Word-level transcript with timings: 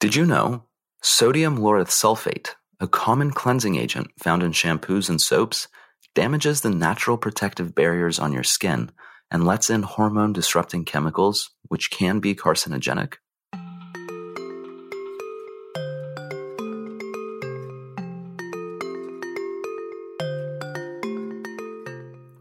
Did 0.00 0.14
you 0.14 0.26
know 0.26 0.62
sodium 1.02 1.58
lauryl 1.58 1.84
sulfate, 1.88 2.50
a 2.78 2.86
common 2.86 3.32
cleansing 3.32 3.74
agent 3.74 4.12
found 4.16 4.44
in 4.44 4.52
shampoos 4.52 5.08
and 5.08 5.20
soaps, 5.20 5.66
damages 6.14 6.60
the 6.60 6.70
natural 6.70 7.18
protective 7.18 7.74
barriers 7.74 8.20
on 8.20 8.32
your 8.32 8.44
skin 8.44 8.92
and 9.32 9.44
lets 9.44 9.70
in 9.70 9.82
hormone 9.82 10.32
disrupting 10.32 10.84
chemicals 10.84 11.50
which 11.66 11.90
can 11.90 12.20
be 12.20 12.36
carcinogenic? 12.36 13.14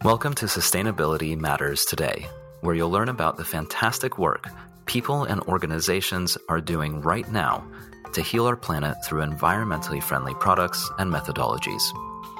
Welcome 0.03 0.35
to 0.35 0.45
Sustainability 0.45 1.35
Matters 1.35 1.85
Today, 1.85 2.27
where 2.61 2.75
you'll 2.75 2.91
learn 2.91 3.09
about 3.09 3.37
the 3.37 3.45
fantastic 3.45 4.19
work 4.19 4.47
people 4.87 5.25
and 5.25 5.41
organizations 5.41 6.37
are 6.49 6.61
doing 6.61 7.01
right 7.01 7.29
now 7.31 7.63
to 8.13 8.21
heal 8.21 8.47
our 8.47 8.55
planet 8.55 8.95
through 9.05 9.21
environmentally 9.23 10.01
friendly 10.01 10.33
products 10.35 10.89
and 10.97 11.11
methodologies. 11.11 11.83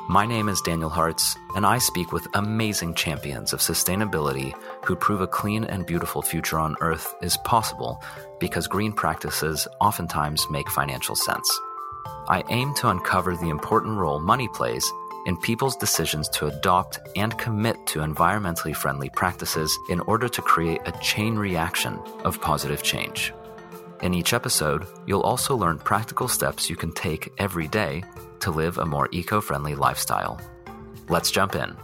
My 0.10 0.26
name 0.26 0.48
is 0.48 0.62
Daniel 0.62 0.90
Hartz, 0.90 1.36
and 1.56 1.66
I 1.66 1.80
speak 1.80 2.14
with 2.14 2.26
amazing 2.34 2.94
champions 2.94 3.52
of 3.52 3.60
sustainability 3.60 4.54
who 4.86 4.96
prove 4.96 5.20
a 5.20 5.28
clean 5.28 5.66
and 5.66 5.86
beautiful 5.86 6.22
future 6.22 6.58
on 6.58 6.78
Earth 6.80 7.14
is 7.22 7.36
possible 7.44 8.02
because 8.40 8.68
green 8.68 8.94
practices 8.94 9.68
oftentimes 9.82 10.48
make 10.50 10.70
financial 10.70 11.16
sense. 11.16 11.60
I 12.30 12.46
aim 12.50 12.74
to 12.76 12.88
uncover 12.88 13.36
the 13.36 13.50
important 13.50 13.98
role 13.98 14.20
money 14.20 14.48
plays 14.54 14.90
in 15.28 15.36
people's 15.38 15.76
decisions 15.76 16.30
to 16.30 16.48
adopt 16.48 17.00
and 17.16 17.38
commit 17.38 17.76
to 17.86 18.00
environmentally 18.00 18.76
friendly 18.76 19.10
practices 19.10 19.78
in 19.90 20.00
order 20.02 20.28
to 20.30 20.42
create 20.42 20.82
a 20.86 20.92
chain 21.00 21.36
reaction 21.36 22.00
of 22.24 22.42
positive 22.42 22.82
change. 22.82 23.34
In 24.02 24.14
each 24.14 24.34
episode, 24.34 24.88
you'll 25.06 25.22
also 25.22 25.56
learn 25.56 25.80
practical 25.80 26.30
steps 26.30 26.70
you 26.70 26.78
can 26.78 26.94
take 26.94 27.30
every 27.38 27.68
day 27.68 28.04
to 28.40 28.52
live 28.52 28.78
a 28.78 28.86
more 28.86 29.10
eco 29.12 29.42
friendly 29.42 29.76
lifestyle. 29.76 30.40
Let's 31.10 31.30
jump 31.30 31.56
in. 31.56 31.76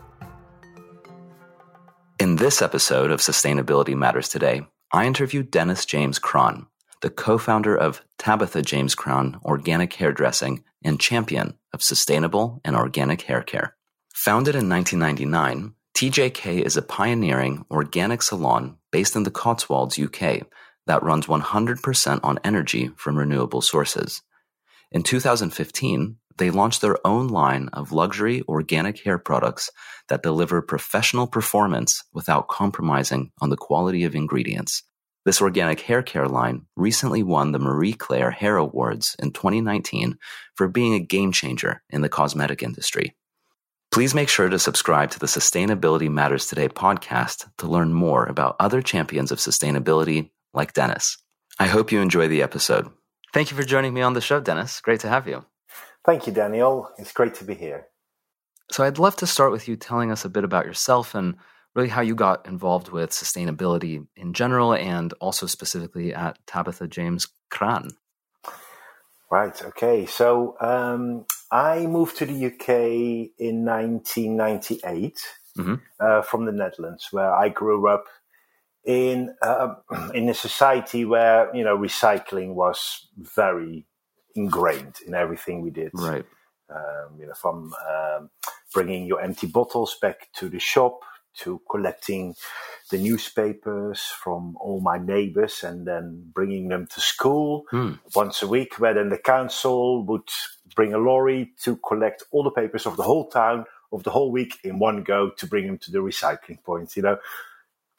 In 2.19 2.37
this 2.37 2.61
episode 2.61 3.11
of 3.11 3.19
Sustainability 3.19 3.95
Matters 3.95 4.29
Today, 4.29 4.61
I 4.93 5.05
interviewed 5.05 5.51
Dennis 5.51 5.85
James 5.85 6.17
Kraan, 6.19 6.67
the 7.01 7.09
co 7.09 7.37
founder 7.37 7.75
of 7.75 8.01
Tabitha 8.17 8.61
James 8.61 8.95
Kraan 8.95 9.43
Organic 9.43 9.91
Hairdressing 9.93 10.63
and 10.83 10.99
champion 10.99 11.57
of 11.73 11.83
sustainable 11.83 12.61
and 12.63 12.75
organic 12.75 13.23
hair 13.23 13.41
care. 13.41 13.75
Founded 14.13 14.55
in 14.55 14.69
1999, 14.69 15.73
TJK 15.95 16.61
is 16.61 16.77
a 16.77 16.81
pioneering 16.81 17.65
organic 17.71 18.21
salon 18.21 18.77
based 18.91 19.15
in 19.15 19.23
the 19.23 19.31
Cotswolds, 19.31 19.99
UK, 19.99 20.41
that 20.85 21.03
runs 21.03 21.27
100% 21.27 22.19
on 22.23 22.39
energy 22.43 22.89
from 22.95 23.17
renewable 23.17 23.61
sources. 23.61 24.21
In 24.91 25.03
2015, 25.03 26.17
they 26.37 26.49
launched 26.49 26.81
their 26.81 26.97
own 27.05 27.27
line 27.27 27.69
of 27.73 27.91
luxury 27.91 28.43
organic 28.47 29.03
hair 29.03 29.17
products 29.17 29.69
that 30.09 30.23
deliver 30.23 30.61
professional 30.61 31.27
performance 31.27 32.03
without 32.13 32.47
compromising 32.47 33.31
on 33.41 33.49
the 33.49 33.57
quality 33.57 34.03
of 34.03 34.15
ingredients. 34.15 34.83
This 35.25 35.41
organic 35.41 35.79
hair 35.79 36.03
care 36.03 36.27
line 36.27 36.65
recently 36.75 37.23
won 37.23 37.51
the 37.51 37.59
Marie 37.59 37.93
Claire 37.93 38.31
Hair 38.31 38.57
Awards 38.57 39.15
in 39.19 39.31
2019 39.31 40.17
for 40.55 40.67
being 40.67 40.93
a 40.93 40.99
game 40.99 41.31
changer 41.31 41.81
in 41.89 42.01
the 42.01 42.09
cosmetic 42.09 42.61
industry. 42.61 43.15
Please 43.89 44.13
make 44.13 44.27
sure 44.27 44.49
to 44.49 44.59
subscribe 44.59 45.11
to 45.11 45.19
the 45.19 45.27
Sustainability 45.27 46.09
Matters 46.09 46.47
Today 46.47 46.67
podcast 46.67 47.47
to 47.59 47.67
learn 47.67 47.93
more 47.93 48.25
about 48.25 48.55
other 48.59 48.81
champions 48.81 49.31
of 49.31 49.37
sustainability 49.37 50.31
like 50.53 50.73
Dennis. 50.73 51.17
I 51.59 51.67
hope 51.67 51.91
you 51.91 52.01
enjoy 52.01 52.27
the 52.27 52.41
episode. 52.41 52.89
Thank 53.33 53.51
you 53.51 53.55
for 53.55 53.63
joining 53.63 53.93
me 53.93 54.01
on 54.01 54.13
the 54.13 54.21
show, 54.21 54.39
Dennis. 54.39 54.81
Great 54.81 54.99
to 55.01 55.09
have 55.09 55.27
you. 55.27 55.45
Thank 56.05 56.27
you, 56.27 56.33
Daniel. 56.33 56.89
It's 56.97 57.13
great 57.13 57.35
to 57.35 57.45
be 57.45 57.53
here. 57.53 57.87
So, 58.71 58.83
I'd 58.83 58.99
love 58.99 59.15
to 59.17 59.27
start 59.27 59.51
with 59.51 59.67
you 59.67 59.75
telling 59.75 60.11
us 60.11 60.25
a 60.25 60.29
bit 60.29 60.43
about 60.43 60.65
yourself 60.65 61.15
and 61.15 61.35
really 61.75 61.89
how 61.89 62.01
you 62.01 62.15
got 62.15 62.45
involved 62.45 62.89
with 62.89 63.09
sustainability 63.09 64.05
in 64.15 64.33
general 64.33 64.73
and 64.73 65.13
also 65.19 65.47
specifically 65.47 66.13
at 66.13 66.37
Tabitha 66.45 66.87
James 66.87 67.27
Kraan. 67.51 67.91
Right. 69.31 69.59
Okay. 69.65 70.05
So 70.05 70.55
um, 70.61 71.25
I 71.51 71.87
moved 71.87 72.17
to 72.17 72.25
the 72.25 72.45
UK 72.45 73.31
in 73.39 73.65
1998 73.65 75.17
mm-hmm. 75.57 75.75
uh, 75.99 76.21
from 76.21 76.45
the 76.45 76.51
Netherlands, 76.51 77.07
where 77.11 77.33
I 77.33 77.49
grew 77.49 77.87
up 77.87 78.05
in 78.85 79.33
uh, 79.41 79.75
in 80.13 80.29
a 80.29 80.35
society 80.35 81.05
where 81.05 81.49
you 81.55 81.63
know 81.63 81.75
recycling 81.75 82.53
was 82.53 83.07
very 83.17 83.87
ingrained 84.35 84.97
in 85.07 85.15
everything 85.15 85.61
we 85.61 85.71
did. 85.71 85.91
Right. 85.95 86.25
Um, 86.69 87.19
you 87.19 87.25
know, 87.25 87.33
from 87.33 87.73
um, 87.89 88.29
bringing 88.73 89.05
your 89.05 89.21
empty 89.21 89.47
bottles 89.47 89.97
back 89.99 90.29
to 90.33 90.49
the 90.49 90.59
shop 90.59 91.01
to 91.39 91.61
collecting 91.69 92.35
the 92.91 92.97
newspapers 92.97 94.01
from 94.01 94.55
all 94.59 94.81
my 94.81 94.97
neighbors 94.97 95.63
and 95.63 95.87
then 95.87 96.31
bringing 96.33 96.67
them 96.67 96.87
to 96.87 97.01
school 97.01 97.65
mm. 97.71 97.97
once 98.15 98.41
a 98.41 98.47
week, 98.47 98.79
where 98.79 98.93
then 98.93 99.09
the 99.09 99.17
council 99.17 100.03
would 100.05 100.29
bring 100.75 100.93
a 100.93 100.97
lorry 100.97 101.51
to 101.61 101.75
collect 101.77 102.23
all 102.31 102.43
the 102.43 102.51
papers 102.51 102.85
of 102.85 102.97
the 102.97 103.03
whole 103.03 103.29
town 103.29 103.65
of 103.91 104.03
the 104.03 104.09
whole 104.09 104.31
week 104.31 104.57
in 104.63 104.79
one 104.79 105.03
go 105.03 105.29
to 105.29 105.45
bring 105.45 105.67
them 105.67 105.77
to 105.77 105.91
the 105.91 105.99
recycling 105.99 106.61
points. 106.63 106.97
You 106.97 107.03
know, 107.03 107.17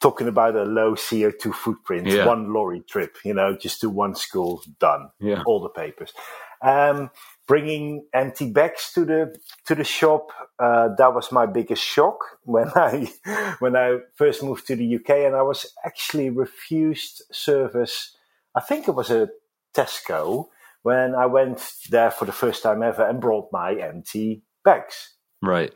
talking 0.01 0.27
about 0.27 0.55
a 0.55 0.63
low 0.63 0.93
CO2 0.93 1.53
footprint, 1.53 2.07
yeah. 2.07 2.25
one 2.25 2.53
lorry 2.53 2.81
trip, 2.81 3.17
you 3.23 3.33
know, 3.33 3.55
just 3.55 3.81
to 3.81 3.89
one 3.89 4.15
school, 4.15 4.61
done, 4.79 5.09
yeah. 5.19 5.41
all 5.45 5.61
the 5.61 5.69
papers. 5.69 6.13
Um, 6.61 7.09
bringing 7.47 8.05
empty 8.13 8.49
bags 8.49 8.91
to 8.93 9.05
the 9.05 9.35
to 9.65 9.75
the 9.75 9.83
shop 9.83 10.31
uh, 10.59 10.89
that 10.97 11.13
was 11.13 11.31
my 11.31 11.45
biggest 11.45 11.83
shock 11.83 12.17
when 12.43 12.67
I 12.75 13.11
when 13.59 13.75
I 13.75 13.99
first 14.15 14.43
moved 14.43 14.67
to 14.67 14.75
the 14.75 14.95
UK 14.95 15.09
and 15.09 15.35
I 15.35 15.41
was 15.41 15.65
actually 15.85 16.29
refused 16.29 17.23
service. 17.31 18.15
I 18.55 18.61
think 18.61 18.87
it 18.87 18.95
was 18.95 19.11
a 19.11 19.29
Tesco 19.73 20.47
when 20.83 21.15
I 21.15 21.25
went 21.25 21.73
there 21.89 22.11
for 22.11 22.25
the 22.25 22.31
first 22.31 22.63
time 22.63 22.81
ever 22.83 23.05
and 23.05 23.19
brought 23.19 23.51
my 23.51 23.73
empty 23.73 24.43
bags. 24.63 25.15
Right. 25.41 25.73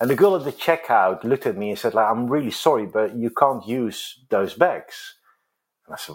And 0.00 0.08
the 0.08 0.14
girl 0.14 0.36
at 0.36 0.44
the 0.44 0.52
checkout 0.52 1.24
looked 1.24 1.46
at 1.46 1.56
me 1.56 1.70
and 1.70 1.78
said, 1.78 1.92
like, 1.92 2.08
"I'm 2.08 2.28
really 2.28 2.52
sorry, 2.52 2.86
but 2.86 3.16
you 3.16 3.30
can't 3.30 3.66
use 3.66 4.24
those 4.30 4.54
bags." 4.54 5.16
And 5.86 5.94
I 5.94 5.98
said, 5.98 6.14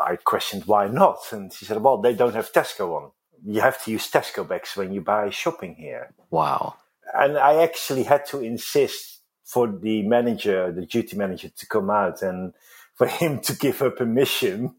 I 0.00 0.16
questioned 0.16 0.64
why 0.66 0.88
not, 0.88 1.18
and 1.32 1.52
she 1.52 1.64
said, 1.64 1.82
"Well, 1.82 2.00
they 2.00 2.14
don't 2.14 2.34
have 2.34 2.52
Tesco 2.52 2.94
on." 2.96 3.10
You 3.46 3.60
have 3.60 3.82
to 3.84 3.90
use 3.92 4.10
Tesco 4.10 4.46
bags 4.46 4.76
when 4.76 4.92
you 4.92 5.00
buy 5.00 5.30
shopping 5.30 5.76
here. 5.76 6.12
Wow. 6.30 6.74
And 7.14 7.38
I 7.38 7.62
actually 7.62 8.02
had 8.02 8.26
to 8.26 8.40
insist 8.40 9.20
for 9.44 9.68
the 9.68 10.02
manager, 10.02 10.72
the 10.72 10.84
duty 10.84 11.16
manager, 11.16 11.48
to 11.56 11.66
come 11.66 11.88
out 11.88 12.22
and 12.22 12.52
for 12.94 13.06
him 13.20 13.40
to 13.40 13.54
give 13.54 13.78
her 13.78 13.90
permission 13.90 14.74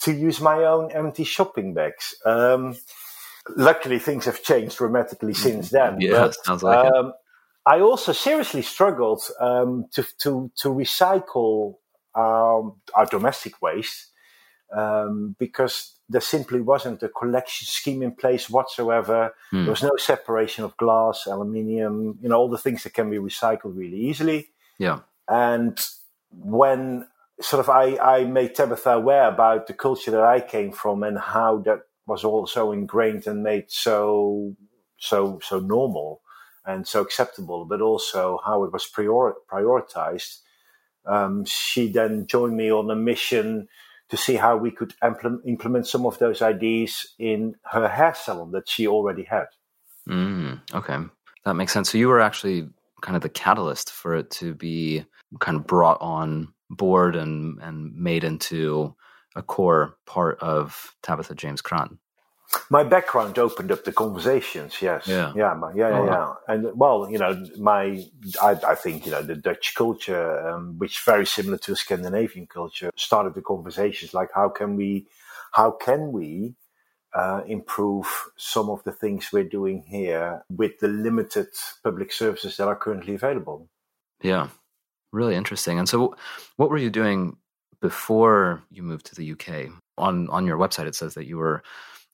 to 0.00 0.12
use 0.12 0.40
my 0.40 0.64
own 0.64 0.90
empty 0.92 1.24
shopping 1.24 1.74
bags. 1.74 2.14
Um, 2.24 2.76
luckily, 3.56 3.98
things 3.98 4.24
have 4.24 4.42
changed 4.42 4.78
dramatically 4.78 5.34
since 5.34 5.70
then. 5.78 6.00
Yeah, 6.00 6.12
but, 6.12 6.34
sounds 6.44 6.62
like 6.62 6.92
um, 6.92 7.08
it. 7.08 7.14
I 7.66 7.80
also 7.80 8.12
seriously 8.12 8.62
struggled 8.62 9.22
um, 9.38 9.86
to, 9.92 10.02
to, 10.22 10.50
to 10.56 10.68
recycle 10.68 11.74
um, 12.14 12.80
our 12.94 13.06
domestic 13.08 13.60
waste 13.62 14.08
um, 14.74 15.36
because 15.38 15.94
there 16.10 16.20
simply 16.20 16.60
wasn't 16.60 17.02
a 17.04 17.08
collection 17.08 17.66
scheme 17.66 18.02
in 18.02 18.10
place 18.10 18.50
whatsoever. 18.50 19.32
Mm. 19.52 19.64
There 19.64 19.70
was 19.70 19.82
no 19.82 19.96
separation 19.96 20.64
of 20.64 20.76
glass, 20.76 21.26
aluminium, 21.26 22.18
you 22.20 22.28
know, 22.28 22.36
all 22.36 22.50
the 22.50 22.58
things 22.58 22.82
that 22.82 22.94
can 22.94 23.08
be 23.10 23.18
recycled 23.18 23.76
really 23.76 23.96
easily. 23.96 24.48
Yeah. 24.76 25.00
And 25.28 25.78
when 26.30 27.06
sort 27.40 27.60
of 27.60 27.70
I, 27.70 27.96
I 27.96 28.24
made 28.24 28.56
Tabitha 28.56 28.90
aware 28.90 29.28
about 29.28 29.68
the 29.68 29.72
culture 29.72 30.10
that 30.10 30.24
I 30.24 30.40
came 30.40 30.72
from 30.72 31.04
and 31.04 31.16
how 31.16 31.58
that 31.58 31.82
was 32.06 32.24
all 32.24 32.44
so 32.48 32.72
ingrained 32.72 33.28
and 33.28 33.44
made 33.44 33.70
so 33.70 34.56
so 34.98 35.38
so 35.42 35.60
normal 35.60 36.22
and 36.66 36.86
so 36.86 37.00
acceptable, 37.00 37.64
but 37.64 37.80
also 37.80 38.40
how 38.44 38.64
it 38.64 38.72
was 38.72 38.84
prior, 38.84 39.34
prioritized. 39.50 40.40
Um, 41.06 41.44
she 41.44 41.90
then 41.90 42.26
joined 42.26 42.56
me 42.56 42.70
on 42.70 42.90
a 42.90 42.96
mission 42.96 43.68
to 44.10 44.16
see 44.16 44.36
how 44.36 44.56
we 44.56 44.70
could 44.70 44.92
implement 45.44 45.86
some 45.86 46.04
of 46.04 46.18
those 46.18 46.42
ideas 46.42 47.06
in 47.18 47.54
her 47.64 47.88
hair 47.88 48.14
salon 48.14 48.50
that 48.52 48.68
she 48.68 48.86
already 48.86 49.24
had. 49.24 49.46
Mm, 50.08 50.60
okay, 50.74 50.98
that 51.44 51.54
makes 51.54 51.72
sense. 51.72 51.90
So 51.90 51.98
you 51.98 52.08
were 52.08 52.20
actually 52.20 52.68
kind 53.02 53.16
of 53.16 53.22
the 53.22 53.28
catalyst 53.28 53.90
for 53.90 54.16
it 54.16 54.30
to 54.30 54.54
be 54.54 55.04
kind 55.38 55.56
of 55.56 55.66
brought 55.66 56.00
on 56.00 56.52
board 56.68 57.16
and 57.16 57.58
and 57.62 57.94
made 57.94 58.24
into 58.24 58.94
a 59.36 59.42
core 59.42 59.96
part 60.06 60.38
of 60.40 60.94
Tabitha 61.02 61.34
James 61.34 61.62
Kraan 61.62 61.98
my 62.68 62.82
background 62.82 63.38
opened 63.38 63.70
up 63.72 63.84
the 63.84 63.92
conversations. 63.92 64.80
Yes, 64.80 65.06
yeah, 65.06 65.32
yeah, 65.36 65.58
yeah, 65.74 65.88
yeah, 65.88 65.98
oh, 65.98 66.04
yeah. 66.06 66.54
And 66.54 66.78
well, 66.78 67.08
you 67.10 67.18
know, 67.18 67.44
my 67.58 68.04
I, 68.42 68.50
I 68.66 68.74
think 68.74 69.06
you 69.06 69.12
know 69.12 69.22
the 69.22 69.36
Dutch 69.36 69.74
culture, 69.74 70.48
um, 70.48 70.78
which 70.78 71.00
very 71.04 71.26
similar 71.26 71.58
to 71.58 71.76
Scandinavian 71.76 72.46
culture, 72.46 72.90
started 72.96 73.34
the 73.34 73.42
conversations 73.42 74.14
like 74.14 74.30
how 74.34 74.48
can 74.48 74.76
we, 74.76 75.06
how 75.52 75.70
can 75.70 76.12
we 76.12 76.54
uh, 77.14 77.42
improve 77.46 78.06
some 78.36 78.70
of 78.70 78.82
the 78.84 78.92
things 78.92 79.30
we're 79.32 79.44
doing 79.44 79.82
here 79.82 80.44
with 80.48 80.78
the 80.78 80.88
limited 80.88 81.48
public 81.82 82.12
services 82.12 82.56
that 82.56 82.68
are 82.68 82.76
currently 82.76 83.14
available. 83.14 83.68
Yeah, 84.22 84.48
really 85.12 85.34
interesting. 85.34 85.78
And 85.78 85.88
so, 85.88 86.14
what 86.56 86.70
were 86.70 86.78
you 86.78 86.90
doing 86.90 87.36
before 87.80 88.62
you 88.70 88.82
moved 88.82 89.06
to 89.06 89.14
the 89.14 89.32
UK? 89.32 89.72
On 89.98 90.28
on 90.30 90.46
your 90.46 90.58
website, 90.58 90.86
it 90.86 90.94
says 90.94 91.14
that 91.14 91.26
you 91.26 91.36
were 91.36 91.62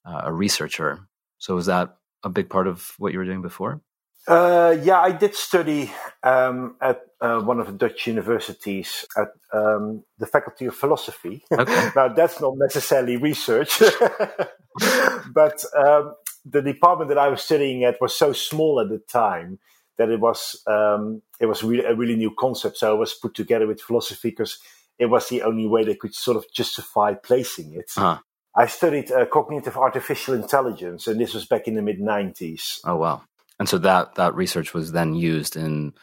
uh, 0.06 0.22
a 0.24 0.32
researcher. 0.32 1.08
So, 1.38 1.54
was 1.54 1.66
that 1.66 1.96
a 2.22 2.28
big 2.28 2.48
part 2.48 2.66
of 2.66 2.94
what 2.98 3.12
you 3.12 3.18
were 3.18 3.24
doing 3.24 3.42
before? 3.42 3.80
Uh, 4.26 4.76
yeah, 4.82 5.00
I 5.00 5.12
did 5.12 5.34
study 5.34 5.92
um, 6.24 6.76
at 6.80 7.00
uh, 7.20 7.40
one 7.40 7.60
of 7.60 7.66
the 7.66 7.72
Dutch 7.72 8.06
universities 8.08 9.04
at 9.16 9.28
um, 9.52 10.02
the 10.18 10.26
Faculty 10.26 10.66
of 10.66 10.74
Philosophy. 10.74 11.44
Okay. 11.52 11.90
now, 11.96 12.08
that's 12.08 12.40
not 12.40 12.54
necessarily 12.56 13.16
research, 13.16 13.78
but 15.32 15.64
um, 15.76 16.14
the 16.44 16.62
department 16.62 17.08
that 17.08 17.18
I 17.18 17.28
was 17.28 17.42
studying 17.42 17.84
at 17.84 18.00
was 18.00 18.16
so 18.16 18.32
small 18.32 18.80
at 18.80 18.88
the 18.88 18.98
time 18.98 19.60
that 19.96 20.10
it 20.10 20.20
was 20.20 20.60
um, 20.66 21.22
it 21.40 21.46
was 21.46 21.62
really 21.62 21.84
a 21.84 21.94
really 21.94 22.16
new 22.16 22.34
concept. 22.36 22.78
So 22.78 22.90
I 22.90 22.98
was 22.98 23.14
put 23.14 23.34
together 23.34 23.66
with 23.66 23.80
philosophy 23.80 24.30
because 24.30 24.58
it 24.98 25.06
was 25.06 25.28
the 25.28 25.42
only 25.42 25.66
way 25.66 25.84
they 25.84 25.94
could 25.94 26.14
sort 26.14 26.36
of 26.36 26.44
justify 26.52 27.14
placing 27.14 27.74
it. 27.74 27.90
Uh-huh. 27.96 28.18
I 28.56 28.66
studied 28.66 29.12
uh, 29.12 29.26
cognitive 29.26 29.76
artificial 29.76 30.34
intelligence, 30.34 31.06
and 31.06 31.20
this 31.20 31.34
was 31.34 31.44
back 31.46 31.68
in 31.68 31.74
the 31.74 31.82
mid 31.82 32.00
'90s. 32.00 32.80
Oh 32.84 32.96
wow! 32.96 33.22
And 33.58 33.68
so 33.68 33.78
that 33.78 34.14
that 34.14 34.34
research 34.34 34.72
was 34.74 34.92
then 34.92 35.14
used 35.14 35.56
in 35.56 35.94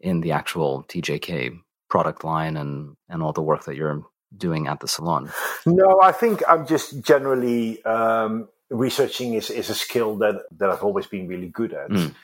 in 0.00 0.20
the 0.20 0.32
actual 0.32 0.84
TJK 0.88 1.58
product 1.88 2.24
line 2.24 2.56
and 2.56 2.96
and 3.08 3.22
all 3.22 3.32
the 3.32 3.42
work 3.42 3.64
that 3.64 3.76
you're 3.76 4.04
doing 4.36 4.66
at 4.66 4.80
the 4.80 4.88
salon. 4.88 5.30
No, 5.66 6.00
I 6.02 6.12
think 6.12 6.42
I'm 6.48 6.66
just 6.66 7.02
generally 7.02 7.82
um, 7.84 8.48
researching 8.70 9.34
is 9.34 9.50
is 9.50 9.70
a 9.70 9.74
skill 9.74 10.16
that 10.16 10.42
that 10.58 10.70
I've 10.70 10.84
always 10.84 11.06
been 11.06 11.28
really 11.28 11.48
good 11.48 11.72
at. 11.72 11.90
Mm. 11.90 12.14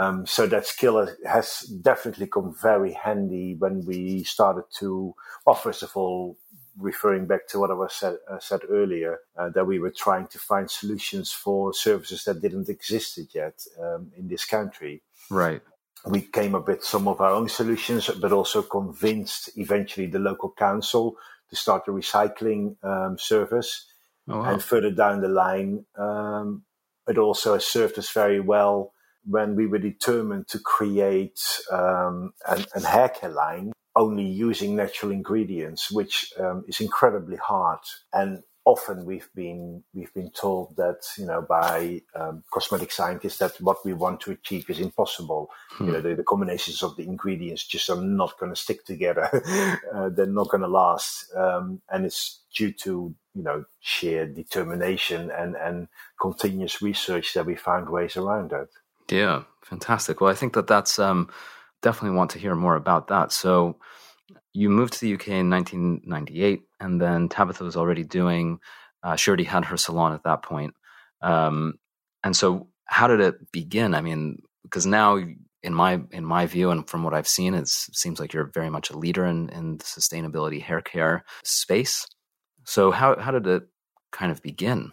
Um, 0.00 0.26
so 0.26 0.46
that 0.46 0.66
skill 0.66 1.08
has 1.26 1.60
definitely 1.60 2.26
come 2.26 2.54
very 2.60 2.92
handy 2.92 3.56
when 3.58 3.84
we 3.86 4.22
started 4.22 4.64
to, 4.78 5.14
well, 5.46 5.54
first 5.54 5.82
of 5.82 5.96
all, 5.96 6.36
referring 6.78 7.26
back 7.26 7.46
to 7.48 7.58
what 7.58 7.70
I 7.70 7.74
was 7.74 7.92
said, 7.92 8.16
uh, 8.30 8.38
said 8.38 8.60
earlier, 8.68 9.20
uh, 9.36 9.50
that 9.50 9.66
we 9.66 9.78
were 9.78 9.90
trying 9.90 10.26
to 10.28 10.38
find 10.38 10.70
solutions 10.70 11.32
for 11.32 11.72
services 11.72 12.24
that 12.24 12.40
didn't 12.40 12.68
exist 12.68 13.18
yet 13.34 13.64
um, 13.80 14.12
in 14.16 14.28
this 14.28 14.44
country. 14.44 15.02
Right. 15.30 15.62
We 16.06 16.22
came 16.22 16.54
up 16.54 16.66
with 16.66 16.82
some 16.82 17.06
of 17.06 17.20
our 17.20 17.30
own 17.30 17.48
solutions, 17.48 18.08
but 18.08 18.32
also 18.32 18.62
convinced 18.62 19.50
eventually 19.56 20.06
the 20.06 20.18
local 20.18 20.52
council 20.56 21.16
to 21.50 21.56
start 21.56 21.86
a 21.86 21.92
recycling 21.92 22.82
um, 22.82 23.18
service. 23.18 23.86
Oh, 24.28 24.38
wow. 24.38 24.52
And 24.52 24.62
further 24.62 24.90
down 24.90 25.20
the 25.20 25.28
line, 25.28 25.84
um, 25.96 26.64
it 27.06 27.18
also 27.18 27.58
served 27.58 27.98
us 27.98 28.10
very 28.10 28.40
well 28.40 28.92
when 29.24 29.54
we 29.54 29.66
were 29.66 29.78
determined 29.78 30.48
to 30.48 30.58
create 30.58 31.40
um, 31.70 32.32
an, 32.48 32.64
an 32.74 32.82
hair 32.82 33.08
care 33.08 33.30
line 33.30 33.72
only 33.94 34.24
using 34.24 34.76
natural 34.76 35.12
ingredients, 35.12 35.90
which 35.90 36.32
um, 36.38 36.64
is 36.66 36.80
incredibly 36.80 37.36
hard. 37.36 37.80
And 38.12 38.42
often 38.64 39.04
we've 39.04 39.28
been 39.34 39.82
we've 39.92 40.12
been 40.14 40.30
told 40.30 40.76
that 40.76 41.00
you 41.18 41.26
know 41.26 41.42
by 41.42 42.00
um, 42.14 42.42
cosmetic 42.50 42.92
scientists 42.92 43.38
that 43.38 43.60
what 43.60 43.84
we 43.84 43.92
want 43.92 44.20
to 44.20 44.30
achieve 44.30 44.68
is 44.70 44.78
impossible. 44.78 45.50
Hmm. 45.70 45.86
You 45.86 45.92
know 45.92 46.00
the, 46.00 46.14
the, 46.14 46.22
combinations 46.22 46.82
of 46.82 46.96
the 46.96 47.04
ingredients 47.04 47.66
just 47.66 47.90
are 47.90 48.00
not 48.00 48.38
going 48.38 48.52
to 48.52 48.60
stick 48.60 48.84
together. 48.84 49.28
uh, 49.94 50.08
they're 50.10 50.26
not 50.26 50.48
going 50.48 50.62
to 50.62 50.68
last, 50.68 51.34
um, 51.34 51.80
and 51.90 52.06
it's 52.06 52.40
due 52.54 52.72
to 52.72 53.14
you 53.34 53.42
know 53.42 53.64
sheer 53.80 54.26
determination 54.26 55.30
and 55.30 55.56
and 55.56 55.88
continuous 56.20 56.80
research 56.82 57.34
that 57.34 57.46
we 57.46 57.56
found 57.56 57.88
ways 57.88 58.16
around 58.16 58.50
that. 58.50 58.68
Yeah, 59.10 59.42
fantastic. 59.62 60.20
Well, 60.20 60.30
I 60.30 60.34
think 60.34 60.54
that 60.54 60.68
that's 60.68 60.98
um, 60.98 61.28
definitely 61.82 62.16
want 62.16 62.30
to 62.30 62.38
hear 62.38 62.54
more 62.54 62.76
about 62.76 63.08
that. 63.08 63.32
So 63.32 63.76
you 64.52 64.68
moved 64.68 64.94
to 64.94 65.00
the 65.00 65.14
UK 65.14 65.28
in 65.28 65.50
1998, 65.50 66.62
and 66.80 67.00
then 67.00 67.28
Tabitha 67.28 67.64
was 67.64 67.76
already 67.76 68.04
doing. 68.04 68.58
Uh, 69.02 69.16
she 69.16 69.30
already 69.30 69.44
had 69.44 69.64
her 69.66 69.76
salon 69.76 70.12
at 70.12 70.24
that 70.24 70.42
point. 70.42 70.74
Um, 71.22 71.74
and 72.22 72.36
so, 72.36 72.68
how 72.84 73.08
did 73.08 73.20
it 73.20 73.50
begin? 73.52 73.94
I 73.94 74.00
mean, 74.00 74.42
because 74.62 74.86
now, 74.86 75.18
in 75.62 75.74
my 75.74 76.00
in 76.10 76.24
my 76.24 76.46
view, 76.46 76.70
and 76.70 76.88
from 76.88 77.02
what 77.02 77.14
I've 77.14 77.28
seen, 77.28 77.54
it 77.54 77.68
seems 77.68 78.20
like 78.20 78.32
you're 78.32 78.50
very 78.52 78.70
much 78.70 78.90
a 78.90 78.98
leader 78.98 79.24
in 79.24 79.48
in 79.50 79.78
the 79.78 79.84
sustainability 79.84 80.60
hair 80.60 80.80
care 80.80 81.24
space. 81.44 82.06
So, 82.64 82.90
how 82.90 83.18
how 83.18 83.30
did 83.30 83.46
it 83.46 83.64
kind 84.12 84.30
of 84.30 84.42
begin? 84.42 84.92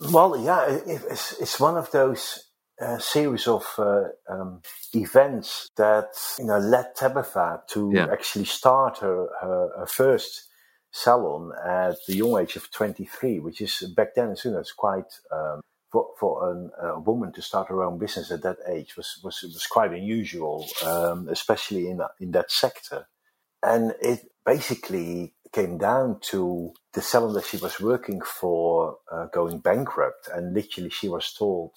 Well, 0.00 0.36
yeah, 0.36 0.78
it's, 0.86 1.40
it's 1.40 1.58
one 1.58 1.76
of 1.76 1.90
those 1.90 2.47
a 2.80 3.00
series 3.00 3.46
of 3.46 3.66
uh, 3.78 4.04
um, 4.28 4.62
events 4.94 5.68
that 5.76 6.10
you 6.38 6.46
know 6.46 6.58
led 6.58 6.94
Tabitha 6.94 7.62
to 7.68 7.90
yeah. 7.94 8.06
actually 8.10 8.44
start 8.44 8.98
her, 8.98 9.28
her, 9.40 9.70
her, 9.78 9.86
first 9.86 10.48
salon 10.90 11.52
at 11.66 11.96
the 12.06 12.16
young 12.16 12.40
age 12.40 12.56
of 12.56 12.70
23, 12.70 13.40
which 13.40 13.60
is 13.60 13.82
back 13.96 14.14
then, 14.14 14.30
as 14.30 14.44
you 14.44 14.52
know, 14.52 14.58
it's 14.58 14.72
quite 14.72 15.12
um, 15.32 15.60
for, 15.90 16.08
for 16.18 16.50
an, 16.50 16.70
a 16.82 17.00
woman 17.00 17.32
to 17.32 17.42
start 17.42 17.68
her 17.68 17.82
own 17.82 17.98
business 17.98 18.30
at 18.30 18.42
that 18.42 18.58
age 18.68 18.96
was 18.96 19.18
was 19.22 19.42
was 19.42 19.66
quite 19.66 19.92
unusual, 19.92 20.66
um, 20.84 21.28
especially 21.28 21.88
in 21.88 22.00
in 22.20 22.30
that 22.32 22.50
sector. 22.50 23.06
And 23.62 23.94
it 24.00 24.20
basically 24.46 25.34
came 25.52 25.78
down 25.78 26.20
to 26.20 26.72
the 26.94 27.02
salon 27.02 27.34
that 27.34 27.46
she 27.46 27.56
was 27.56 27.80
working 27.80 28.20
for 28.20 28.98
uh, 29.10 29.26
going 29.26 29.58
bankrupt, 29.58 30.28
and 30.32 30.54
literally 30.54 30.90
she 30.90 31.08
was 31.08 31.32
told 31.32 31.72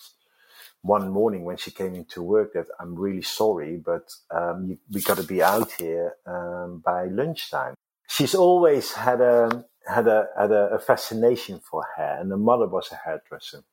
one 0.82 1.10
morning 1.10 1.44
when 1.44 1.58
she 1.58 1.72
came 1.72 1.94
into 1.94 2.24
work 2.24 2.54
that 2.54 2.66
I'm 2.80 2.96
really 2.96 3.22
sorry, 3.22 3.78
but 3.78 4.10
um, 4.34 4.66
you, 4.68 4.78
we 4.92 5.02
got 5.02 5.18
to 5.18 5.24
be 5.24 5.42
out 5.44 5.72
here 5.74 6.16
um, 6.26 6.82
by 6.84 7.06
lunchtime. 7.06 7.76
She's 8.10 8.36
always 8.36 8.94
had 8.94 9.22
a 9.22 9.66
had 9.88 10.08
a 10.08 10.28
had 10.38 10.52
a, 10.52 10.76
a, 10.76 10.80
fascination 10.80 11.60
for 11.60 11.84
hair, 11.96 12.20
and 12.20 12.32
her 12.32 12.38
mother 12.38 12.68
was 12.68 12.92
a 12.92 12.96
hairdresser, 12.96 13.64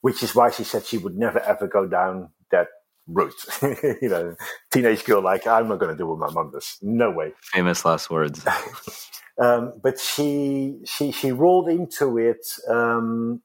which 0.00 0.22
is 0.22 0.34
why 0.34 0.50
she 0.50 0.64
said 0.64 0.84
she 0.84 0.98
would 0.98 1.16
never 1.16 1.40
ever 1.40 1.66
go 1.66 1.86
down 1.86 2.30
that 2.50 2.68
route. 3.06 3.34
you 4.00 4.08
know, 4.08 4.36
teenage 4.72 5.04
girl 5.04 5.22
like 5.22 5.46
I'm 5.46 5.68
not 5.68 5.80
going 5.80 5.92
to 5.92 5.98
do 5.98 6.06
what 6.06 6.18
my 6.18 6.30
mum 6.30 6.52
does. 6.52 6.78
No 6.80 7.10
way. 7.10 7.32
Famous 7.52 7.84
last 7.84 8.08
words. 8.08 8.46
um, 9.38 9.74
but 9.82 9.98
she 9.98 10.78
she 10.84 11.10
she 11.10 11.32
rolled 11.32 11.68
into 11.68 12.18
it 12.18 12.46
um, 12.68 13.42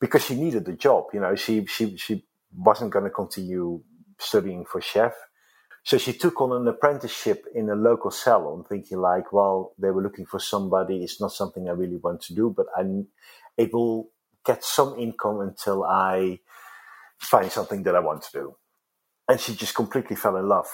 because 0.00 0.24
she 0.24 0.34
needed 0.36 0.64
the 0.64 0.74
job. 0.74 1.06
You 1.14 1.20
know, 1.20 1.34
she 1.34 1.66
she 1.66 1.96
she 1.96 2.24
wasn't 2.56 2.92
going 2.92 3.04
to 3.04 3.10
continue 3.10 3.82
studying 4.18 4.64
for 4.64 4.80
chef. 4.80 5.14
So 5.84 5.98
she 5.98 6.12
took 6.12 6.40
on 6.40 6.52
an 6.52 6.68
apprenticeship 6.68 7.46
in 7.54 7.70
a 7.70 7.74
local 7.74 8.10
salon, 8.10 8.64
thinking 8.68 8.98
like, 8.98 9.32
well, 9.32 9.72
they 9.78 9.90
were 9.90 10.02
looking 10.02 10.26
for 10.26 10.38
somebody. 10.40 11.02
It's 11.02 11.20
not 11.20 11.32
something 11.32 11.68
I 11.68 11.72
really 11.72 11.96
want 11.96 12.22
to 12.22 12.34
do, 12.34 12.54
but 12.54 12.66
I, 12.76 12.84
it 13.56 13.72
will 13.72 14.10
get 14.44 14.62
some 14.64 14.98
income 14.98 15.40
until 15.40 15.84
I 15.84 16.40
find 17.18 17.50
something 17.52 17.82
that 17.84 17.96
I 17.96 18.00
want 18.00 18.22
to 18.24 18.32
do. 18.32 18.56
And 19.28 19.40
she 19.40 19.54
just 19.54 19.74
completely 19.74 20.16
fell 20.16 20.36
in 20.36 20.48
love. 20.48 20.68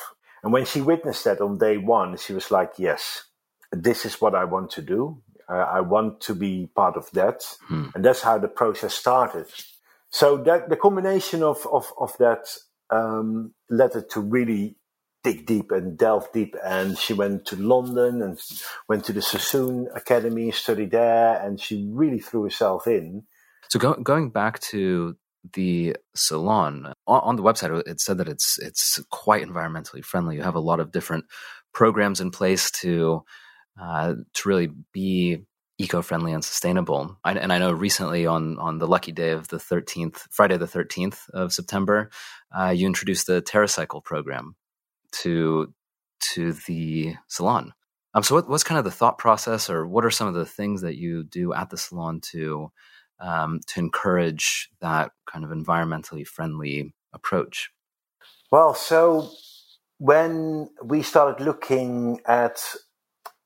And 0.45 0.53
when 0.53 0.65
she 0.67 0.81
witnessed 0.81 1.25
that 1.25 1.41
on 1.41 1.59
day 1.59 1.77
one, 1.79 2.17
she 2.19 2.33
was 2.35 2.51
like, 2.51 2.73
yes, 2.79 3.25
this 3.73 4.07
is 4.07 4.21
what 4.21 4.35
I 4.35 4.45
want 4.45 4.71
to 4.73 4.83
do. 4.83 5.23
Uh, 5.49 5.55
I 5.57 5.81
want 5.81 6.21
to 6.23 6.35
be 6.35 6.69
part 6.75 6.97
of 6.97 7.11
that. 7.13 7.45
Hmm. 7.67 7.87
And 7.95 8.05
that's 8.05 8.23
how 8.23 8.39
the 8.39 8.49
process 8.49 8.95
started. 8.95 9.47
So 10.11 10.37
that 10.39 10.69
the 10.69 10.77
combination 10.77 11.43
of, 11.43 11.67
of, 11.71 11.93
of 11.99 12.17
that 12.19 12.49
um, 12.91 13.55
led 13.69 13.95
her 13.95 14.03
to 14.03 14.21
really 14.21 14.77
dig 15.23 15.47
deep 15.47 15.73
and 15.73 15.99
delve 15.99 16.31
deep. 16.33 16.55
And 16.65 16.97
she 16.99 17.13
went 17.13 17.47
to 17.47 17.57
London 17.57 18.23
and 18.23 18.41
went 18.89 19.05
to 19.07 19.13
the 19.13 19.23
Sassoon 19.23 19.89
Academy, 19.95 20.51
studied 20.53 20.93
there, 20.93 21.41
and 21.41 21.61
she 21.61 21.89
really 21.93 22.21
threw 22.21 22.45
herself 22.45 22.87
in. 22.87 23.25
So 23.69 23.79
go, 23.79 23.95
going 23.95 24.31
back 24.31 24.61
to 24.61 25.17
the 25.53 25.97
salon 26.15 26.93
on, 27.07 27.21
on 27.21 27.37
the 27.37 27.43
website, 27.43 27.87
it 27.87 28.01
said 28.01 28.19
that 28.19 28.29
it's 28.29 28.59
it's 28.59 29.01
quite 29.11 29.45
environmentally 29.45 30.05
friendly. 30.05 30.37
You 30.37 30.43
have 30.43 30.55
a 30.55 30.61
lot 30.61 30.81
of 30.81 30.93
different 30.93 31.25
programs 31.73 32.21
in 32.21 32.31
place 32.31 32.71
to 32.83 33.25
uh, 33.81 34.15
to 34.35 34.49
really 34.49 34.71
be 34.93 35.45
eco-friendly 35.79 36.33
and 36.33 36.45
sustainable. 36.45 37.19
I, 37.23 37.33
and 37.35 37.53
I 37.53 37.59
know 37.59 37.73
recently 37.73 38.27
on 38.27 38.59
on 38.59 38.79
the 38.79 38.87
lucky 38.87 39.13
day 39.13 39.31
of 39.31 39.49
the 39.49 39.59
13th, 39.59 40.27
Friday 40.31 40.57
the 40.57 40.67
13th 40.67 41.29
of 41.31 41.53
September, 41.53 42.11
uh, 42.57 42.71
you 42.71 42.87
introduced 42.87 43.27
the 43.27 43.43
TerraCycle 43.43 44.05
program 44.05 44.57
to 45.23 45.73
to 46.33 46.53
the 46.53 47.15
salon. 47.29 47.73
Um, 48.15 48.23
so 48.23 48.37
what, 48.37 48.49
what's 48.49 48.65
kind 48.65 48.79
of 48.79 48.85
the 48.85 48.91
thought 48.91 49.19
process, 49.19 49.69
or 49.69 49.87
what 49.87 50.05
are 50.05 50.11
some 50.11 50.29
of 50.29 50.35
the 50.35 50.47
things 50.47 50.81
that 50.81 50.97
you 50.97 51.23
do 51.23 51.53
at 51.53 51.69
the 51.69 51.77
salon 51.77 52.21
to 52.33 52.73
um, 53.21 53.61
to 53.67 53.81
encourage 53.81 54.71
that 54.81 55.13
kind 55.31 55.45
of 55.45 55.51
environmentally 55.51 56.27
friendly 56.27 56.95
approach? 57.13 57.71
Well, 58.51 58.75
so 58.75 59.31
when 59.99 60.71
we 60.83 61.03
started 61.03 61.45
looking 61.45 62.21
at 62.27 62.59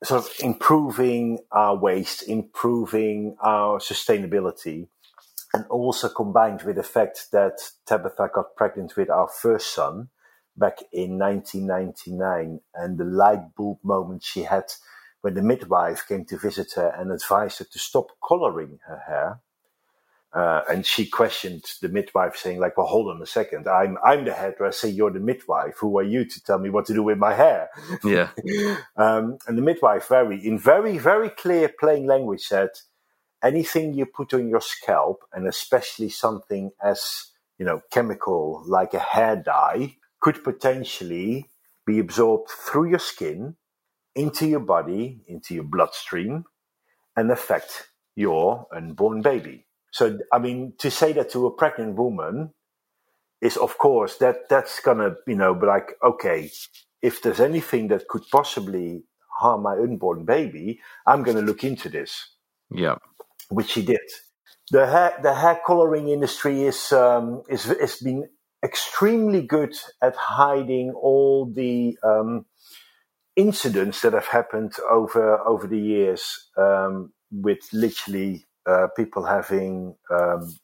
sort 0.03 0.25
of 0.25 0.31
improving 0.39 1.39
our 1.51 1.75
waste, 1.75 2.23
improving 2.23 3.35
our 3.41 3.79
sustainability, 3.79 4.87
and 5.53 5.65
also 5.67 6.09
combined 6.09 6.63
with 6.63 6.77
the 6.77 6.83
fact 6.83 7.27
that 7.31 7.59
Tabitha 7.85 8.29
got 8.33 8.55
pregnant 8.55 8.95
with 8.95 9.09
our 9.09 9.27
first 9.27 9.73
son 9.73 10.09
back 10.57 10.79
in 10.91 11.17
1999 11.17 12.59
and 12.73 12.97
the 12.97 13.03
light 13.03 13.55
bulb 13.55 13.79
moment 13.83 14.23
she 14.23 14.43
had 14.43 14.65
when 15.21 15.35
the 15.35 15.41
midwife 15.41 16.07
came 16.07 16.25
to 16.25 16.37
visit 16.37 16.73
her 16.75 16.93
and 16.97 17.11
advised 17.11 17.59
her 17.59 17.65
to 17.65 17.79
stop 17.79 18.07
coloring 18.27 18.79
her 18.87 19.03
hair. 19.07 19.39
Uh, 20.33 20.61
and 20.69 20.85
she 20.85 21.05
questioned 21.05 21.65
the 21.81 21.89
midwife, 21.89 22.37
saying, 22.37 22.57
"Like, 22.57 22.77
well, 22.77 22.87
hold 22.87 23.09
on 23.13 23.21
a 23.21 23.25
second. 23.25 23.67
I'm 23.67 23.97
I'm 24.03 24.23
the 24.23 24.33
hairdresser. 24.33 24.87
You're 24.87 25.11
the 25.11 25.19
midwife. 25.19 25.75
Who 25.79 25.97
are 25.99 26.03
you 26.03 26.23
to 26.23 26.43
tell 26.43 26.57
me 26.57 26.69
what 26.69 26.85
to 26.85 26.93
do 26.93 27.03
with 27.03 27.17
my 27.17 27.33
hair?" 27.33 27.69
Yeah. 28.01 28.29
um, 28.95 29.39
and 29.47 29.57
the 29.57 29.61
midwife, 29.61 30.07
very 30.07 30.45
in 30.45 30.57
very 30.57 30.97
very 30.97 31.29
clear, 31.29 31.67
plain 31.67 32.05
language, 32.05 32.43
said, 32.43 32.69
"Anything 33.43 33.93
you 33.93 34.05
put 34.05 34.33
on 34.33 34.47
your 34.47 34.61
scalp, 34.61 35.25
and 35.33 35.47
especially 35.47 36.07
something 36.07 36.71
as 36.81 37.31
you 37.57 37.65
know 37.65 37.81
chemical 37.91 38.63
like 38.65 38.93
a 38.93 38.99
hair 38.99 39.35
dye, 39.35 39.97
could 40.21 40.45
potentially 40.45 41.49
be 41.85 41.99
absorbed 41.99 42.49
through 42.49 42.89
your 42.89 42.99
skin 42.99 43.57
into 44.15 44.47
your 44.47 44.61
body, 44.61 45.23
into 45.27 45.53
your 45.55 45.65
bloodstream, 45.65 46.45
and 47.17 47.29
affect 47.29 47.89
your 48.15 48.67
unborn 48.71 49.21
baby." 49.21 49.65
So, 49.91 50.19
I 50.31 50.39
mean, 50.39 50.73
to 50.79 50.89
say 50.89 51.13
that 51.13 51.29
to 51.31 51.45
a 51.47 51.51
pregnant 51.51 51.95
woman 51.95 52.53
is, 53.41 53.57
of 53.57 53.77
course, 53.77 54.17
that 54.17 54.49
that's 54.49 54.79
gonna, 54.79 55.15
you 55.27 55.35
know, 55.35 55.53
be 55.53 55.67
like, 55.67 55.93
okay, 56.03 56.49
if 57.01 57.21
there's 57.21 57.39
anything 57.39 57.89
that 57.89 58.07
could 58.07 58.23
possibly 58.31 59.03
harm 59.39 59.63
my 59.63 59.73
unborn 59.73 60.25
baby, 60.25 60.79
I'm 61.05 61.23
gonna 61.23 61.41
look 61.41 61.63
into 61.63 61.89
this. 61.89 62.35
Yeah, 62.69 62.95
which 63.49 63.73
he 63.73 63.81
did. 63.81 63.99
The 64.71 64.87
hair, 64.87 65.19
the 65.21 65.33
hair 65.35 65.59
coloring 65.65 66.07
industry 66.07 66.63
is 66.63 66.91
um, 66.93 67.43
is 67.49 67.65
has 67.65 67.97
been 67.97 68.29
extremely 68.63 69.41
good 69.41 69.75
at 70.01 70.15
hiding 70.15 70.91
all 70.91 71.45
the 71.45 71.97
um, 72.03 72.45
incidents 73.35 74.01
that 74.01 74.13
have 74.13 74.27
happened 74.27 74.73
over 74.89 75.39
over 75.39 75.67
the 75.67 75.79
years 75.79 76.49
um, 76.57 77.11
with 77.31 77.59
literally 77.73 78.45
uh, 78.65 78.87
people 78.95 79.25
having 79.25 79.95
um, 80.09 80.55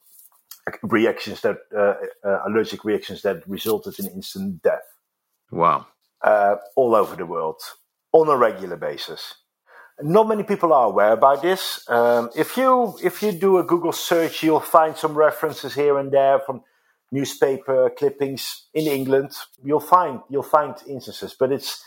reactions 0.84 1.42
that 1.42 1.58
uh, 1.76 1.96
uh, 2.28 2.40
allergic 2.48 2.84
reactions 2.84 3.22
that 3.22 3.48
resulted 3.48 4.00
in 4.00 4.08
instant 4.08 4.62
death. 4.62 4.84
Wow! 5.52 5.88
Uh, 6.22 6.56
all 6.76 6.96
over 6.96 7.16
the 7.16 7.26
world 7.26 7.62
on 8.12 8.30
a 8.30 8.38
regular 8.38 8.78
basis. 8.78 9.36
Not 10.02 10.28
many 10.28 10.44
people 10.44 10.74
are 10.74 10.86
aware 10.88 11.14
about 11.14 11.42
this. 11.42 11.84
Um, 11.90 12.30
if 12.36 12.56
you 12.58 12.96
if 13.04 13.24
you 13.24 13.32
do 13.32 13.58
a 13.58 13.64
Google 13.64 13.92
search, 13.92 14.44
you'll 14.44 14.60
find 14.60 14.96
some 14.96 15.16
references 15.18 15.74
here 15.74 15.98
and 15.98 16.12
there 16.12 16.40
from 16.40 16.62
newspaper 17.12 17.90
clippings 17.90 18.68
in 18.74 18.86
England. 18.86 19.32
You'll 19.64 19.80
find 19.80 20.22
you'll 20.30 20.44
find 20.44 20.76
instances, 20.88 21.36
but 21.40 21.52
it's 21.52 21.84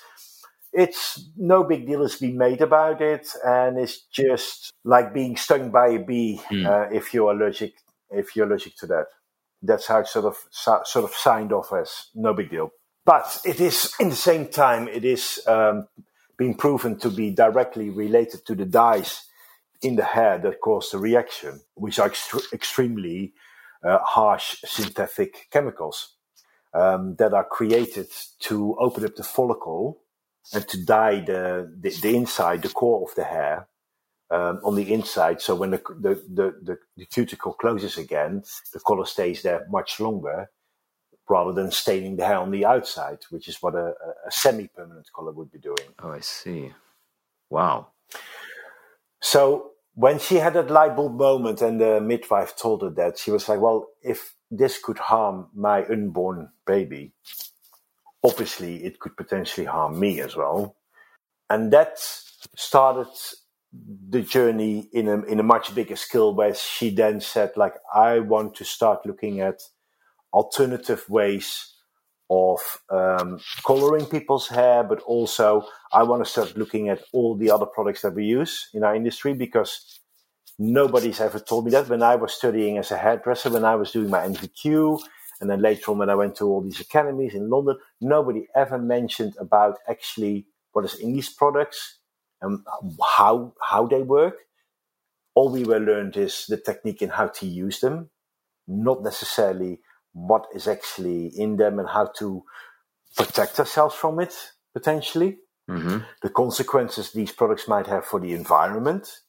it's 0.72 1.28
no 1.36 1.64
big 1.64 1.86
deal 1.86 2.02
has 2.02 2.16
been 2.16 2.38
made 2.38 2.60
about 2.60 3.00
it, 3.00 3.28
and 3.44 3.78
it's 3.78 4.02
just 4.12 4.72
like 4.84 5.12
being 5.12 5.36
stung 5.36 5.70
by 5.70 5.88
a 5.88 5.98
bee 5.98 6.40
mm. 6.50 6.66
uh, 6.66 6.88
if 6.94 7.12
you're 7.12 7.32
allergic 7.32 7.74
if 8.10 8.34
you're 8.34 8.46
allergic 8.46 8.76
to 8.76 8.86
that. 8.86 9.06
That's 9.62 9.86
how 9.86 10.00
it's 10.00 10.12
sort 10.12 10.26
of 10.26 10.36
sort 10.50 11.04
of 11.04 11.14
signed 11.14 11.52
off 11.52 11.72
as 11.72 12.06
no 12.14 12.32
big 12.34 12.50
deal. 12.50 12.70
But 13.04 13.40
it 13.44 13.60
is 13.60 13.92
in 13.98 14.10
the 14.10 14.16
same 14.16 14.48
time 14.48 14.88
it 14.88 15.04
is 15.04 15.40
um, 15.46 15.88
being 16.38 16.54
proven 16.54 16.98
to 17.00 17.10
be 17.10 17.30
directly 17.30 17.90
related 17.90 18.46
to 18.46 18.54
the 18.54 18.64
dyes 18.64 19.24
in 19.82 19.96
the 19.96 20.04
hair 20.04 20.38
that 20.38 20.60
cause 20.60 20.90
the 20.90 20.98
reaction, 20.98 21.60
which 21.74 21.98
are 21.98 22.10
ext- 22.10 22.52
extremely 22.52 23.32
uh, 23.82 23.98
harsh 23.98 24.56
synthetic 24.64 25.48
chemicals 25.50 26.16
um, 26.74 27.16
that 27.16 27.32
are 27.32 27.44
created 27.44 28.08
to 28.40 28.76
open 28.78 29.04
up 29.04 29.16
the 29.16 29.24
follicle 29.24 30.02
and 30.52 30.66
to 30.68 30.84
dye 30.84 31.20
the, 31.20 31.72
the, 31.80 31.90
the 32.02 32.16
inside, 32.16 32.62
the 32.62 32.68
core 32.68 33.08
of 33.08 33.14
the 33.14 33.24
hair 33.24 33.68
um, 34.30 34.60
on 34.64 34.76
the 34.76 34.92
inside. 34.92 35.40
So 35.40 35.54
when 35.54 35.70
the, 35.70 35.82
the, 36.00 36.22
the, 36.28 36.78
the, 36.96 37.06
cuticle 37.06 37.52
closes 37.54 37.98
again, 37.98 38.42
the 38.72 38.80
color 38.80 39.04
stays 39.04 39.42
there 39.42 39.66
much 39.70 40.00
longer 40.00 40.50
rather 41.28 41.52
than 41.52 41.70
staining 41.70 42.16
the 42.16 42.26
hair 42.26 42.38
on 42.38 42.50
the 42.50 42.64
outside, 42.64 43.18
which 43.30 43.48
is 43.48 43.58
what 43.60 43.74
a, 43.74 43.94
a 44.26 44.30
semi 44.30 44.66
permanent 44.68 45.08
color 45.14 45.32
would 45.32 45.50
be 45.50 45.58
doing. 45.58 45.94
Oh, 46.02 46.10
I 46.10 46.20
see. 46.20 46.72
Wow. 47.48 47.88
So 49.20 49.70
when 49.94 50.18
she 50.18 50.36
had 50.36 50.54
that 50.54 50.70
light 50.70 50.96
bulb 50.96 51.18
moment 51.18 51.62
and 51.62 51.80
the 51.80 52.00
midwife 52.00 52.56
told 52.56 52.82
her 52.82 52.90
that, 52.90 53.18
she 53.18 53.30
was 53.30 53.48
like, 53.48 53.60
well, 53.60 53.88
if 54.02 54.34
this 54.50 54.78
could 54.82 54.98
harm 54.98 55.48
my 55.54 55.84
unborn 55.84 56.50
baby, 56.66 57.12
obviously 58.22 58.84
it 58.84 58.98
could 59.00 59.16
potentially 59.16 59.66
harm 59.66 59.98
me 59.98 60.20
as 60.20 60.36
well. 60.36 60.76
And 61.48 61.72
that 61.72 61.98
started 62.56 63.08
the 63.72 64.22
journey 64.22 64.88
in 64.92 65.08
a, 65.08 65.22
in 65.24 65.40
a 65.40 65.44
much 65.44 65.74
bigger 65.74 65.96
scale 65.96 66.34
where 66.34 66.54
she 66.54 66.90
then 66.90 67.20
said, 67.20 67.52
like, 67.56 67.74
I 67.94 68.18
want 68.20 68.54
to 68.56 68.64
start 68.64 69.06
looking 69.06 69.40
at 69.40 69.60
alternative 70.32 71.08
ways 71.08 71.74
of 72.30 72.60
um, 72.90 73.40
coloring 73.66 74.06
people's 74.06 74.48
hair, 74.48 74.84
but 74.84 75.00
also 75.02 75.66
I 75.92 76.04
want 76.04 76.24
to 76.24 76.30
start 76.30 76.56
looking 76.56 76.88
at 76.88 77.02
all 77.12 77.36
the 77.36 77.50
other 77.50 77.66
products 77.66 78.02
that 78.02 78.14
we 78.14 78.24
use 78.24 78.68
in 78.72 78.84
our 78.84 78.94
industry 78.94 79.34
because 79.34 80.00
nobody's 80.58 81.20
ever 81.20 81.40
told 81.40 81.64
me 81.64 81.72
that. 81.72 81.88
When 81.88 82.02
I 82.02 82.14
was 82.14 82.32
studying 82.32 82.78
as 82.78 82.92
a 82.92 82.98
hairdresser, 82.98 83.50
when 83.50 83.64
I 83.64 83.74
was 83.74 83.90
doing 83.90 84.10
my 84.10 84.20
NVQ, 84.20 85.00
and 85.40 85.48
then 85.48 85.62
later 85.62 85.90
on, 85.90 85.98
when 85.98 86.10
I 86.10 86.14
went 86.14 86.36
to 86.36 86.46
all 86.46 86.60
these 86.60 86.80
academies 86.80 87.34
in 87.34 87.48
London, 87.48 87.78
nobody 88.00 88.46
ever 88.54 88.78
mentioned 88.78 89.34
about 89.40 89.78
actually 89.88 90.46
what 90.72 90.84
is 90.84 90.94
in 90.94 91.12
these 91.14 91.30
products 91.30 91.98
and 92.42 92.60
how 93.16 93.54
how 93.62 93.86
they 93.86 94.02
work. 94.02 94.36
All 95.34 95.50
we 95.50 95.64
were 95.64 95.80
learned 95.80 96.16
is 96.16 96.46
the 96.48 96.56
technique 96.56 97.02
and 97.02 97.12
how 97.12 97.28
to 97.28 97.46
use 97.46 97.80
them, 97.80 98.10
not 98.66 99.02
necessarily 99.02 99.80
what 100.12 100.46
is 100.54 100.66
actually 100.66 101.28
in 101.28 101.56
them 101.56 101.78
and 101.78 101.88
how 101.88 102.06
to 102.18 102.42
protect 103.16 103.58
ourselves 103.58 103.94
from 103.94 104.20
it 104.20 104.34
potentially. 104.74 105.38
Mm-hmm. 105.68 105.98
The 106.22 106.30
consequences 106.30 107.12
these 107.12 107.32
products 107.32 107.68
might 107.68 107.86
have 107.86 108.04
for 108.04 108.20
the 108.20 108.32
environment 108.32 109.20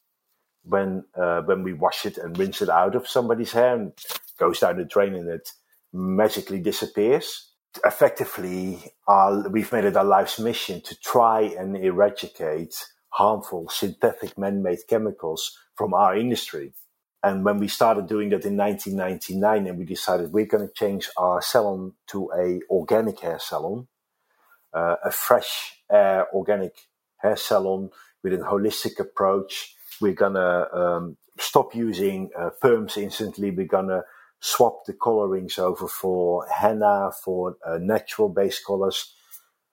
when 0.63 1.05
uh, 1.15 1.41
when 1.41 1.63
we 1.63 1.73
wash 1.73 2.05
it 2.05 2.17
and 2.17 2.37
rinse 2.37 2.61
it 2.61 2.69
out 2.69 2.95
of 2.95 3.07
somebody's 3.07 3.53
hair 3.53 3.75
and 3.75 3.93
goes 4.37 4.59
down 4.59 4.77
the 4.77 4.85
drain 4.85 5.15
and 5.15 5.29
it 5.29 5.51
magically 5.93 6.60
disappears. 6.60 7.50
Effectively, 7.86 8.93
our, 9.07 9.50
we've 9.50 9.71
made 9.71 9.86
it 9.86 9.95
our 9.95 10.03
life's 10.05 10.39
mission 10.39 10.81
to 10.81 11.00
try 11.00 11.41
and 11.41 11.77
eradicate 11.77 12.75
harmful 13.10 13.69
synthetic 13.69 14.38
man-made 14.38 14.79
chemicals 14.88 15.57
from 15.75 15.93
our 15.93 16.15
industry. 16.15 16.74
And 17.24 17.45
when 17.45 17.60
we 17.60 17.67
started 17.67 18.07
doing 18.07 18.29
that 18.29 18.45
in 18.45 18.57
1999 18.57 19.67
and 19.67 19.77
we 19.77 19.86
decided 19.86 20.33
we're 20.33 20.45
going 20.45 20.67
to 20.67 20.74
change 20.74 21.10
our 21.17 21.41
salon 21.41 21.93
to 22.07 22.31
a 22.36 22.62
organic 22.69 23.19
hair 23.19 23.38
salon, 23.39 23.88
uh, 24.74 24.95
a 25.03 25.12
fresh 25.12 25.83
air 25.91 26.27
organic 26.33 26.74
hair 27.17 27.36
salon 27.36 27.89
with 28.24 28.33
a 28.33 28.38
holistic 28.38 29.00
approach. 29.00 29.75
We're 30.00 30.13
going 30.13 30.33
to 30.33 30.74
um, 30.74 31.17
stop 31.38 31.75
using 31.75 32.31
uh, 32.38 32.50
perms 32.62 32.98
instantly. 32.98 33.51
We're 33.51 33.67
going 33.67 33.89
to 33.89 34.03
swap 34.41 34.86
the 34.86 34.93
colorings 34.93 35.57
over 35.57 35.88
for 35.88 36.45
henna, 36.48 37.12
for 37.24 37.55
uh, 37.65 37.77
natural 37.77 38.27
base 38.27 38.62
colors. 38.63 39.13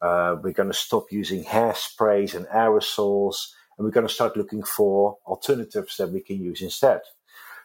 Uh, 0.01 0.37
we're 0.43 0.53
going 0.53 0.71
to 0.71 0.75
stop 0.75 1.07
using 1.11 1.43
hairsprays 1.43 2.35
and 2.35 2.47
aerosols, 2.47 3.49
and 3.77 3.85
we're 3.85 3.91
going 3.91 4.07
to 4.07 4.13
start 4.13 4.37
looking 4.37 4.63
for 4.63 5.19
alternatives 5.27 5.97
that 5.97 6.11
we 6.13 6.21
can 6.21 6.41
use 6.41 6.63
instead. 6.63 7.01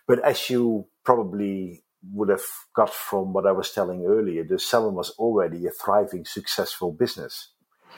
But 0.08 0.20
as 0.24 0.50
you 0.50 0.88
probably 1.04 1.84
would 2.12 2.30
have 2.30 2.42
got 2.76 2.90
from 2.90 3.34
what 3.34 3.46
I 3.46 3.52
was 3.52 3.72
telling 3.72 4.06
earlier, 4.06 4.44
the 4.44 4.58
salon 4.58 4.96
was 4.96 5.12
already 5.12 5.68
a 5.68 5.72
thriving, 5.72 6.26
successful 6.26 6.92
business. 6.92 7.50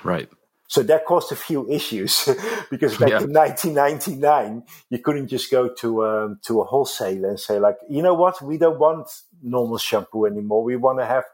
Right. 0.04 0.30
So 0.68 0.82
that 0.84 1.06
caused 1.06 1.32
a 1.32 1.36
few 1.36 1.70
issues 1.70 2.28
because 2.72 2.98
back 2.98 3.10
yeah. 3.10 3.22
in 3.22 3.34
1999, 3.34 4.64
you 4.90 5.00
couldn't 5.00 5.28
just 5.28 5.52
go 5.52 5.70
to 5.80 6.06
um, 6.06 6.40
to 6.46 6.62
a 6.62 6.64
wholesaler 6.64 7.30
and 7.30 7.40
say 7.40 7.60
like, 7.60 7.78
you 7.90 8.02
know 8.02 8.14
what, 8.14 8.42
we 8.42 8.58
don't 8.58 8.80
want 8.80 9.08
normal 9.42 9.78
shampoo 9.78 10.26
anymore. 10.26 10.64
We 10.64 10.76
want 10.76 11.00
to 11.00 11.06
have 11.06 11.26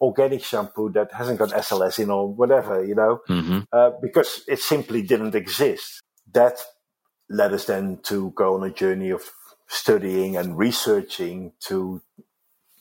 organic 0.00 0.42
shampoo 0.42 0.90
that 0.90 1.12
hasn't 1.12 1.38
got 1.38 1.50
SLS 1.50 1.98
in 1.98 2.10
or 2.10 2.32
whatever, 2.32 2.84
you 2.84 2.94
know, 2.94 3.20
mm-hmm. 3.28 3.60
uh, 3.72 3.90
because 4.00 4.42
it 4.48 4.58
simply 4.58 5.02
didn't 5.02 5.34
exist. 5.34 6.00
That 6.32 6.58
led 7.28 7.52
us 7.52 7.66
then 7.66 7.98
to 8.04 8.30
go 8.30 8.54
on 8.54 8.68
a 8.68 8.72
journey 8.72 9.10
of 9.10 9.22
studying 9.68 10.36
and 10.36 10.58
researching 10.58 11.52
to 11.60 12.02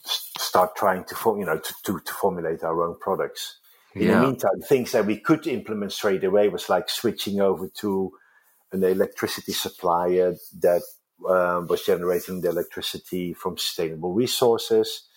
start 0.03 0.75
trying 0.75 1.05
to, 1.05 1.15
you 1.37 1.45
know, 1.45 1.57
to, 1.57 1.73
to, 1.85 1.99
to 1.99 2.13
formulate 2.13 2.63
our 2.63 2.83
own 2.83 2.97
products 2.99 3.60
In 3.93 4.03
yeah. 4.03 4.19
the 4.19 4.27
meantime, 4.27 4.61
things 4.61 4.91
that 4.93 5.05
we 5.05 5.17
could 5.17 5.47
implement 5.47 5.91
straight 5.91 6.23
away 6.23 6.47
was 6.49 6.69
like 6.69 6.89
switching 6.89 7.41
over 7.41 7.67
to 7.79 8.13
an 8.71 8.83
electricity 8.83 9.51
supplier 9.51 10.35
that 10.59 10.81
um, 11.27 11.67
was 11.67 11.83
generating 11.83 12.41
the 12.41 12.49
electricity 12.49 13.33
from 13.33 13.57
sustainable 13.57 14.13
resources, 14.13 15.07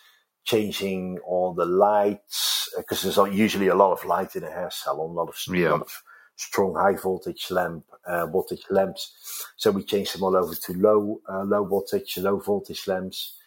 changing 0.44 1.18
all 1.24 1.54
the 1.54 1.64
lights 1.64 2.68
because 2.76 3.02
there's 3.02 3.34
usually 3.34 3.68
a 3.68 3.74
lot 3.74 3.92
of 3.92 4.04
light 4.04 4.34
in 4.36 4.44
a 4.44 4.50
hair 4.50 4.70
salon, 4.70 5.10
a 5.10 5.12
lot 5.12 5.28
of, 5.28 5.54
yeah. 5.54 5.70
lot 5.70 5.82
of 5.82 6.02
strong 6.36 6.74
high 6.74 6.96
voltage 6.96 7.50
lamp 7.50 7.84
uh, 8.06 8.26
voltage 8.26 8.64
lamps. 8.70 9.12
So 9.56 9.70
we 9.70 9.84
changed 9.84 10.14
them 10.14 10.24
all 10.24 10.36
over 10.36 10.54
to 10.54 10.72
low 10.74 11.20
uh, 11.28 11.44
low 11.44 11.64
voltage, 11.64 12.18
low 12.18 12.38
voltage 12.38 12.86
lamps. 12.86 13.38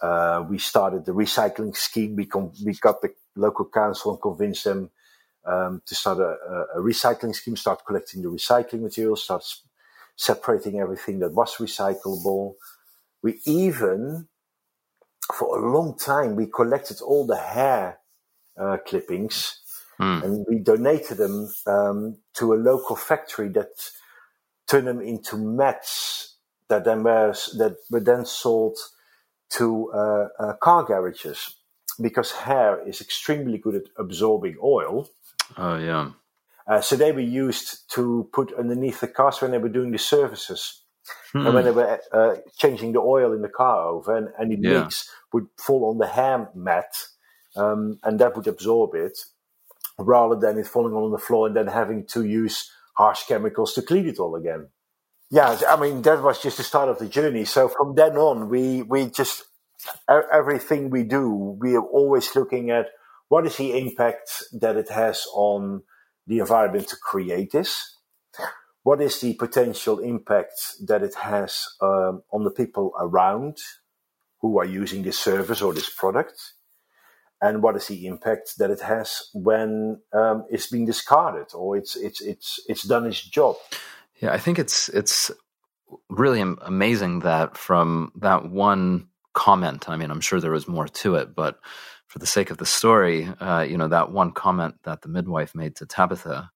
Uh, 0.00 0.44
we 0.48 0.58
started 0.58 1.04
the 1.04 1.12
recycling 1.12 1.76
scheme. 1.76 2.16
We 2.16 2.26
com- 2.26 2.52
we 2.64 2.74
got 2.74 3.02
the 3.02 3.12
local 3.38 3.66
council 3.66 4.12
and 4.12 4.20
convince 4.20 4.62
them 4.64 4.90
um, 5.44 5.82
to 5.86 5.94
start 5.94 6.18
a, 6.18 6.36
a, 6.76 6.80
recycling 6.80 7.34
scheme, 7.34 7.56
start 7.56 7.84
collecting 7.86 8.22
the 8.22 8.28
recycling 8.28 8.82
materials, 8.82 9.24
start 9.24 9.44
separating 10.16 10.80
everything 10.80 11.20
that 11.20 11.32
was 11.32 11.56
recyclable. 11.56 12.54
We 13.22 13.40
even, 13.46 14.28
for 15.32 15.58
a 15.58 15.72
long 15.72 15.96
time, 15.96 16.36
we 16.36 16.46
collected 16.46 17.00
all 17.00 17.26
the 17.26 17.36
hair 17.36 17.98
uh, 18.58 18.78
clippings 18.86 19.60
mm. 20.00 20.22
and 20.22 20.46
we 20.48 20.58
donated 20.58 21.18
them 21.18 21.52
um, 21.66 22.18
to 22.34 22.52
a 22.52 22.56
local 22.56 22.96
factory 22.96 23.48
that 23.50 23.70
turned 24.66 24.86
them 24.86 25.00
into 25.00 25.36
mats 25.36 26.36
that 26.68 26.84
then 26.84 27.02
were 27.02 27.32
that 27.56 27.76
were 27.90 28.00
then 28.00 28.26
sold 28.26 28.76
to 29.50 29.90
uh, 29.92 30.28
uh, 30.38 30.52
car 30.54 30.84
garages 30.84 31.54
because 32.00 32.32
hair 32.32 32.86
is 32.86 33.00
extremely 33.00 33.58
good 33.58 33.74
at 33.74 33.82
absorbing 33.96 34.56
oil. 34.62 35.08
Oh 35.56 35.76
yeah. 35.76 36.10
Uh, 36.66 36.80
so 36.80 36.96
they 36.96 37.12
were 37.12 37.20
used 37.20 37.90
to 37.92 38.28
put 38.32 38.52
underneath 38.52 39.00
the 39.00 39.08
cars 39.08 39.40
when 39.40 39.50
they 39.50 39.58
were 39.58 39.70
doing 39.70 39.90
the 39.90 39.98
services. 39.98 40.82
Hmm. 41.32 41.46
And 41.46 41.54
when 41.54 41.64
they 41.64 41.70
were 41.70 42.00
uh, 42.12 42.36
changing 42.58 42.92
the 42.92 43.00
oil 43.00 43.32
in 43.32 43.40
the 43.40 43.48
car 43.48 43.88
over, 43.88 44.14
and 44.14 44.28
any 44.38 44.58
yeah. 44.60 44.82
leaks 44.82 45.10
would 45.32 45.46
fall 45.56 45.88
on 45.88 45.96
the 45.96 46.06
hair 46.06 46.50
mat, 46.54 46.92
um, 47.56 47.98
and 48.02 48.18
that 48.18 48.36
would 48.36 48.46
absorb 48.46 48.94
it, 48.94 49.18
rather 49.98 50.36
than 50.36 50.58
it 50.58 50.66
falling 50.66 50.94
on 50.94 51.10
the 51.10 51.18
floor 51.18 51.46
and 51.46 51.56
then 51.56 51.66
having 51.66 52.06
to 52.06 52.24
use 52.24 52.70
harsh 52.94 53.24
chemicals 53.24 53.72
to 53.74 53.82
clean 53.82 54.08
it 54.08 54.18
all 54.18 54.36
again. 54.36 54.68
Yeah, 55.30 55.58
I 55.68 55.78
mean 55.78 56.02
that 56.02 56.22
was 56.22 56.42
just 56.42 56.56
the 56.56 56.62
start 56.62 56.88
of 56.88 56.98
the 56.98 57.06
journey. 57.06 57.44
So 57.44 57.68
from 57.68 57.94
then 57.94 58.16
on, 58.16 58.48
we 58.48 58.82
we 58.82 59.06
just 59.06 59.44
everything 60.08 60.90
we 60.90 61.04
do, 61.04 61.56
we 61.60 61.76
are 61.76 61.86
always 61.86 62.34
looking 62.34 62.70
at 62.70 62.88
what 63.28 63.46
is 63.46 63.56
the 63.56 63.78
impact 63.78 64.44
that 64.52 64.76
it 64.76 64.88
has 64.90 65.26
on 65.34 65.82
the 66.26 66.38
environment 66.38 66.88
to 66.88 66.96
create 66.96 67.52
this. 67.52 67.96
What 68.82 69.00
is 69.02 69.20
the 69.20 69.34
potential 69.34 69.98
impact 69.98 70.54
that 70.86 71.02
it 71.02 71.14
has 71.16 71.66
um, 71.80 72.22
on 72.32 72.44
the 72.44 72.50
people 72.50 72.92
around 72.98 73.58
who 74.40 74.58
are 74.58 74.64
using 74.64 75.02
this 75.02 75.18
service 75.18 75.60
or 75.60 75.74
this 75.74 75.90
product? 75.90 76.54
And 77.40 77.62
what 77.62 77.76
is 77.76 77.86
the 77.86 78.06
impact 78.06 78.58
that 78.58 78.70
it 78.70 78.80
has 78.80 79.28
when 79.32 80.00
um, 80.12 80.44
it's 80.50 80.66
being 80.68 80.86
discarded 80.86 81.54
or 81.54 81.76
it's 81.76 81.94
it's 81.94 82.20
it's 82.20 82.60
it's 82.68 82.82
done 82.82 83.06
its 83.06 83.22
job? 83.22 83.56
Yeah, 84.20 84.32
I 84.32 84.38
think 84.38 84.58
it's 84.58 84.88
it's 84.88 85.30
really 86.08 86.40
amazing 86.40 87.20
that 87.20 87.56
from 87.56 88.10
that 88.16 88.50
one 88.50 89.08
comment. 89.38 89.88
I 89.88 89.96
mean, 89.96 90.10
I'm 90.10 90.20
sure 90.20 90.40
there 90.40 90.50
was 90.50 90.66
more 90.66 90.88
to 90.88 91.14
it, 91.14 91.34
but 91.34 91.60
for 92.08 92.18
the 92.18 92.26
sake 92.26 92.50
of 92.50 92.58
the 92.58 92.66
story, 92.66 93.28
uh, 93.40 93.60
you 93.60 93.78
know, 93.78 93.86
that 93.88 94.10
one 94.10 94.32
comment 94.32 94.74
that 94.82 95.02
the 95.02 95.08
midwife 95.08 95.54
made 95.54 95.76
to 95.76 95.86
Tabitha, 95.86 96.50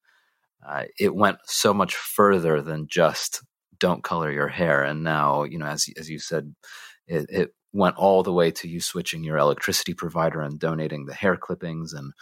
uh, 0.66 0.84
it 0.98 1.14
went 1.14 1.38
so 1.46 1.72
much 1.72 1.94
further 1.94 2.60
than 2.60 2.88
just 2.88 3.44
"don't 3.78 4.02
color 4.02 4.32
your 4.32 4.48
hair." 4.48 4.82
And 4.82 5.04
now, 5.04 5.44
you 5.44 5.58
know, 5.58 5.66
as 5.66 5.86
as 5.96 6.10
you 6.10 6.18
said, 6.18 6.54
it, 7.06 7.26
it 7.28 7.54
went 7.72 7.96
all 7.96 8.24
the 8.24 8.32
way 8.32 8.50
to 8.50 8.68
you 8.68 8.80
switching 8.80 9.22
your 9.22 9.38
electricity 9.38 9.94
provider 9.94 10.40
and 10.40 10.58
donating 10.58 11.06
the 11.06 11.14
hair 11.14 11.36
clippings, 11.36 11.92
and 11.92 12.12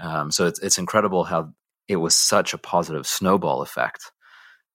um, 0.00 0.30
so 0.30 0.46
it's 0.46 0.60
it's 0.60 0.78
incredible 0.78 1.24
how 1.24 1.54
it 1.88 1.96
was 1.96 2.14
such 2.14 2.52
a 2.52 2.58
positive 2.58 3.06
snowball 3.06 3.62
effect 3.62 4.12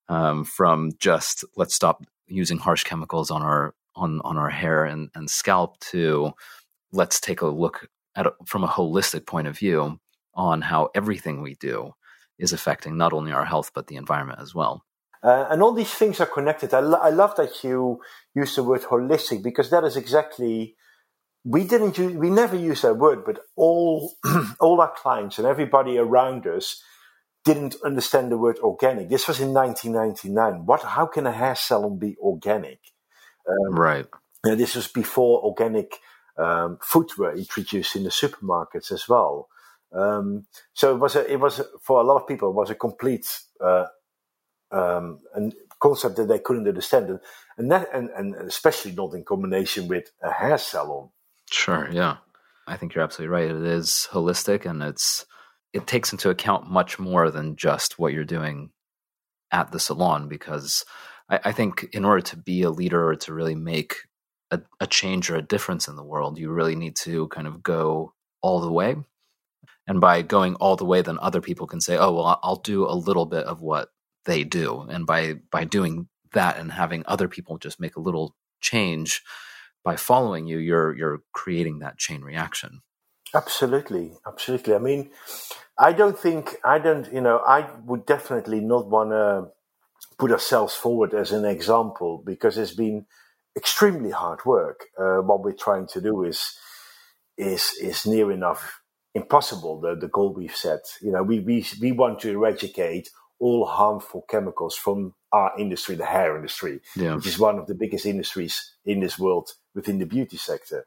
um, 0.10 0.44
from 0.44 0.92
just 1.00 1.46
let's 1.56 1.76
stop 1.76 2.04
using 2.28 2.58
harsh 2.58 2.84
chemicals 2.84 3.32
on 3.32 3.44
our 3.44 3.74
on 4.00 4.22
on 4.22 4.38
our 4.38 4.50
hair 4.50 4.86
and, 4.86 5.10
and 5.16 5.30
scalp 5.30 5.80
to 5.80 6.32
let's 6.92 7.20
take 7.20 7.42
a 7.42 7.48
look 7.48 7.88
at 8.16 8.28
from 8.46 8.64
a 8.64 8.68
holistic 8.68 9.26
point 9.26 9.48
of 9.48 9.58
view 9.58 10.00
on 10.34 10.62
how 10.62 10.90
everything 10.96 11.42
we 11.42 11.56
do 11.56 11.94
is 12.40 12.54
affecting 12.54 12.98
not 12.98 13.14
only 13.14 13.32
our 13.32 13.46
health 13.46 13.72
but 13.76 13.88
the 13.88 13.98
environment 13.98 14.40
as 14.42 14.56
well. 14.56 14.84
Uh, 15.24 15.48
and 15.50 15.62
all 15.62 15.74
these 15.74 15.94
things 15.94 16.22
are 16.22 16.26
connected. 16.26 16.74
I, 16.74 16.80
lo- 16.80 17.00
I 17.02 17.10
love 17.10 17.36
that 17.38 17.64
you 17.64 18.00
use 18.36 18.56
the 18.56 18.64
word 18.64 18.84
holistic 18.84 19.44
because 19.44 19.70
that 19.70 19.84
is 19.84 19.98
exactly 19.98 20.76
we 21.46 21.64
didn't 21.66 21.98
use, 21.98 22.14
we 22.14 22.30
never 22.30 22.56
use 22.56 22.82
that 22.84 22.96
word, 22.96 23.26
but 23.26 23.40
all 23.56 24.14
all 24.60 24.82
our 24.82 24.94
clients 24.96 25.38
and 25.40 25.48
everybody 25.48 25.98
around 25.98 26.48
us 26.48 26.82
didn't 27.46 27.76
understand 27.84 28.32
the 28.32 28.38
word 28.38 28.60
organic. 28.60 29.10
This 29.10 29.28
was 29.28 29.40
in 29.40 29.54
1999. 29.54 30.66
What? 30.66 30.84
How 30.84 31.06
can 31.08 31.26
a 31.28 31.32
hair 31.32 31.56
salon 31.56 31.98
be 32.00 32.16
organic? 32.20 32.80
Um, 33.50 33.76
right. 33.76 34.06
Know, 34.46 34.56
this 34.56 34.76
was 34.76 34.88
before 34.88 35.44
organic 35.44 35.98
um, 36.38 36.80
food 36.82 37.10
were 37.18 37.36
introduced 37.36 37.96
in 37.96 38.04
the 38.04 38.10
supermarkets 38.10 38.92
as 38.92 39.08
well. 39.10 39.50
Um, 39.92 40.46
so 40.74 40.96
it 40.96 41.00
was 41.00 41.16
a, 41.16 41.32
it 41.32 41.40
was 41.40 41.62
for 41.82 42.00
a 42.00 42.04
lot 42.04 42.22
of 42.22 42.28
people 42.28 42.50
it 42.50 42.56
was 42.56 42.70
a 42.70 42.76
complete 42.76 43.42
uh, 43.60 43.88
um, 44.72 45.20
concept 45.82 46.16
that 46.18 46.28
they 46.28 46.40
couldn't 46.40 46.68
understand, 46.68 47.20
and 47.58 47.72
that 47.72 47.90
and, 47.94 48.10
and 48.12 48.36
especially 48.36 48.92
not 48.92 49.14
in 49.14 49.24
combination 49.24 49.88
with 49.88 50.12
a 50.22 50.32
hair 50.32 50.58
salon. 50.58 51.10
Sure, 51.52 51.90
yeah, 51.92 52.18
I 52.68 52.78
think 52.78 52.94
you're 52.94 53.04
absolutely 53.04 53.34
right. 53.34 53.50
It 53.50 53.64
is 53.64 54.08
holistic, 54.12 54.66
and 54.66 54.84
it's 54.84 55.26
it 55.74 55.88
takes 55.88 56.12
into 56.12 56.30
account 56.30 56.70
much 56.70 57.00
more 57.00 57.32
than 57.32 57.56
just 57.56 57.98
what 57.98 58.14
you're 58.14 58.24
doing 58.26 58.70
at 59.52 59.72
the 59.72 59.80
salon 59.80 60.28
because 60.28 60.86
I, 61.30 61.40
I 61.46 61.52
think 61.52 61.88
in 61.94 62.06
order 62.06 62.22
to 62.22 62.38
be 62.38 62.64
a 62.64 62.70
leader 62.72 63.10
or 63.10 63.16
to 63.16 63.34
really 63.34 63.56
make 63.56 63.96
a, 64.52 64.62
a 64.80 64.88
change 64.88 65.30
or 65.30 65.36
a 65.36 65.42
difference 65.42 65.88
in 65.88 65.96
the 65.96 66.04
world, 66.04 66.38
you 66.38 66.52
really 66.52 66.76
need 66.76 66.96
to 67.04 67.28
kind 67.30 67.48
of 67.48 67.64
go 67.64 68.14
all 68.42 68.60
the 68.60 68.72
way. 68.72 68.96
And 69.88 70.00
by 70.00 70.22
going 70.22 70.56
all 70.56 70.76
the 70.76 70.86
way, 70.86 71.02
then 71.02 71.18
other 71.20 71.42
people 71.42 71.66
can 71.66 71.82
say, 71.82 71.98
"Oh, 71.98 72.14
well, 72.14 72.40
I'll 72.44 72.58
do 72.58 72.86
a 72.86 72.94
little 72.94 73.26
bit 73.26 73.46
of 73.46 73.62
what 73.62 73.90
they 74.26 74.44
do." 74.44 74.82
And 74.82 75.06
by 75.06 75.36
by 75.52 75.66
doing 75.66 76.08
that 76.34 76.58
and 76.58 76.72
having 76.72 77.04
other 77.08 77.28
people 77.28 77.58
just 77.58 77.80
make 77.80 77.96
a 77.96 78.02
little 78.02 78.36
change 78.62 79.24
by 79.84 79.96
following 79.96 80.46
you, 80.46 80.60
you're 80.60 80.96
you're 80.96 81.24
creating 81.34 81.80
that 81.80 81.98
chain 81.98 82.22
reaction. 82.22 82.82
Absolutely, 83.34 84.14
absolutely. 84.28 84.76
I 84.76 84.80
mean, 84.80 85.10
I 85.78 85.94
don't 85.94 86.18
think 86.18 86.58
I 86.64 86.78
don't. 86.78 87.12
You 87.12 87.22
know, 87.22 87.38
I 87.40 87.70
would 87.86 88.06
definitely 88.06 88.60
not 88.60 88.88
want 88.88 89.10
to 89.12 89.50
put 90.20 90.32
ourselves 90.32 90.76
forward 90.76 91.14
as 91.14 91.32
an 91.32 91.46
example 91.46 92.22
because 92.24 92.58
it's 92.58 92.76
been 92.76 93.06
extremely 93.56 94.12
hard 94.12 94.46
work. 94.46 94.86
Uh, 95.00 95.22
what 95.22 95.44
we're 95.44 95.54
trying 95.54 95.88
to 95.88 96.02
do 96.02 96.24
is 96.24 96.56
is 97.38 97.74
is 97.82 98.06
near 98.06 98.32
enough 98.32 98.82
impossible. 99.16 99.80
The 99.80 99.96
the 99.96 100.10
goal 100.10 100.34
we've 100.34 100.56
set. 100.56 100.82
You 101.02 101.12
know, 101.14 101.24
we 101.24 101.40
we 101.40 101.66
we 101.82 101.92
want 101.94 102.20
to 102.20 102.32
eradicate 102.32 103.10
all 103.40 103.66
harmful 103.66 104.26
chemicals 104.30 104.76
from 104.76 105.16
our 105.32 105.54
industry, 105.58 105.96
the 105.96 106.06
hair 106.06 106.36
industry, 106.36 106.82
yeah. 106.96 107.16
which 107.16 107.28
is 107.28 107.40
one 107.40 107.58
of 107.58 107.68
the 107.68 107.76
biggest 107.76 108.06
industries 108.06 108.76
in 108.84 109.00
this 109.00 109.18
world 109.18 109.52
within 109.74 110.00
the 110.00 110.06
beauty 110.06 110.36
sector. 110.36 110.86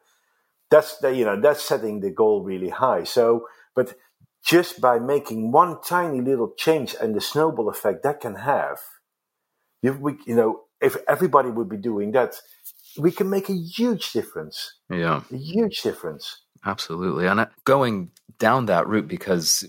That's 0.70 0.98
the, 0.98 1.14
you 1.14 1.24
know 1.24 1.40
that's 1.40 1.62
setting 1.62 2.00
the 2.00 2.10
goal 2.10 2.42
really 2.42 2.68
high. 2.68 3.04
So, 3.04 3.46
but 3.74 3.94
just 4.44 4.80
by 4.80 4.98
making 4.98 5.52
one 5.52 5.80
tiny 5.82 6.20
little 6.20 6.52
change 6.56 6.94
and 7.00 7.14
the 7.14 7.20
snowball 7.20 7.68
effect 7.70 8.02
that 8.02 8.20
can 8.20 8.34
have, 8.34 8.78
you, 9.82 9.92
we, 9.92 10.16
you 10.26 10.34
know, 10.34 10.62
if 10.80 10.96
everybody 11.08 11.50
would 11.50 11.68
be 11.68 11.76
doing 11.76 12.12
that, 12.12 12.34
we 12.98 13.10
can 13.10 13.28
make 13.30 13.48
a 13.48 13.54
huge 13.54 14.12
difference. 14.12 14.78
Yeah. 14.90 15.22
A 15.32 15.36
huge 15.36 15.82
difference. 15.82 16.42
Absolutely. 16.64 17.26
And 17.26 17.48
going 17.64 18.10
down 18.38 18.66
that 18.66 18.86
route, 18.86 19.08
because 19.08 19.64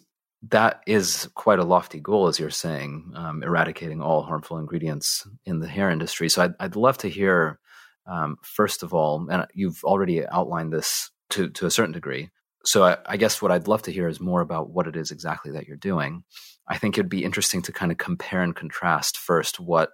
that 0.49 0.81
is 0.85 1.29
quite 1.35 1.59
a 1.59 1.63
lofty 1.63 1.99
goal, 1.99 2.27
as 2.27 2.39
you're 2.39 2.49
saying, 2.49 3.13
um, 3.15 3.43
eradicating 3.43 4.01
all 4.01 4.23
harmful 4.23 4.57
ingredients 4.57 5.25
in 5.45 5.59
the 5.59 5.67
hair 5.67 5.89
industry. 5.89 6.29
So 6.29 6.43
I'd, 6.43 6.53
I'd 6.59 6.75
love 6.75 6.97
to 6.99 7.09
hear, 7.09 7.59
um, 8.05 8.37
first 8.41 8.83
of 8.83 8.93
all, 8.93 9.25
and 9.29 9.47
you've 9.53 9.83
already 9.83 10.27
outlined 10.27 10.73
this 10.73 11.09
to, 11.29 11.49
to 11.49 11.65
a 11.65 11.71
certain 11.71 11.93
degree. 11.93 12.29
So 12.65 12.83
I, 12.83 12.97
I 13.05 13.17
guess 13.17 13.41
what 13.41 13.51
I'd 13.51 13.67
love 13.67 13.83
to 13.83 13.91
hear 13.91 14.07
is 14.07 14.19
more 14.19 14.41
about 14.41 14.69
what 14.69 14.87
it 14.87 14.95
is 14.95 15.11
exactly 15.11 15.51
that 15.51 15.67
you're 15.67 15.77
doing. 15.77 16.23
I 16.67 16.77
think 16.77 16.97
it'd 16.97 17.09
be 17.09 17.23
interesting 17.23 17.61
to 17.63 17.71
kind 17.71 17.91
of 17.91 17.97
compare 17.97 18.41
and 18.41 18.55
contrast 18.55 19.17
first 19.17 19.59
what 19.59 19.91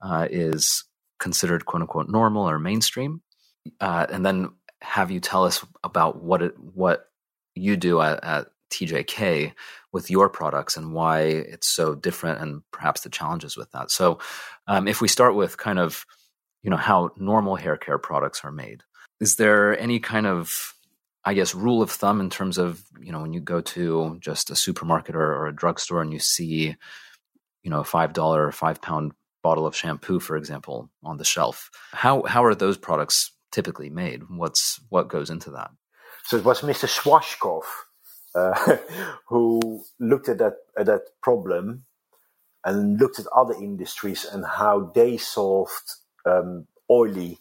uh, 0.00 0.28
is 0.30 0.84
considered 1.18 1.66
quote 1.66 1.82
unquote 1.82 2.08
normal 2.08 2.48
or 2.48 2.58
mainstream, 2.58 3.22
uh, 3.80 4.06
and 4.10 4.24
then 4.24 4.50
have 4.80 5.10
you 5.10 5.20
tell 5.20 5.44
us 5.44 5.64
about 5.82 6.22
what 6.22 6.42
it 6.42 6.58
what 6.58 7.06
you 7.54 7.76
do 7.76 8.00
at, 8.00 8.22
at 8.22 8.46
TJK 8.70 9.52
with 9.92 10.10
your 10.10 10.28
products 10.28 10.76
and 10.76 10.92
why 10.92 11.20
it's 11.20 11.68
so 11.68 11.94
different 11.94 12.40
and 12.40 12.62
perhaps 12.72 13.02
the 13.02 13.08
challenges 13.08 13.56
with 13.56 13.70
that. 13.72 13.90
So, 13.90 14.18
um, 14.66 14.88
if 14.88 15.00
we 15.00 15.08
start 15.08 15.34
with 15.34 15.56
kind 15.56 15.78
of 15.78 16.04
you 16.62 16.70
know 16.70 16.76
how 16.76 17.10
normal 17.16 17.56
hair 17.56 17.76
care 17.76 17.98
products 17.98 18.42
are 18.44 18.52
made, 18.52 18.82
is 19.20 19.36
there 19.36 19.78
any 19.78 20.00
kind 20.00 20.26
of 20.26 20.73
I 21.24 21.34
guess 21.34 21.54
rule 21.54 21.80
of 21.80 21.90
thumb 21.90 22.20
in 22.20 22.30
terms 22.30 22.58
of 22.58 22.82
you 23.00 23.12
know 23.12 23.20
when 23.20 23.32
you 23.32 23.40
go 23.40 23.60
to 23.60 24.18
just 24.20 24.50
a 24.50 24.56
supermarket 24.56 25.16
or, 25.16 25.32
or 25.34 25.46
a 25.46 25.54
drugstore 25.54 26.02
and 26.02 26.12
you 26.12 26.18
see 26.18 26.76
you 27.62 27.70
know 27.70 27.80
a 27.80 27.84
five 27.84 28.12
dollar 28.12 28.46
or 28.46 28.52
five 28.52 28.82
pound 28.82 29.12
bottle 29.42 29.66
of 29.66 29.76
shampoo, 29.76 30.18
for 30.18 30.36
example, 30.36 30.90
on 31.04 31.18
the 31.18 31.24
shelf. 31.24 31.70
How 31.92 32.22
how 32.22 32.44
are 32.44 32.54
those 32.54 32.76
products 32.76 33.32
typically 33.52 33.90
made? 33.90 34.22
What's 34.28 34.80
what 34.88 35.08
goes 35.08 35.30
into 35.30 35.50
that? 35.52 35.70
So 36.24 36.38
it 36.38 36.44
was 36.44 36.62
Mr. 36.62 36.88
Schwarzkopf 36.88 37.64
uh, 38.34 38.76
who 39.28 39.84
looked 40.00 40.28
at 40.28 40.38
that 40.38 40.54
at 40.76 40.86
that 40.86 41.02
problem 41.22 41.84
and 42.64 42.98
looked 42.98 43.18
at 43.18 43.26
other 43.28 43.54
industries 43.54 44.24
and 44.24 44.44
how 44.44 44.90
they 44.94 45.18
solved 45.18 45.88
um, 46.24 46.66
oily 46.90 47.38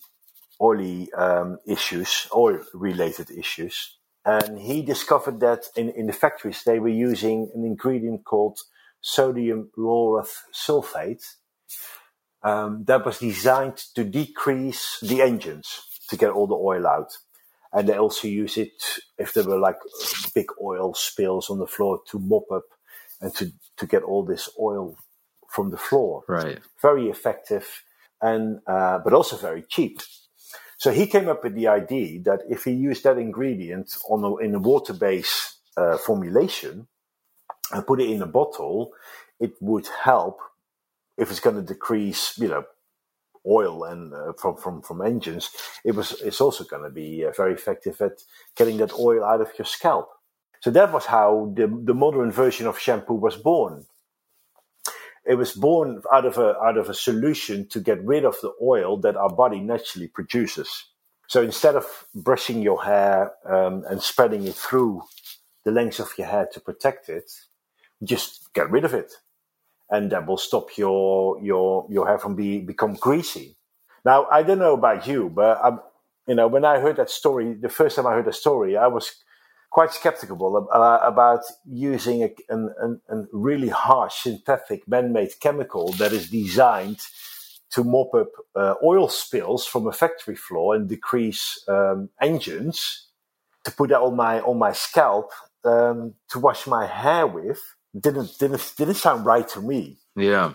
oily 0.63 1.12
um, 1.13 1.58
issues, 1.67 2.28
oil 2.34 2.60
related 2.73 3.30
issues. 3.30 3.97
And 4.26 4.58
he 4.58 4.82
discovered 4.82 5.41
that 5.41 5.65
in, 5.76 5.89
in 5.89 6.08
the 6.08 6.13
factories 6.13 6.63
they 6.63 6.80
were 6.80 6.88
using 7.10 7.52
an 7.54 7.65
ingredient 7.65 8.23
called 8.23 8.58
sodium 9.02 9.69
lauryl 9.78 10.26
sulfate 10.54 11.26
um, 12.43 12.84
that 12.86 13.06
was 13.06 13.19
designed 13.19 13.78
to 13.95 14.04
decrease 14.04 14.97
the 15.02 15.21
engines 15.21 15.82
to 16.10 16.17
get 16.17 16.32
all 16.32 16.47
the 16.47 16.56
oil 16.56 16.88
out. 16.88 17.17
And 17.71 17.89
they 17.89 17.97
also 17.97 18.28
use 18.28 18.58
it 18.58 18.84
if 19.17 19.34
there 19.34 19.43
were 19.43 19.58
like 19.58 19.78
big 20.36 20.47
oil 20.62 20.93
spills 20.93 21.49
on 21.49 21.60
the 21.60 21.67
floor 21.67 22.02
to 22.10 22.19
mop 22.19 22.52
up 22.54 22.65
and 23.19 23.34
to, 23.36 23.52
to 23.78 23.88
get 23.88 24.04
all 24.04 24.23
this 24.23 24.49
oil 24.60 24.95
from 25.49 25.71
the 25.71 25.78
floor. 25.78 26.23
Right. 26.28 26.60
Very 26.82 27.10
effective 27.10 27.84
and, 28.21 28.60
uh, 28.67 28.99
but 29.04 29.13
also 29.13 29.38
very 29.38 29.63
cheap. 29.63 30.02
So 30.84 30.91
he 30.91 31.08
came 31.08 31.30
up 31.30 31.46
with 31.46 31.56
the 31.56 31.69
idea 31.69 32.22
that 32.24 32.41
if 32.50 32.65
he 32.65 32.72
used 32.72 33.06
that 33.06 33.17
ingredient 33.17 33.96
on 34.10 34.22
a, 34.26 34.36
in 34.46 34.54
a 34.54 34.60
water-based 34.60 35.60
uh, 35.78 35.98
formulation 35.98 36.88
and 37.72 37.88
put 37.88 38.02
it 38.02 38.10
in 38.10 38.22
a 38.22 38.28
bottle, 38.28 38.91
it 39.39 39.54
would 39.62 39.88
help 40.04 40.41
if 41.17 41.32
it's 41.32 41.39
going 41.39 41.56
to 41.56 41.62
decrease, 41.62 42.38
you 42.38 42.50
know, 42.50 42.65
oil 43.48 43.86
and 43.86 44.13
uh, 44.13 44.34
from 44.34 44.58
from 44.58 44.82
from 44.82 45.02
engines, 45.02 45.52
it 45.86 45.96
was 45.96 46.19
it's 46.22 46.41
also 46.41 46.65
going 46.65 46.84
to 46.84 46.89
be 46.89 47.24
uh, 47.24 47.32
very 47.32 47.54
effective 47.54 48.02
at 48.02 48.22
getting 48.58 48.76
that 48.80 48.91
oil 49.00 49.24
out 49.24 49.39
of 49.39 49.54
your 49.58 49.65
scalp. 49.65 50.10
So 50.60 50.69
that 50.72 50.91
was 50.91 51.06
how 51.06 51.54
the 51.56 51.67
the 51.67 51.93
modern 51.93 52.30
version 52.30 52.67
of 52.67 52.78
shampoo 52.78 53.13
was 53.13 53.38
born. 53.38 53.86
It 55.25 55.36
was 55.36 55.53
born 55.53 56.01
out 56.12 56.25
of 56.25 56.38
a 56.38 56.57
out 56.59 56.77
of 56.77 56.89
a 56.89 56.93
solution 56.93 57.67
to 57.69 57.79
get 57.79 58.03
rid 58.03 58.25
of 58.25 58.36
the 58.41 58.53
oil 58.62 58.97
that 58.97 59.15
our 59.15 59.29
body 59.29 59.59
naturally 59.59 60.07
produces. 60.07 60.86
So 61.27 61.41
instead 61.41 61.75
of 61.75 61.86
brushing 62.13 62.62
your 62.62 62.83
hair 62.83 63.33
um, 63.45 63.86
and 63.89 64.01
spreading 64.01 64.45
it 64.45 64.55
through 64.55 65.03
the 65.65 65.71
length 65.71 65.99
of 65.99 66.12
your 66.17 66.27
hair 66.27 66.47
to 66.53 66.59
protect 66.59 67.09
it, 67.09 67.31
just 68.03 68.53
get 68.53 68.69
rid 68.69 68.86
of 68.86 68.93
it 68.93 69.13
and 69.89 70.12
that 70.12 70.25
will 70.27 70.38
stop 70.38 70.77
your 70.77 71.41
your 71.41 71.88
your 71.89 72.07
hair 72.07 72.17
from 72.17 72.36
be 72.36 72.59
become 72.59 72.95
greasy. 72.95 73.55
Now 74.05 74.27
I 74.31 74.43
don't 74.43 74.59
know 74.59 74.73
about 74.73 75.07
you, 75.07 75.29
but 75.29 75.59
I'm, 75.63 75.79
you 76.27 76.36
know 76.36 76.47
when 76.47 76.65
I 76.65 76.79
heard 76.79 76.97
that 76.97 77.09
story, 77.09 77.53
the 77.53 77.69
first 77.69 77.95
time 77.95 78.07
I 78.07 78.13
heard 78.13 78.25
the 78.25 78.33
story, 78.33 78.75
I 78.77 78.88
was 78.88 79.23
quite 79.73 79.91
skeptical 79.91 80.67
uh, 80.71 80.99
about 81.01 81.41
using 81.65 82.23
a, 82.23 82.29
an, 82.47 83.01
an, 83.09 83.27
really 83.33 83.69
harsh 83.69 84.21
synthetic 84.21 84.88
man-made 84.88 85.31
chemical 85.39 85.91
that 85.93 86.13
is 86.13 86.29
designed 86.29 86.99
to 87.71 87.83
mop 87.83 88.13
up 88.13 88.29
uh, 88.55 88.75
oil 88.83 89.09
spills 89.09 89.65
from 89.65 89.88
a 89.88 89.91
factory 89.91 90.36
floor 90.36 90.75
and 90.75 90.88
decrease 90.88 91.65
um, 91.67 92.07
engines 92.21 93.07
to 93.63 93.71
put 93.71 93.89
that 93.89 93.99
on 93.99 94.15
my 94.15 94.39
on 94.41 94.59
my 94.59 94.71
scalp 94.71 95.31
um, 95.65 96.13
to 96.29 96.38
wash 96.38 96.67
my 96.67 96.86
hair 96.86 97.25
with 97.25 97.59
didn't 97.99 98.38
didn't 98.38 98.73
didn't 98.77 98.95
sound 98.95 99.25
right 99.25 99.47
to 99.49 99.59
me. 99.59 99.97
Yeah, 100.15 100.53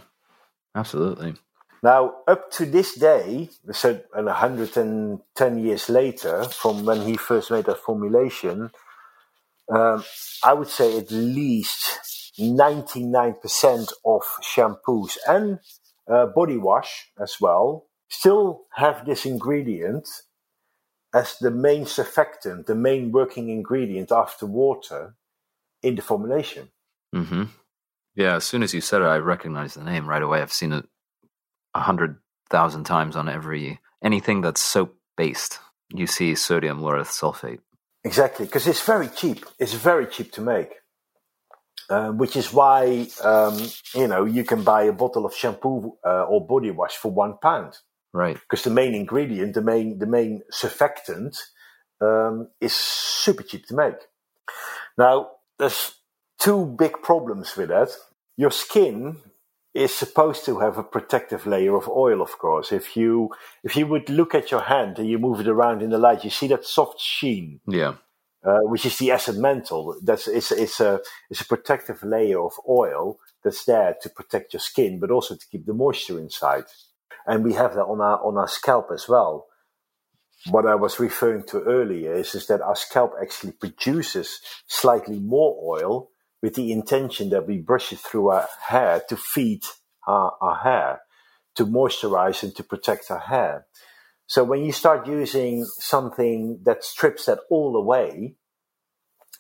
absolutely. 0.77 1.35
Now, 1.83 2.17
up 2.27 2.51
to 2.53 2.67
this 2.67 2.95
day, 2.95 3.51
so 3.71 4.01
110 4.13 5.59
years 5.59 5.89
later, 5.89 6.45
from 6.45 6.85
when 6.85 7.03
he 7.03 7.17
first 7.17 7.53
made 7.53 7.67
that 7.67 7.79
formulation, 7.79 8.73
um, 9.69 10.05
I 10.45 10.55
would 10.55 10.69
say 10.69 10.97
at 10.99 11.11
least 11.11 12.35
99% 12.39 13.93
of 14.05 14.23
shampoos 14.43 15.17
and 15.27 15.59
uh, 16.11 16.27
body 16.27 16.57
wash 16.57 17.11
as 17.21 17.37
well 17.41 17.87
still 18.09 18.63
have 18.75 19.05
this 19.05 19.27
ingredient 19.27 20.09
as 21.15 21.37
the 21.39 21.51
main 21.51 21.85
surfactant, 21.85 22.67
the 22.67 22.75
main 22.75 23.13
working 23.13 23.49
ingredient 23.49 24.13
after 24.13 24.47
water 24.47 25.15
in 25.83 25.95
the 25.95 26.03
formulation. 26.03 26.69
Mm-hmm. 27.15 27.45
Yeah, 28.15 28.37
as 28.37 28.45
soon 28.45 28.63
as 28.63 28.75
you 28.75 28.81
said 28.81 29.03
it, 29.03 29.07
I 29.07 29.19
recognized 29.19 29.77
the 29.77 29.85
name 29.85 30.09
right 30.09 30.23
away. 30.23 30.43
I've 30.43 30.53
seen 30.53 30.73
it 30.73 30.87
a 31.75 31.81
hundred 31.81 32.17
thousand 32.51 32.85
times 32.85 33.17
on 33.17 33.29
every 33.29 33.81
anything 34.03 34.41
that's 34.41 34.61
soap 34.61 34.97
based. 35.17 35.61
You 35.95 36.07
see 36.07 36.35
sodium 36.35 36.81
lauryl 36.81 37.07
sulfate. 37.07 37.61
Exactly, 38.09 38.47
because 38.47 38.67
it's 38.67 38.85
very 38.95 39.09
cheap. 39.09 39.45
It's 39.59 39.75
very 39.75 40.07
cheap 40.07 40.33
to 40.33 40.41
make, 40.41 40.71
uh, 41.91 42.09
which 42.21 42.37
is 42.37 42.51
why 42.55 43.07
um, 43.23 43.57
you 43.95 44.07
know 44.07 44.25
you 44.25 44.45
can 44.45 44.63
buy 44.65 44.85
a 44.85 44.95
bottle 45.03 45.27
of 45.27 45.35
shampoo 45.35 45.99
uh, 46.11 46.25
or 46.31 46.47
body 46.55 46.71
wash 46.71 46.97
for 46.97 47.11
one 47.13 47.35
pound. 47.43 47.73
Right. 48.15 48.39
Because 48.41 48.63
the 48.65 48.71
main 48.71 48.95
ingredient, 48.95 49.53
the 49.53 49.67
main 49.73 49.99
the 49.99 50.07
main 50.07 50.41
surfactant, 50.51 51.35
um, 52.01 52.49
is 52.63 52.75
super 52.75 53.43
cheap 53.43 53.67
to 53.67 53.75
make. 53.75 54.01
Now, 54.97 55.17
there's 55.59 55.93
two 56.39 56.65
big 56.65 57.03
problems 57.03 57.57
with 57.59 57.69
that. 57.69 57.91
Your 58.39 58.53
skin 58.53 59.19
is 59.75 59.95
supposed 59.95 60.45
to 60.47 60.59
have 60.61 60.79
a 60.79 60.83
protective 60.83 61.47
layer 61.47 61.77
of 61.77 61.89
oil, 61.89 62.21
of 62.21 62.39
course. 62.39 62.73
If 62.73 62.97
you 62.97 63.31
if 63.63 63.77
you 63.77 63.87
would 63.87 64.09
look 64.09 64.35
at 64.35 64.51
your 64.51 64.63
hand 64.63 64.99
and 64.99 65.09
you 65.09 65.19
move 65.19 65.41
it 65.41 65.49
around 65.49 65.83
in 65.83 65.91
the 65.91 65.99
light, 65.99 66.25
you 66.25 66.31
see 66.31 66.49
that 66.49 66.65
soft 66.65 67.01
sheen. 67.01 67.61
Yeah. 67.67 67.95
Uh, 68.45 68.61
which 68.63 68.87
is 68.87 68.97
the 68.99 69.11
acid 69.11 69.37
mantle. 69.37 69.97
That's 70.03 70.29
it's 70.29 70.53
it's 70.53 70.81
a 70.81 71.01
it's 71.29 71.41
a 71.41 71.47
protective 71.47 72.03
layer 72.03 72.41
of 72.41 72.53
oil 72.69 73.19
that's 73.45 73.65
there 73.65 73.97
to 74.03 74.09
protect 74.09 74.53
your 74.53 74.61
skin, 74.61 74.99
but 75.01 75.11
also 75.11 75.35
to 75.35 75.47
keep 75.51 75.67
the 75.67 75.75
moisture 75.75 76.19
inside. 76.19 76.65
And 77.27 77.45
we 77.45 77.53
have 77.55 77.75
that 77.75 77.85
on 77.85 78.01
our 78.01 78.25
on 78.25 78.37
our 78.37 78.49
scalp 78.49 78.91
as 78.93 79.09
well. 79.09 79.47
What 80.51 80.67
I 80.67 80.77
was 80.77 81.01
referring 81.01 81.43
to 81.49 81.63
earlier 81.63 82.15
is, 82.15 82.35
is 82.37 82.47
that 82.47 82.63
our 82.63 82.77
scalp 82.77 83.15
actually 83.21 83.53
produces 83.53 84.41
slightly 84.69 85.19
more 85.19 85.59
oil 85.77 86.11
with 86.43 86.55
the 86.55 86.73
intention 86.73 87.31
that 87.31 87.47
we 87.47 87.59
brush 87.59 87.93
it 87.93 87.99
through 87.99 88.29
our 88.29 88.49
hair 88.69 89.03
to 89.09 89.17
feed 89.17 89.65
our, 90.07 90.37
our 90.41 90.57
hair, 90.57 91.01
to 91.57 91.67
moisturize 91.67 92.43
and 92.43 92.55
to 92.57 92.63
protect 92.63 93.11
our 93.11 93.19
hair. 93.19 93.67
So 94.27 94.45
when 94.45 94.65
you 94.65 94.73
start 94.73 95.07
using 95.07 95.65
something 95.65 96.61
that 96.65 96.85
strips 96.85 97.27
that 97.27 97.41
all 97.51 97.77
away, 97.77 98.35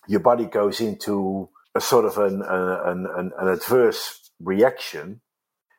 your 0.08 0.20
body 0.20 0.46
goes 0.46 0.80
into 0.80 1.50
a 1.74 1.80
sort 1.80 2.06
of 2.06 2.18
an, 2.18 2.42
an, 2.42 3.06
an, 3.16 3.32
an 3.38 3.48
adverse 3.48 4.30
reaction 4.40 5.20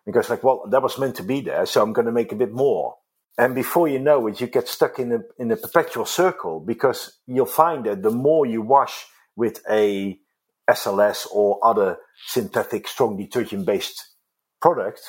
and 0.06 0.14
goes 0.14 0.30
like, 0.30 0.44
well, 0.44 0.64
that 0.70 0.84
was 0.84 0.98
meant 0.98 1.16
to 1.16 1.24
be 1.24 1.42
there, 1.42 1.66
so 1.66 1.82
I'm 1.82 1.94
going 1.94 2.06
to 2.06 2.12
make 2.12 2.32
a 2.32 2.36
bit 2.36 2.52
more. 2.52 2.96
And 3.38 3.56
before 3.56 3.88
you 3.88 4.00
know 4.00 4.28
it, 4.28 4.42
you 4.42 4.48
get 4.48 4.68
stuck 4.68 5.00
in 5.00 5.12
a, 5.12 5.20
in 5.38 5.52
a 5.52 5.56
perpetual 5.56 6.06
circle 6.06 6.60
because 6.60 7.20
you'll 7.26 7.46
find 7.46 7.86
that 7.86 8.04
the 8.04 8.12
more 8.12 8.46
you 8.46 8.62
wash 8.62 9.06
with 9.36 9.62
a 9.70 10.20
SLS 10.70 11.28
or 11.32 11.60
other 11.64 11.98
synthetic 12.28 12.88
strong 12.88 13.18
detergent 13.18 13.66
based 13.66 14.16
product, 14.62 15.02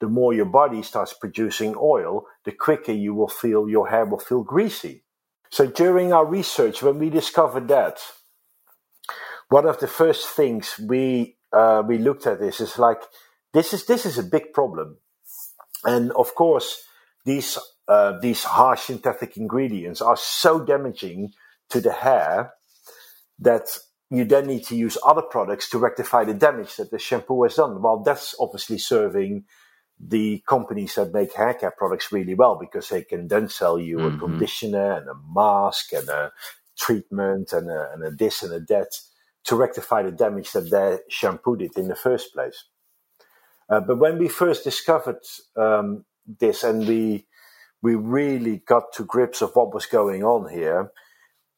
the 0.00 0.08
more 0.08 0.32
your 0.32 0.46
body 0.46 0.82
starts 0.82 1.12
producing 1.12 1.74
oil, 1.78 2.24
the 2.44 2.52
quicker 2.52 2.92
you 2.92 3.14
will 3.14 3.28
feel 3.28 3.68
your 3.68 3.88
hair 3.88 4.04
will 4.04 4.18
feel 4.18 4.42
greasy. 4.42 5.04
So 5.50 5.66
during 5.66 6.12
our 6.12 6.26
research, 6.26 6.82
when 6.82 6.98
we 6.98 7.10
discovered 7.10 7.68
that, 7.68 7.98
one 9.48 9.66
of 9.66 9.78
the 9.78 9.86
first 9.86 10.28
things 10.28 10.78
we 10.78 11.36
uh, 11.52 11.82
we 11.86 11.98
looked 11.98 12.26
at 12.26 12.40
this 12.40 12.60
is 12.60 12.78
like 12.78 13.00
this 13.54 13.72
is 13.72 13.86
this 13.86 14.04
is 14.04 14.18
a 14.18 14.22
big 14.22 14.52
problem, 14.52 14.98
and 15.84 16.10
of 16.12 16.34
course 16.34 16.82
these 17.24 17.58
uh, 17.88 18.18
these 18.20 18.42
harsh 18.42 18.82
synthetic 18.82 19.36
ingredients 19.36 20.02
are 20.02 20.16
so 20.16 20.64
damaging 20.64 21.32
to 21.70 21.80
the 21.80 21.92
hair 21.92 22.52
that 23.38 23.78
you 24.10 24.24
then 24.24 24.46
need 24.46 24.64
to 24.64 24.76
use 24.76 24.96
other 25.04 25.22
products 25.22 25.68
to 25.70 25.78
rectify 25.78 26.24
the 26.24 26.34
damage 26.34 26.76
that 26.76 26.90
the 26.90 26.98
shampoo 26.98 27.42
has 27.42 27.56
done. 27.56 27.82
Well, 27.82 28.02
that's 28.02 28.34
obviously 28.38 28.78
serving 28.78 29.44
the 29.98 30.42
companies 30.46 30.94
that 30.94 31.12
make 31.12 31.34
hair 31.34 31.54
care 31.54 31.70
products 31.70 32.12
really 32.12 32.34
well 32.34 32.56
because 32.56 32.88
they 32.88 33.02
can 33.02 33.28
then 33.28 33.48
sell 33.48 33.78
you 33.78 33.96
mm-hmm. 33.98 34.16
a 34.16 34.18
conditioner 34.18 34.92
and 34.92 35.08
a 35.08 35.14
mask 35.34 35.92
and 35.92 36.08
a 36.08 36.32
treatment 36.78 37.52
and 37.52 37.70
a, 37.70 37.92
and 37.92 38.04
a 38.04 38.10
this 38.10 38.42
and 38.42 38.52
a 38.52 38.60
that 38.60 38.94
to 39.44 39.56
rectify 39.56 40.02
the 40.02 40.12
damage 40.12 40.52
that 40.52 40.70
their 40.70 41.00
shampoo 41.08 41.56
did 41.56 41.76
in 41.76 41.88
the 41.88 41.96
first 41.96 42.32
place. 42.32 42.64
Uh, 43.68 43.80
but 43.80 43.98
when 43.98 44.18
we 44.18 44.28
first 44.28 44.64
discovered 44.64 45.20
um, 45.56 46.04
this 46.26 46.62
and 46.62 46.86
we 46.86 47.26
we 47.82 47.94
really 47.94 48.62
got 48.66 48.92
to 48.92 49.04
grips 49.04 49.42
of 49.42 49.54
what 49.54 49.72
was 49.72 49.86
going 49.86 50.24
on 50.24 50.50
here, 50.50 50.90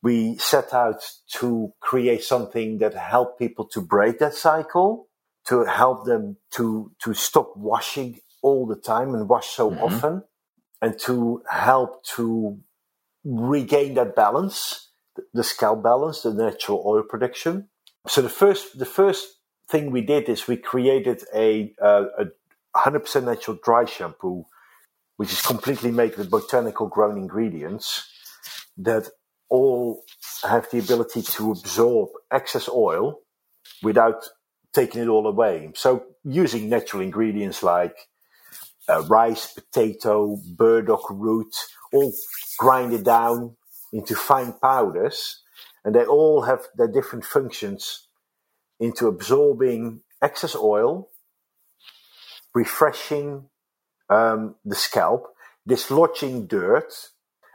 we 0.02 0.38
set 0.38 0.72
out 0.72 1.04
to 1.32 1.72
create 1.80 2.22
something 2.22 2.78
that 2.78 2.94
helped 2.94 3.38
people 3.38 3.66
to 3.66 3.80
break 3.80 4.18
that 4.18 4.34
cycle, 4.34 5.08
to 5.46 5.64
help 5.64 6.04
them 6.04 6.36
to 6.52 6.92
to 7.02 7.14
stop 7.14 7.56
washing 7.56 8.20
all 8.42 8.66
the 8.66 8.76
time 8.76 9.14
and 9.14 9.28
wash 9.28 9.48
so 9.48 9.70
mm-hmm. 9.70 9.82
often, 9.82 10.22
and 10.80 10.98
to 11.00 11.42
help 11.50 12.04
to 12.04 12.58
regain 13.24 13.94
that 13.94 14.14
balance, 14.14 14.90
the 15.34 15.44
scalp 15.44 15.82
balance, 15.82 16.22
the 16.22 16.32
natural 16.32 16.82
oil 16.86 17.02
production. 17.02 17.68
So 18.06 18.22
the 18.22 18.28
first 18.28 18.78
the 18.78 18.86
first 18.86 19.38
thing 19.68 19.90
we 19.90 20.00
did 20.00 20.28
is 20.28 20.48
we 20.48 20.56
created 20.56 21.22
a, 21.34 21.74
uh, 21.82 22.04
a 22.18 22.24
100% 22.76 23.24
natural 23.24 23.58
dry 23.62 23.84
shampoo, 23.84 24.44
which 25.16 25.32
is 25.32 25.42
completely 25.42 25.90
made 25.90 26.16
with 26.16 26.30
botanical 26.30 26.86
grown 26.86 27.18
ingredients 27.18 28.08
that 28.78 29.08
all 29.48 30.02
have 30.44 30.68
the 30.70 30.78
ability 30.78 31.22
to 31.22 31.52
absorb 31.52 32.10
excess 32.30 32.68
oil 32.68 33.20
without 33.82 34.28
taking 34.74 35.02
it 35.02 35.08
all 35.08 35.26
away. 35.26 35.70
So 35.74 36.04
using 36.24 36.68
natural 36.68 37.02
ingredients 37.02 37.62
like 37.62 37.96
uh, 38.88 39.02
rice, 39.02 39.52
potato, 39.52 40.38
burdock 40.56 41.08
root, 41.10 41.54
all 41.92 42.12
grinded 42.58 43.04
down 43.04 43.56
into 43.92 44.14
fine 44.14 44.54
powders, 44.62 45.42
and 45.84 45.94
they 45.94 46.04
all 46.04 46.42
have 46.42 46.60
their 46.76 46.88
different 46.88 47.24
functions 47.24 48.08
into 48.80 49.08
absorbing 49.08 50.02
excess 50.22 50.54
oil, 50.54 51.08
refreshing 52.54 53.48
um, 54.10 54.54
the 54.64 54.74
scalp, 54.74 55.26
dislodging 55.66 56.46
dirt, 56.46 56.92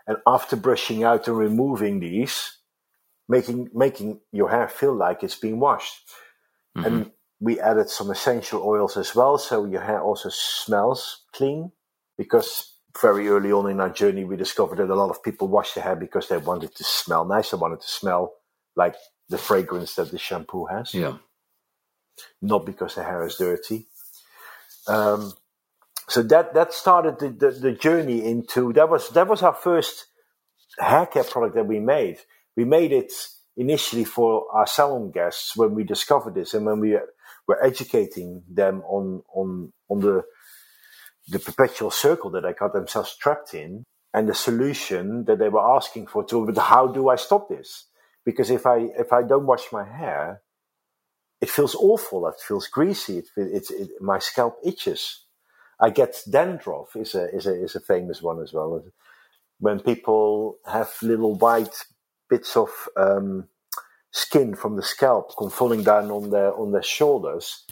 and 0.08 0.18
after 0.28 0.56
brushing 0.56 1.04
out 1.04 1.28
and 1.28 1.38
removing 1.38 2.00
these, 2.00 2.58
making 3.30 3.70
making 3.74 4.20
your 4.32 4.50
hair 4.50 4.68
feel 4.68 4.96
like 4.96 5.24
it's 5.24 5.39
being 5.39 5.60
washed. 5.60 6.00
Mm-hmm. 6.78 6.86
And 6.86 7.12
we 7.39 7.60
added 7.60 7.89
some 7.89 8.10
essential 8.12 8.63
oils 8.63 8.98
as 8.98 9.16
well, 9.16 9.38
so 9.38 9.66
your 9.66 9.82
hair 9.82 10.02
also 10.02 10.30
smells 10.30 11.24
clean. 11.34 11.72
Because 12.18 12.74
very 13.02 13.28
early 13.28 13.52
on 13.52 13.70
in 13.70 13.80
our 13.80 13.89
journey, 13.89 14.24
we 14.24 14.38
discovered 14.38 14.78
that 14.78 14.89
a 14.89 14.96
lot 14.96 15.10
of 15.10 15.24
people 15.24 15.48
wash 15.48 15.74
their 15.74 15.84
hair 15.84 15.96
because 15.96 16.28
they 16.30 16.38
wanted 16.38 16.76
to 16.76 16.84
smell 16.84 17.26
nice. 17.26 17.52
They 17.52 17.58
wanted 17.58 17.82
to 17.82 17.88
smell 17.88 18.34
like 18.76 18.96
the 19.30 19.38
fragrance 19.38 19.96
that 19.96 20.12
the 20.12 20.20
shampoo 20.20 20.66
has. 20.66 20.94
Yeah. 20.94 21.18
Not 22.42 22.66
because 22.66 22.96
the 22.96 23.04
hair 23.04 23.26
is 23.26 23.38
dirty. 23.38 23.88
Um, 24.88 25.34
so 26.08 26.22
that 26.24 26.54
that 26.54 26.74
started 26.74 27.20
the, 27.20 27.30
the, 27.30 27.52
the, 27.52 27.72
journey 27.72 28.26
into 28.26 28.74
that 28.74 28.89
was 28.89 29.10
that 29.10 29.28
was 29.28 29.42
our 29.42 29.54
first 29.54 30.08
hair 30.80 31.06
care 31.06 31.24
product 31.24 31.56
that 31.56 31.68
we 31.68 31.80
made. 31.80 32.18
We 32.58 32.66
made 32.66 32.92
it 32.92 33.12
initially 33.56 34.04
for 34.04 34.46
our 34.54 34.68
salon 34.68 35.12
guests 35.12 35.56
when 35.56 35.76
we 35.76 35.84
discovered 35.84 36.36
this 36.36 36.54
and 36.54 36.66
when 36.66 36.80
we 36.80 36.98
were 37.48 37.63
educating 37.63 38.44
them 38.50 38.82
on 38.82 39.24
on 39.34 39.72
on 39.89 40.00
the 40.00 40.24
the 41.30 41.39
perpetual 41.39 41.89
circle 41.89 42.30
that 42.32 42.42
they 42.44 42.54
got 42.54 42.74
themselves 42.74 43.16
trapped 43.18 43.54
in 43.54 43.86
and 44.13 44.28
the 44.28 44.36
solution 44.36 45.24
that 45.26 45.39
they 45.39 45.50
were 45.50 45.76
asking 45.76 46.08
for 46.08 46.26
to 46.26 46.46
but 46.46 46.58
how 46.58 46.88
do 46.88 47.10
I 47.10 47.16
stop 47.16 47.48
this? 47.48 47.86
Because 48.26 48.50
if 48.50 48.66
I 48.66 48.89
if 48.98 49.13
I 49.13 49.24
don't 49.24 49.46
wash 49.46 49.72
my 49.72 49.86
hair, 49.86 50.42
it 51.39 51.50
feels 51.50 51.76
awful. 51.76 52.28
It 52.28 52.36
feels 52.46 52.68
greasy. 52.68 53.20
It, 53.20 53.28
it, 53.38 53.72
it 53.72 53.89
my 54.02 54.20
scalp 54.20 54.58
itches 54.66 55.23
I 55.84 55.91
get 55.91 56.15
dandruff 56.32 56.96
is 56.98 57.15
a 57.15 57.36
is 57.36 57.48
a 57.48 57.63
is 57.65 57.76
a 57.76 57.82
famous 57.82 58.24
one 58.24 58.41
as 58.41 58.54
well. 58.54 58.84
When 59.60 59.82
people 59.82 60.58
have 60.67 60.91
little 61.04 61.36
white 61.36 61.86
bits 62.30 62.58
of 62.58 62.69
um, 62.98 63.50
skin 64.12 64.56
from 64.56 64.78
the 64.78 64.84
scalp 64.84 65.34
come 65.38 65.52
falling 65.52 65.84
down 65.84 66.12
on 66.12 66.32
their 66.32 66.54
on 66.56 66.74
their 66.74 66.84
shoulders, 66.84 67.65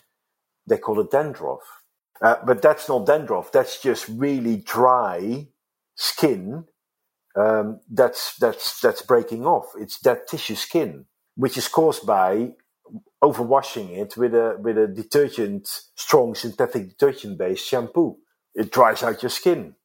they 0.68 0.78
call 0.78 1.02
it 1.02 1.12
dandruff. 1.12 1.62
Uh, 2.22 2.38
but 2.46 2.62
that's 2.62 2.90
not 2.90 3.08
dandruff. 3.08 3.52
That's 3.52 3.82
just 3.82 4.08
really 4.10 4.58
dry 4.58 5.48
skin 5.96 6.66
um, 7.36 7.82
that's 7.92 8.38
that's 8.38 8.82
that's 8.82 9.04
breaking 9.04 9.46
off. 9.48 9.68
It's 9.80 10.00
that 10.02 10.28
tissue 10.30 10.56
skin, 10.56 11.06
which 11.36 11.58
is 11.58 11.70
caused 11.70 12.08
by 12.08 12.54
overwashing 13.24 13.98
it 13.98 14.18
with 14.18 14.34
a 14.34 14.58
with 14.60 14.78
a 14.78 14.88
detergent, 14.88 15.68
strong 15.96 16.36
synthetic 16.36 16.90
detergent 16.90 17.38
based 17.38 17.68
shampoo. 17.68 18.18
It 18.56 18.72
dries 18.72 19.04
out 19.04 19.22
your 19.24 19.30
skin. 19.30 19.76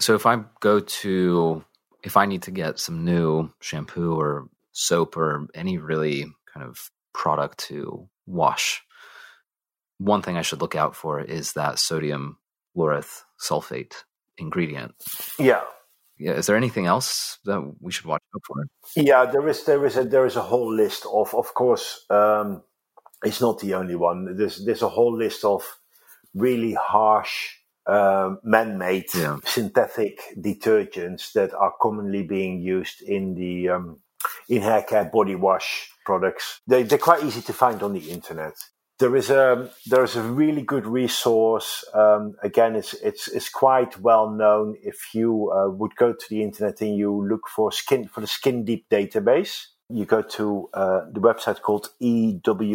So 0.00 0.14
if 0.14 0.26
I 0.26 0.42
go 0.60 0.80
to 0.80 1.64
if 2.02 2.16
I 2.16 2.26
need 2.26 2.42
to 2.42 2.50
get 2.50 2.78
some 2.78 3.04
new 3.04 3.50
shampoo 3.60 4.14
or 4.14 4.48
soap 4.72 5.16
or 5.16 5.48
any 5.54 5.78
really 5.78 6.26
kind 6.52 6.66
of 6.66 6.90
product 7.12 7.58
to 7.68 8.08
wash, 8.26 8.82
one 9.98 10.22
thing 10.22 10.36
I 10.36 10.42
should 10.42 10.60
look 10.60 10.74
out 10.74 10.94
for 10.94 11.20
is 11.20 11.54
that 11.54 11.78
sodium 11.78 12.38
laureth 12.74 13.24
sulfate 13.40 13.94
ingredient. 14.38 14.94
Yeah. 15.38 15.62
Yeah. 16.18 16.32
Is 16.32 16.46
there 16.46 16.56
anything 16.56 16.86
else 16.86 17.38
that 17.44 17.60
we 17.80 17.92
should 17.92 18.06
watch 18.06 18.22
out 18.34 18.42
for? 18.46 18.64
Yeah, 18.96 19.26
there 19.26 19.46
is. 19.48 19.64
There 19.64 19.84
is 19.84 19.96
a 19.96 20.04
there 20.04 20.26
is 20.26 20.36
a 20.36 20.42
whole 20.42 20.72
list 20.72 21.06
of. 21.12 21.34
Of 21.34 21.54
course, 21.54 22.04
um, 22.10 22.62
it's 23.24 23.40
not 23.40 23.60
the 23.60 23.74
only 23.74 23.96
one. 23.96 24.36
There's 24.36 24.64
there's 24.64 24.82
a 24.82 24.88
whole 24.88 25.16
list 25.16 25.44
of 25.44 25.62
really 26.34 26.74
harsh 26.74 27.56
uh, 27.86 28.36
man-made 28.42 29.06
yeah. 29.14 29.36
synthetic 29.44 30.20
detergents 30.38 31.32
that 31.32 31.54
are 31.54 31.72
commonly 31.80 32.22
being 32.22 32.60
used 32.60 33.02
in 33.02 33.34
the 33.34 33.68
um, 33.68 33.98
in 34.48 34.62
hair 34.62 34.82
care 34.82 35.04
body 35.04 35.34
wash 35.34 35.90
products. 36.04 36.60
They, 36.66 36.82
they're 36.82 36.98
quite 36.98 37.24
easy 37.24 37.42
to 37.42 37.52
find 37.52 37.82
on 37.82 37.92
the 37.92 38.10
internet. 38.10 38.54
There 38.98 39.14
is 39.14 39.28
a 39.28 39.70
there 39.84 40.02
is 40.04 40.16
a 40.16 40.22
really 40.22 40.62
good 40.62 40.86
resource. 40.86 41.84
Um, 41.92 42.34
again, 42.42 42.76
it's 42.76 42.94
it's 42.94 43.28
it's 43.28 43.50
quite 43.50 44.00
well 44.00 44.30
known. 44.30 44.76
If 44.82 45.12
you 45.12 45.52
uh, 45.52 45.68
would 45.68 45.94
go 45.96 46.14
to 46.14 46.26
the 46.30 46.42
internet 46.42 46.80
and 46.80 46.96
you 46.96 47.12
look 47.28 47.46
for 47.46 47.70
skin 47.70 48.08
for 48.08 48.22
the 48.22 48.26
Skin 48.26 48.64
Deep 48.64 48.88
database, 48.88 49.66
you 49.90 50.06
go 50.06 50.22
to 50.22 50.70
uh, 50.72 51.00
the 51.12 51.20
website 51.20 51.60
called 51.60 51.90
ewg.org. 52.00 52.70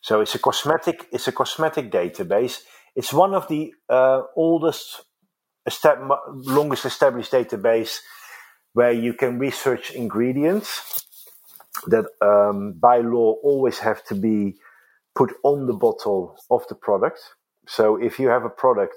So 0.00 0.20
it's 0.22 0.34
a 0.34 0.38
cosmetic 0.38 1.06
it's 1.12 1.28
a 1.28 1.32
cosmetic 1.32 1.90
database. 1.90 2.62
It's 2.96 3.12
one 3.12 3.34
of 3.34 3.48
the 3.48 3.74
uh, 3.90 4.22
oldest, 4.34 5.02
longest 5.86 6.86
established 6.86 7.32
database 7.32 7.98
where 8.72 8.92
you 8.92 9.12
can 9.12 9.38
research 9.38 9.90
ingredients 9.92 11.06
that 11.86 12.06
um, 12.20 12.72
by 12.72 12.98
law 12.98 13.34
always 13.42 13.78
have 13.78 14.04
to 14.04 14.14
be 14.14 14.56
put 15.14 15.32
on 15.42 15.66
the 15.66 15.74
bottle 15.74 16.36
of 16.50 16.66
the 16.68 16.74
product. 16.74 17.20
So 17.66 17.96
if 17.96 18.18
you 18.18 18.28
have 18.28 18.44
a 18.44 18.50
product 18.50 18.96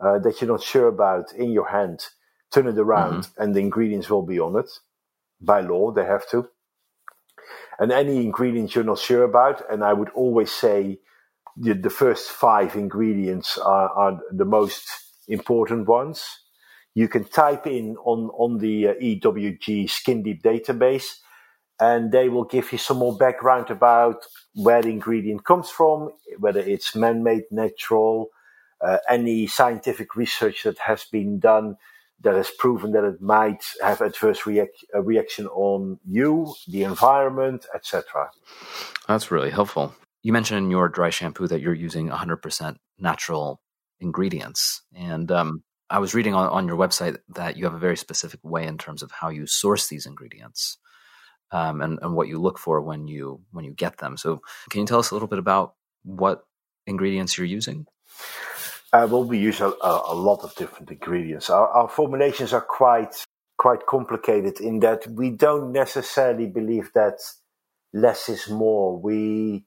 uh, 0.00 0.18
that 0.20 0.40
you're 0.40 0.50
not 0.50 0.62
sure 0.62 0.88
about 0.88 1.32
in 1.32 1.50
your 1.50 1.68
hand, 1.68 2.06
turn 2.50 2.66
it 2.66 2.78
around 2.78 3.24
mm-hmm. 3.24 3.42
and 3.42 3.54
the 3.54 3.60
ingredients 3.60 4.08
will 4.10 4.24
be 4.24 4.40
on 4.40 4.58
it 4.58 4.70
by 5.40 5.60
law, 5.60 5.90
they 5.90 6.04
have 6.04 6.28
to. 6.30 6.48
And 7.78 7.92
any 7.92 8.18
ingredients 8.18 8.74
you're 8.74 8.84
not 8.84 8.98
sure 8.98 9.24
about, 9.24 9.62
and 9.70 9.82
I 9.82 9.94
would 9.94 10.10
always 10.10 10.52
say 10.52 10.98
the, 11.56 11.74
the 11.74 11.90
first 11.90 12.30
five 12.30 12.76
ingredients 12.76 13.56
are, 13.58 13.88
are, 13.90 14.20
the 14.30 14.44
most 14.44 14.86
important 15.28 15.88
ones. 15.88 16.22
You 16.94 17.08
can 17.08 17.24
type 17.24 17.66
in 17.66 17.96
on, 18.04 18.28
on 18.30 18.58
the 18.58 18.88
uh, 18.88 18.94
EWG 18.94 19.88
Skin 19.88 20.22
Deep 20.22 20.42
database, 20.42 21.16
and 21.80 22.12
they 22.12 22.28
will 22.28 22.44
give 22.44 22.70
you 22.72 22.78
some 22.78 22.98
more 22.98 23.16
background 23.16 23.70
about 23.70 24.26
where 24.54 24.82
the 24.82 24.90
ingredient 24.90 25.44
comes 25.44 25.70
from, 25.70 26.10
whether 26.38 26.60
it's 26.60 26.94
man 26.94 27.22
made, 27.22 27.44
natural, 27.50 28.28
uh, 28.80 28.98
any 29.08 29.46
scientific 29.46 30.14
research 30.14 30.62
that 30.64 30.78
has 30.78 31.04
been 31.04 31.38
done 31.38 31.76
that 32.22 32.34
has 32.34 32.50
proven 32.50 32.92
that 32.92 33.04
it 33.04 33.20
might 33.22 33.64
have 33.82 34.00
adverse 34.00 34.42
reac- 34.42 34.84
reaction 34.94 35.46
on 35.48 35.98
you, 36.06 36.54
the 36.68 36.82
environment, 36.82 37.64
etc. 37.74 38.30
That's 39.08 39.30
really 39.30 39.50
helpful. 39.50 39.94
You 40.22 40.32
mentioned 40.32 40.58
in 40.58 40.70
your 40.70 40.88
dry 40.88 41.10
shampoo 41.10 41.48
that 41.48 41.60
you're 41.60 41.72
using 41.72 42.08
100% 42.10 42.76
natural 42.98 43.60
ingredients, 44.00 44.82
and 44.94 45.32
um, 45.32 45.62
I 45.88 45.98
was 45.98 46.14
reading 46.14 46.34
on, 46.34 46.48
on, 46.50 46.68
your 46.68 46.76
website 46.76 47.16
that 47.30 47.56
you 47.56 47.64
have 47.64 47.74
a 47.74 47.78
very 47.78 47.96
specific 47.96 48.40
way 48.42 48.66
in 48.66 48.76
terms 48.76 49.02
of 49.02 49.10
how 49.10 49.30
you 49.30 49.46
source 49.46 49.88
these 49.88 50.04
ingredients. 50.04 50.76
Um, 51.52 51.80
and, 51.80 51.98
and 52.00 52.14
what 52.14 52.28
you 52.28 52.40
look 52.40 52.58
for 52.58 52.80
when 52.80 53.08
you 53.08 53.40
when 53.50 53.64
you 53.64 53.72
get 53.72 53.98
them. 53.98 54.16
So, 54.16 54.40
can 54.70 54.80
you 54.80 54.86
tell 54.86 55.00
us 55.00 55.10
a 55.10 55.14
little 55.14 55.26
bit 55.26 55.40
about 55.40 55.74
what 56.04 56.44
ingredients 56.86 57.36
you're 57.36 57.46
using? 57.46 57.86
Uh, 58.92 59.06
well, 59.10 59.24
we 59.24 59.38
use 59.38 59.60
a, 59.60 59.72
a, 59.82 60.14
lot 60.14 60.42
of 60.42 60.54
different 60.56 60.90
ingredients. 60.90 61.48
Our, 61.48 61.68
our, 61.68 61.88
formulations 61.88 62.52
are 62.52 62.60
quite 62.60 63.24
quite 63.56 63.86
complicated 63.86 64.60
in 64.60 64.80
that 64.80 65.06
we 65.06 65.30
don't 65.30 65.70
necessarily 65.70 66.46
believe 66.46 66.90
that 66.94 67.18
less 67.92 68.28
is 68.28 68.48
more. 68.48 68.98
We 68.98 69.64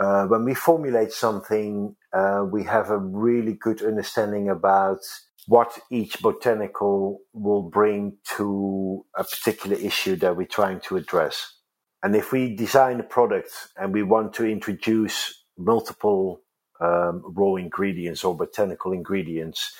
uh, 0.00 0.26
when 0.26 0.44
we 0.44 0.54
formulate 0.54 1.10
something, 1.10 1.96
uh, 2.12 2.44
we 2.48 2.62
have 2.64 2.90
a 2.90 2.98
really 2.98 3.54
good 3.54 3.82
understanding 3.82 4.48
about 4.48 5.00
what 5.48 5.78
each 5.90 6.20
botanical 6.20 7.20
will 7.32 7.62
bring 7.62 8.18
to 8.36 9.02
a 9.16 9.24
particular 9.24 9.78
issue 9.78 10.14
that 10.14 10.36
we're 10.36 10.46
trying 10.46 10.78
to 10.78 10.98
address. 10.98 11.54
And 12.02 12.14
if 12.14 12.32
we 12.32 12.54
design 12.54 13.00
a 13.00 13.02
product 13.02 13.50
and 13.78 13.94
we 13.94 14.02
want 14.02 14.34
to 14.34 14.44
introduce 14.46 15.42
multiple 15.56 16.42
um, 16.82 17.22
raw 17.34 17.54
ingredients 17.54 18.24
or 18.24 18.36
botanical 18.36 18.92
ingredients 18.92 19.74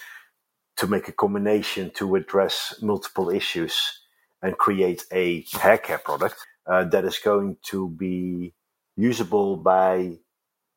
to 0.78 0.86
make 0.86 1.06
a 1.06 1.12
combination 1.12 1.90
to 1.96 2.16
address 2.16 2.74
multiple 2.80 3.28
issues 3.28 4.00
and 4.40 4.56
create 4.56 5.04
a 5.12 5.44
hair 5.52 5.76
care 5.76 5.98
product 5.98 6.36
uh, 6.66 6.84
that 6.84 7.04
is 7.04 7.18
going 7.18 7.58
to 7.64 7.90
be 7.90 8.54
usable 8.96 9.58
by 9.58 10.16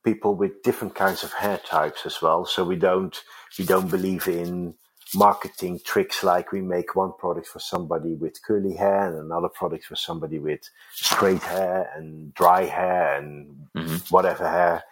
people 0.03 0.35
with 0.35 0.63
different 0.63 0.95
kinds 0.95 1.23
of 1.23 1.31
hair 1.31 1.59
types 1.59 2.05
as 2.05 2.21
well. 2.21 2.45
So 2.45 2.65
we 2.65 2.75
don't 2.75 3.17
we 3.57 3.65
don't 3.65 3.89
believe 3.89 4.27
in 4.27 4.75
marketing 5.13 5.79
tricks 5.83 6.23
like 6.23 6.51
we 6.51 6.61
make 6.61 6.95
one 6.95 7.11
product 7.19 7.47
for 7.47 7.59
somebody 7.59 8.15
with 8.15 8.41
curly 8.43 8.75
hair 8.75 9.07
and 9.07 9.17
another 9.17 9.49
product 9.49 9.85
for 9.85 9.95
somebody 9.95 10.39
with 10.39 10.61
straight 10.93 11.41
hair 11.43 11.89
and 11.95 12.33
dry 12.33 12.63
hair 12.63 13.17
and 13.17 13.67
mm-hmm. 13.75 13.95
whatever 14.09 14.49
hair. 14.49 14.83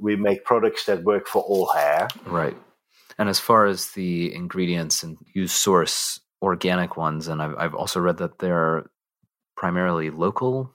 We 0.00 0.16
make 0.16 0.44
products 0.44 0.86
that 0.86 1.04
work 1.04 1.26
for 1.26 1.42
all 1.42 1.66
hair. 1.66 2.08
Right. 2.26 2.56
And 3.18 3.28
as 3.28 3.40
far 3.40 3.66
as 3.66 3.92
the 3.92 4.32
ingredients 4.34 5.02
and 5.02 5.18
you 5.34 5.48
source 5.48 6.20
organic 6.40 6.96
ones, 6.96 7.26
and 7.26 7.42
I've, 7.42 7.56
I've 7.58 7.74
also 7.74 8.00
read 8.00 8.18
that 8.18 8.38
they're 8.38 8.88
primarily 9.56 10.10
local. 10.10 10.72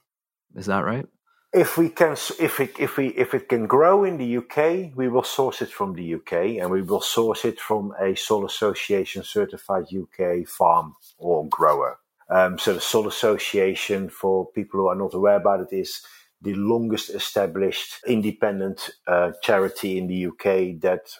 Is 0.55 0.65
that 0.65 0.83
right? 0.83 1.07
If 1.53 1.77
we 1.77 1.89
can 1.89 2.13
if 2.39 2.59
it 2.59 2.79
if 2.79 2.97
we 2.97 3.09
if 3.09 3.33
it 3.33 3.47
can 3.47 3.67
grow 3.67 4.03
in 4.03 4.17
the 4.17 4.37
UK, 4.37 4.95
we 4.95 5.07
will 5.07 5.23
source 5.23 5.61
it 5.61 5.69
from 5.69 5.93
the 5.93 6.15
UK 6.15 6.33
and 6.59 6.69
we 6.71 6.81
will 6.81 7.01
source 7.01 7.45
it 7.45 7.59
from 7.59 7.93
a 8.01 8.15
Soil 8.15 8.45
Association 8.45 9.23
certified 9.23 9.85
UK 9.93 10.47
farm 10.47 10.95
or 11.19 11.47
grower. 11.47 11.99
Um, 12.29 12.57
so 12.57 12.73
the 12.73 12.81
Soil 12.81 13.07
Association, 13.07 14.09
for 14.09 14.47
people 14.51 14.79
who 14.79 14.87
are 14.87 14.95
not 14.95 15.13
aware 15.13 15.35
about 15.35 15.59
it, 15.59 15.71
is 15.71 16.01
the 16.41 16.55
longest 16.55 17.11
established 17.11 17.99
independent 18.07 18.89
uh, 19.07 19.33
charity 19.43 19.97
in 19.99 20.07
the 20.07 20.25
UK 20.25 20.81
that 20.81 21.11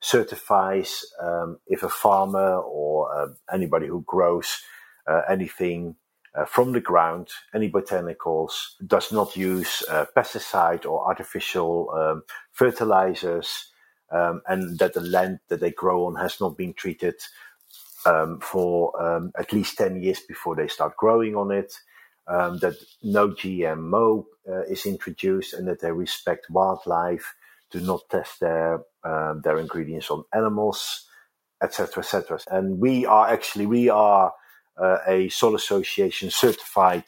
certifies 0.00 1.04
um, 1.20 1.58
if 1.66 1.82
a 1.82 1.88
farmer 1.88 2.58
or 2.58 3.12
uh, 3.12 3.28
anybody 3.52 3.88
who 3.88 4.02
grows 4.06 4.62
uh, 5.08 5.22
anything 5.28 5.96
uh, 6.34 6.44
from 6.44 6.72
the 6.72 6.80
ground, 6.80 7.28
any 7.54 7.70
botanicals, 7.70 8.74
does 8.86 9.10
not 9.12 9.36
use 9.36 9.82
uh, 9.90 10.06
pesticide 10.16 10.86
or 10.86 11.06
artificial 11.08 11.90
um, 11.90 12.22
fertilizers, 12.52 13.66
um, 14.12 14.42
and 14.46 14.78
that 14.78 14.94
the 14.94 15.00
land 15.00 15.40
that 15.48 15.60
they 15.60 15.70
grow 15.70 16.06
on 16.06 16.16
has 16.16 16.40
not 16.40 16.56
been 16.56 16.72
treated 16.74 17.14
um, 18.06 18.40
for 18.40 19.00
um, 19.02 19.32
at 19.38 19.52
least 19.52 19.78
10 19.78 20.02
years 20.02 20.20
before 20.20 20.56
they 20.56 20.68
start 20.68 20.96
growing 20.96 21.36
on 21.36 21.50
it, 21.50 21.74
um, 22.28 22.58
that 22.58 22.74
no 23.02 23.28
GMO 23.30 24.24
uh, 24.48 24.62
is 24.62 24.86
introduced, 24.86 25.54
and 25.54 25.66
that 25.68 25.80
they 25.80 25.90
respect 25.90 26.48
wildlife, 26.50 27.34
do 27.70 27.80
not 27.80 28.02
test 28.10 28.40
their, 28.40 28.80
um, 29.04 29.40
their 29.42 29.58
ingredients 29.58 30.10
on 30.10 30.24
animals, 30.32 31.06
etc., 31.62 32.02
etc. 32.02 32.38
And 32.50 32.78
we 32.78 33.04
are 33.04 33.28
actually, 33.28 33.66
we 33.66 33.88
are 33.88 34.32
uh, 34.80 34.98
a 35.06 35.28
Soil 35.28 35.54
Association 35.54 36.30
certified 36.30 37.04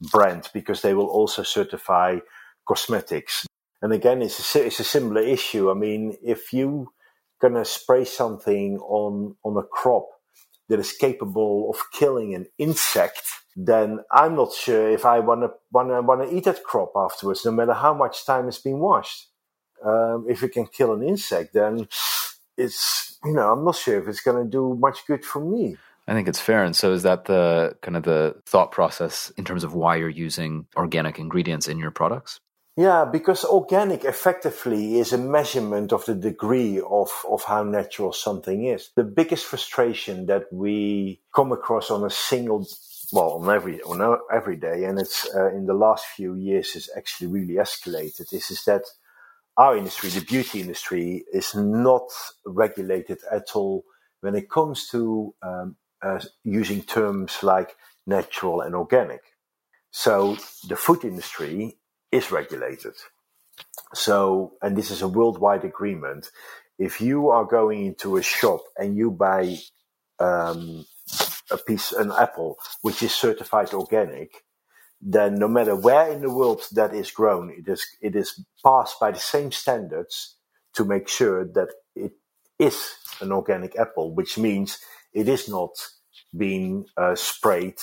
brand 0.00 0.48
because 0.52 0.82
they 0.82 0.94
will 0.94 1.06
also 1.06 1.42
certify 1.42 2.18
cosmetics. 2.66 3.46
And 3.82 3.92
again, 3.92 4.22
it's 4.22 4.56
a, 4.56 4.66
it's 4.66 4.80
a 4.80 4.84
similar 4.84 5.22
issue. 5.22 5.70
I 5.70 5.74
mean, 5.74 6.16
if 6.22 6.52
you 6.52 6.92
gonna 7.40 7.64
spray 7.64 8.04
something 8.04 8.78
on 8.78 9.36
on 9.44 9.56
a 9.56 9.62
crop 9.62 10.08
that 10.68 10.80
is 10.80 10.92
capable 10.92 11.70
of 11.70 11.78
killing 11.92 12.34
an 12.34 12.46
insect, 12.58 13.22
then 13.54 14.00
I'm 14.10 14.34
not 14.34 14.52
sure 14.52 14.90
if 14.90 15.04
I 15.04 15.20
wanna 15.20 15.50
wanna 15.70 16.02
wanna 16.02 16.28
eat 16.30 16.44
that 16.44 16.64
crop 16.64 16.92
afterwards, 16.96 17.44
no 17.44 17.52
matter 17.52 17.74
how 17.74 17.94
much 17.94 18.24
time 18.26 18.48
it's 18.48 18.58
been 18.58 18.78
washed. 18.78 19.28
Um, 19.84 20.26
if 20.28 20.42
it 20.42 20.52
can 20.52 20.66
kill 20.66 20.94
an 20.94 21.02
insect, 21.02 21.52
then 21.52 21.88
it's 22.56 23.18
you 23.24 23.32
know 23.34 23.52
I'm 23.52 23.64
not 23.64 23.76
sure 23.76 24.00
if 24.00 24.08
it's 24.08 24.20
gonna 24.20 24.44
do 24.44 24.74
much 24.74 25.06
good 25.06 25.24
for 25.24 25.40
me. 25.40 25.76
I 26.08 26.14
think 26.14 26.28
it's 26.28 26.40
fair. 26.40 26.62
And 26.62 26.74
so 26.74 26.92
is 26.92 27.02
that 27.02 27.24
the 27.24 27.76
kind 27.82 27.96
of 27.96 28.04
the 28.04 28.36
thought 28.46 28.70
process 28.70 29.32
in 29.36 29.44
terms 29.44 29.64
of 29.64 29.74
why 29.74 29.96
you're 29.96 30.08
using 30.08 30.66
organic 30.76 31.18
ingredients 31.18 31.66
in 31.66 31.78
your 31.78 31.90
products? 31.90 32.40
Yeah, 32.76 33.06
because 33.10 33.42
organic 33.44 34.04
effectively 34.04 34.98
is 34.98 35.12
a 35.12 35.18
measurement 35.18 35.94
of 35.94 36.04
the 36.04 36.14
degree 36.14 36.78
of, 36.78 37.10
of 37.28 37.42
how 37.42 37.62
natural 37.62 38.12
something 38.12 38.66
is. 38.66 38.90
The 38.94 39.02
biggest 39.02 39.46
frustration 39.46 40.26
that 40.26 40.52
we 40.52 41.22
come 41.34 41.52
across 41.52 41.90
on 41.90 42.04
a 42.04 42.10
single, 42.10 42.66
well, 43.12 43.38
on 43.40 43.48
every, 43.48 43.80
on 43.80 44.18
every 44.30 44.56
day, 44.56 44.84
and 44.84 45.00
it's 45.00 45.26
uh, 45.34 45.50
in 45.54 45.64
the 45.64 45.74
last 45.74 46.04
few 46.04 46.34
years 46.34 46.76
is 46.76 46.90
actually 46.94 47.28
really 47.28 47.54
escalated, 47.54 48.30
is, 48.34 48.50
is 48.50 48.62
that 48.66 48.82
our 49.56 49.74
industry, 49.74 50.10
the 50.10 50.20
beauty 50.20 50.60
industry, 50.60 51.24
is 51.32 51.54
not 51.54 52.10
regulated 52.44 53.20
at 53.32 53.56
all 53.56 53.84
when 54.20 54.34
it 54.34 54.50
comes 54.50 54.86
to 54.88 55.34
um, 55.42 55.76
uh, 56.02 56.20
using 56.44 56.82
terms 56.82 57.42
like 57.42 57.76
natural 58.06 58.60
and 58.60 58.74
organic. 58.74 59.22
So 59.90 60.36
the 60.68 60.76
food 60.76 61.04
industry 61.04 61.78
is 62.12 62.30
regulated. 62.30 62.94
So, 63.94 64.54
and 64.62 64.76
this 64.76 64.90
is 64.90 65.02
a 65.02 65.08
worldwide 65.08 65.64
agreement. 65.64 66.30
If 66.78 67.00
you 67.00 67.30
are 67.30 67.44
going 67.44 67.86
into 67.86 68.16
a 68.16 68.22
shop 68.22 68.60
and 68.76 68.96
you 68.96 69.10
buy 69.10 69.56
um, 70.18 70.84
a 71.50 71.56
piece, 71.56 71.92
an 71.92 72.12
apple, 72.12 72.58
which 72.82 73.02
is 73.02 73.14
certified 73.14 73.72
organic, 73.72 74.44
then 75.00 75.36
no 75.36 75.48
matter 75.48 75.76
where 75.76 76.10
in 76.10 76.20
the 76.20 76.30
world 76.32 76.62
that 76.72 76.94
is 76.94 77.10
grown, 77.10 77.50
it 77.50 77.68
is 77.68 77.86
it 78.00 78.16
is 78.16 78.44
passed 78.64 78.98
by 78.98 79.10
the 79.10 79.18
same 79.18 79.52
standards 79.52 80.36
to 80.74 80.84
make 80.84 81.08
sure 81.08 81.44
that 81.44 81.68
it 81.94 82.12
is 82.58 82.94
an 83.20 83.32
organic 83.32 83.78
apple, 83.78 84.14
which 84.14 84.38
means 84.38 84.78
it 85.16 85.28
is 85.28 85.48
not 85.48 85.70
being 86.36 86.84
uh, 86.96 87.14
sprayed 87.14 87.78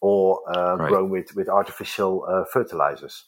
or 0.00 0.40
uh, 0.54 0.76
right. 0.76 0.88
grown 0.90 1.08
with, 1.10 1.34
with 1.34 1.48
artificial 1.48 2.24
uh, 2.28 2.44
fertilizers. 2.52 3.24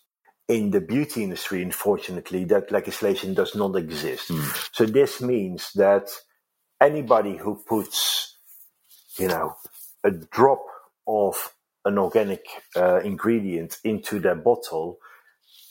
In 0.49 0.71
the 0.71 0.81
beauty 0.81 1.23
industry, 1.25 1.63
unfortunately, 1.63 2.45
that 2.45 2.71
legislation 2.71 3.35
does 3.35 3.55
not 3.55 3.75
exist. 3.77 4.29
Mm. 4.29 4.69
So 4.73 4.85
this 4.85 5.21
means 5.21 5.73
that 5.75 6.11
anybody 6.81 7.37
who 7.37 7.63
puts, 7.67 8.37
you 9.19 9.29
know, 9.29 9.57
a 10.05 10.11
drop 10.11 10.63
of 11.07 11.55
an 11.85 11.99
organic 11.99 12.45
uh, 12.77 13.01
ingredient 13.01 13.79
into 13.85 14.19
their 14.21 14.35
bottle, 14.35 14.99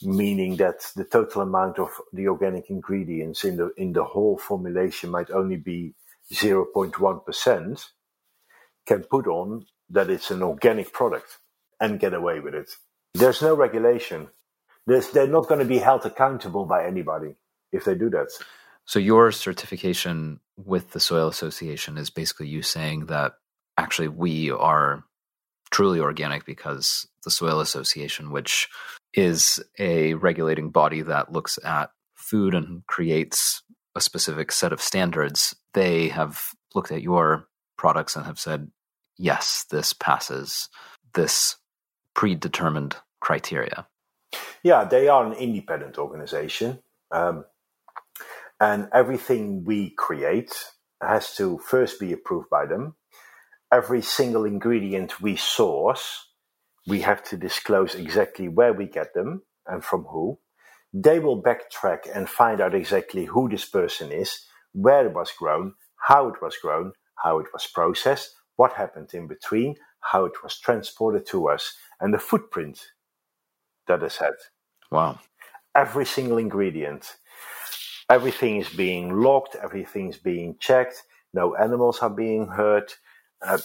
meaning 0.02 0.58
that 0.58 0.80
the 0.96 1.06
total 1.06 1.44
amount 1.44 1.80
of 1.80 1.90
the 2.14 2.28
organic 2.28 2.70
ingredients 2.70 3.44
in 3.44 3.58
the 3.58 3.72
in 3.78 3.94
the 3.94 4.04
whole 4.04 4.38
formulation 4.38 5.10
might 5.10 5.32
only 5.32 5.58
be 5.58 5.94
0.1 6.34 7.26
percent, 7.26 7.86
can 8.86 9.04
put 9.04 9.28
on 9.28 9.66
that 9.90 10.10
it's 10.10 10.32
an 10.32 10.44
organic 10.44 10.92
product 10.94 11.40
and 11.80 12.00
get 12.00 12.14
away 12.14 12.40
with 12.40 12.54
it. 12.54 12.70
There's 13.14 13.42
no 13.42 13.54
regulation. 13.56 14.30
There's, 14.86 15.10
they're 15.12 15.28
not 15.28 15.48
going 15.48 15.60
to 15.60 15.66
be 15.66 15.78
held 15.78 16.06
accountable 16.06 16.66
by 16.66 16.86
anybody 16.86 17.36
if 17.72 17.86
they 17.86 17.96
do 17.96 18.10
that. 18.12 18.28
So 18.86 19.00
your 19.00 19.32
certification 19.32 20.40
with 20.56 20.92
the 20.92 21.00
Soil 21.00 21.28
Association 21.28 21.98
is 21.98 22.10
basically 22.10 22.48
you 22.48 22.62
saying 22.62 23.08
that 23.08 23.34
actually 23.78 24.08
we 24.08 24.50
are 24.50 25.04
truly 25.72 26.00
organic 26.00 26.46
because 26.46 27.08
the 27.24 27.32
Soil 27.32 27.60
Association, 27.60 28.32
which 28.32 28.70
is 29.14 29.62
a 29.78 30.14
regulating 30.16 30.70
body 30.70 31.02
that 31.02 31.32
looks 31.32 31.60
at 31.64 31.92
food 32.16 32.54
and 32.54 32.86
creates 32.88 33.62
a 33.98 34.02
specific 34.02 34.52
set 34.52 34.72
of 34.72 34.82
standards, 34.82 35.56
they 35.74 36.08
have 36.10 36.54
looked 36.74 36.92
at 36.92 37.02
your 37.02 37.48
products 37.78 38.16
and 38.16 38.26
have 38.26 38.40
said 38.40 38.72
yes, 39.18 39.66
this 39.70 39.94
passes 39.94 40.70
this 41.14 41.58
predetermined 42.14 42.96
criteria? 43.20 43.88
Yeah, 44.64 44.84
they 44.84 45.08
are 45.08 45.26
an 45.26 45.34
independent 45.34 45.98
organization. 45.98 46.80
Um, 47.12 47.46
and 48.60 48.90
everything 48.94 49.64
we 49.66 49.92
create 49.92 50.54
has 51.02 51.36
to 51.36 51.60
first 51.60 52.00
be 52.00 52.12
approved 52.12 52.50
by 52.50 52.66
them. 52.66 52.96
Every 53.72 54.02
single 54.02 54.46
ingredient 54.46 55.22
we 55.22 55.36
source, 55.36 56.28
we 56.88 57.02
have 57.02 57.24
to 57.26 57.38
disclose 57.38 57.96
exactly 57.96 58.48
where 58.48 58.74
we 58.74 58.86
get 58.86 59.14
them 59.14 59.44
and 59.68 59.84
from 59.84 60.04
who. 60.06 60.40
They 61.00 61.20
will 61.20 61.44
backtrack 61.44 62.10
and 62.12 62.28
find 62.28 62.60
out 62.60 62.74
exactly 62.74 63.26
who 63.26 63.48
this 63.48 63.66
person 63.66 64.12
is, 64.12 64.46
where 64.74 65.06
it 65.06 65.14
was 65.14 65.32
grown, 65.32 65.76
how 65.98 66.28
it 66.30 66.42
was 66.42 66.58
grown, 66.60 66.94
how 67.24 67.38
it 67.38 67.46
was 67.54 67.68
processed, 67.68 68.34
what 68.56 68.74
happened 68.74 69.14
in 69.14 69.28
between, 69.28 69.76
how 70.00 70.26
it 70.26 70.42
was 70.42 70.60
transported 70.60 71.28
to 71.28 71.50
us, 71.50 71.76
and 72.02 72.12
the 72.12 72.18
footprint 72.18 72.80
that 73.86 74.02
is 74.02 74.18
had. 74.18 74.34
Wow. 74.90 75.20
Every 75.76 76.06
single 76.06 76.40
ingredient. 76.40 77.18
Everything 78.10 78.58
is 78.58 78.70
being 78.70 79.22
logged, 79.22 79.56
everything 79.56 80.10
is 80.10 80.18
being 80.18 80.56
checked, 80.60 81.04
no 81.32 81.56
animals 81.56 82.00
are 82.00 82.10
being 82.10 82.48
hurt. 82.48 82.98
Uh, 83.46 83.60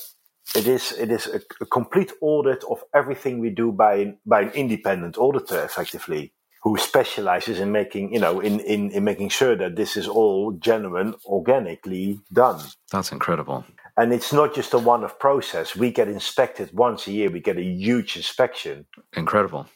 it 0.54 0.66
is 0.66 0.92
it 0.92 1.10
is 1.10 1.26
a, 1.28 1.40
a, 1.62 1.66
complete 1.66 2.12
audit 2.20 2.62
of 2.64 2.84
everything 2.92 3.38
we 3.38 3.48
do 3.48 3.72
by 3.72 4.16
by 4.26 4.42
an 4.42 4.50
independent 4.50 5.16
auditor, 5.16 5.64
effectively, 5.64 6.34
who 6.62 6.76
specializes 6.78 7.58
in 7.58 7.72
making 7.72 8.12
you 8.14 8.20
know 8.20 8.40
in, 8.40 8.60
in 8.60 8.90
in 8.90 9.04
making 9.04 9.28
sure 9.28 9.56
that 9.56 9.76
this 9.76 9.96
is 9.96 10.08
all 10.08 10.52
genuine, 10.52 11.14
organically 11.26 12.20
done. 12.32 12.60
That's 12.90 13.12
incredible. 13.12 13.64
And 13.96 14.12
it's 14.12 14.32
not 14.32 14.54
just 14.54 14.72
a 14.72 14.78
one-off 14.78 15.18
process. 15.18 15.76
We 15.76 15.90
get 15.90 16.08
inspected 16.08 16.72
once 16.72 17.06
a 17.06 17.12
year. 17.12 17.30
We 17.30 17.40
get 17.40 17.58
a 17.58 17.62
huge 17.62 18.16
inspection. 18.16 18.86
Incredible. 19.14 19.66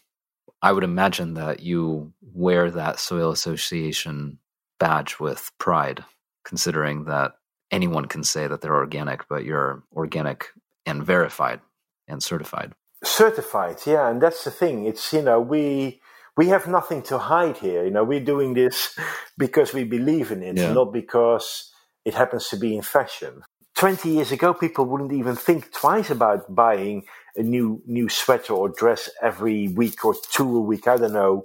I 0.62 0.72
would 0.72 0.84
imagine 0.84 1.34
that 1.34 1.61
you 1.61 2.14
wear 2.32 2.70
that 2.70 2.99
Soil 2.99 3.30
Association 3.30 4.39
badge 4.80 5.20
with 5.20 5.53
pride, 5.59 6.03
considering 6.47 7.05
that 7.05 7.32
anyone 7.70 8.07
can 8.07 8.24
say 8.24 8.47
that 8.47 8.62
they're 8.62 8.74
organic, 8.74 9.28
but 9.28 9.45
you're 9.45 9.82
organic 9.95 10.47
and 10.87 11.05
verified 11.05 11.61
and 12.09 12.22
certified. 12.22 12.72
Certified, 13.05 13.80
yeah, 13.84 14.09
and 14.09 14.22
that's 14.22 14.45
the 14.45 14.51
thing. 14.51 14.87
It's 14.87 15.12
you 15.12 15.20
know 15.20 15.41
we 15.41 16.01
we 16.37 16.49
have 16.49 16.66
nothing 16.66 17.03
to 17.03 17.18
hide 17.18 17.57
here. 17.57 17.84
You 17.84 17.91
know, 17.91 18.05
we're 18.05 18.20
doing 18.20 18.55
this 18.55 18.99
because 19.39 19.72
we 19.72 19.84
believe 19.84 20.30
in 20.30 20.43
it, 20.43 20.57
yeah. 20.57 20.72
not 20.72 20.93
because 20.93 21.72
it 22.05 22.14
happens 22.14 22.49
to 22.49 22.57
be 22.57 22.76
in 22.76 22.82
fashion. 22.82 23.43
20 23.76 24.11
years 24.11 24.32
ago, 24.32 24.55
people 24.55 24.87
wouldn't 24.87 25.12
even 25.12 25.37
think 25.37 25.72
twice 25.72 26.11
about 26.11 26.55
buying 26.55 27.05
a 27.37 27.43
new 27.43 27.82
new 27.87 28.09
sweater 28.09 28.55
or 28.55 28.70
dress 28.70 29.11
every 29.20 29.68
week 29.68 30.03
or 30.05 30.14
two 30.30 30.57
a 30.57 30.61
week. 30.61 30.89
I 30.89 30.97
don't 30.97 31.12
know, 31.12 31.43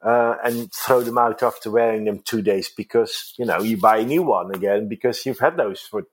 uh, 0.00 0.36
and 0.44 0.72
throw 0.72 1.00
them 1.00 1.18
out 1.18 1.42
after 1.42 1.72
wearing 1.72 2.04
them 2.04 2.20
two 2.20 2.40
days 2.40 2.68
because 2.68 3.34
you 3.36 3.44
know 3.44 3.60
you 3.60 3.76
buy 3.76 3.98
a 3.98 4.06
new 4.06 4.22
one 4.22 4.54
again 4.54 4.88
because 4.88 5.26
you've 5.26 5.40
had 5.40 5.56
those 5.56 5.80
for 5.80 6.04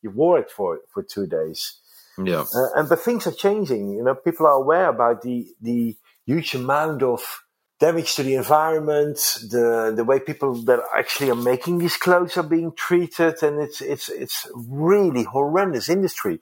you 0.00 0.10
wore 0.10 0.38
it 0.38 0.50
for 0.50 0.78
for 0.94 1.02
two 1.02 1.26
days. 1.26 1.80
Yeah, 2.18 2.44
uh, 2.54 2.68
and 2.76 2.88
but 2.88 3.00
things 3.00 3.26
are 3.26 3.32
changing. 3.32 3.94
You 3.94 4.04
know, 4.04 4.14
people 4.14 4.46
are 4.46 4.60
aware 4.62 4.88
about 4.88 5.22
the 5.22 5.48
the 5.60 5.96
huge 6.24 6.54
amount 6.54 7.02
of 7.02 7.42
damage 7.78 8.14
to 8.16 8.22
the 8.22 8.34
environment, 8.34 9.16
the 9.50 9.92
the 9.94 10.04
way 10.04 10.20
people 10.20 10.54
that 10.64 10.80
actually 10.96 11.30
are 11.30 11.34
making 11.34 11.78
these 11.78 11.96
clothes 11.96 12.36
are 12.36 12.42
being 12.42 12.72
treated, 12.72 13.42
and 13.42 13.60
it's 13.60 13.80
it's 13.80 14.08
it's 14.08 14.46
really 14.54 15.24
horrendous 15.24 15.88
industry. 15.88 16.40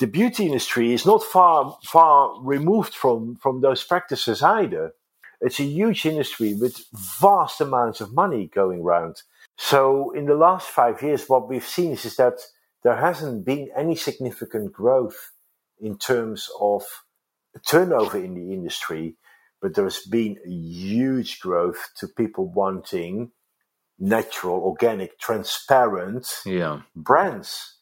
The 0.00 0.06
beauty 0.06 0.46
industry 0.46 0.92
is 0.92 1.06
not 1.06 1.22
far 1.22 1.78
far 1.84 2.40
removed 2.40 2.94
from 2.94 3.36
from 3.36 3.60
those 3.60 3.84
practices 3.84 4.42
either. 4.42 4.94
It's 5.40 5.60
a 5.60 5.64
huge 5.64 6.06
industry 6.06 6.54
with 6.54 6.84
vast 7.20 7.60
amounts 7.60 8.00
of 8.00 8.14
money 8.14 8.46
going 8.46 8.80
around. 8.80 9.22
So 9.58 10.10
in 10.12 10.26
the 10.26 10.34
last 10.34 10.68
five 10.68 11.02
years, 11.02 11.28
what 11.28 11.48
we've 11.48 11.66
seen 11.66 11.92
is, 11.92 12.04
is 12.06 12.16
that 12.16 12.40
there 12.82 12.96
hasn't 12.96 13.44
been 13.44 13.68
any 13.76 13.94
significant 13.94 14.72
growth 14.72 15.32
in 15.80 15.98
terms 15.98 16.48
of 16.60 16.84
turnover 17.66 18.18
in 18.18 18.34
the 18.34 18.52
industry 18.52 19.16
but 19.64 19.72
there's 19.72 20.00
been 20.00 20.36
huge 20.44 21.40
growth 21.40 21.88
to 21.96 22.06
people 22.06 22.52
wanting 22.52 23.30
natural, 23.98 24.56
organic, 24.60 25.18
transparent 25.18 26.30
yeah. 26.44 26.82
brands. 26.94 27.78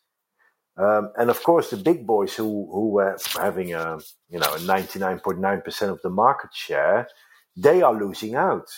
Um, 0.77 1.11
and 1.19 1.29
of 1.29 1.43
course, 1.43 1.71
the 1.71 1.77
big 1.77 2.07
boys 2.07 2.37
who 2.37 2.69
who 2.71 2.91
were 2.91 3.19
having 3.35 3.75
a 3.75 3.99
you 4.29 4.39
know 4.39 4.55
a 4.55 4.61
ninety 4.61 5.01
nine 5.01 5.19
point 5.19 5.41
nine 5.41 5.61
percent 5.61 5.91
of 5.91 6.01
the 6.03 6.09
market 6.09 6.55
share, 6.55 7.09
they 7.57 7.83
are 7.83 8.01
losing 8.01 8.37
out 8.37 8.69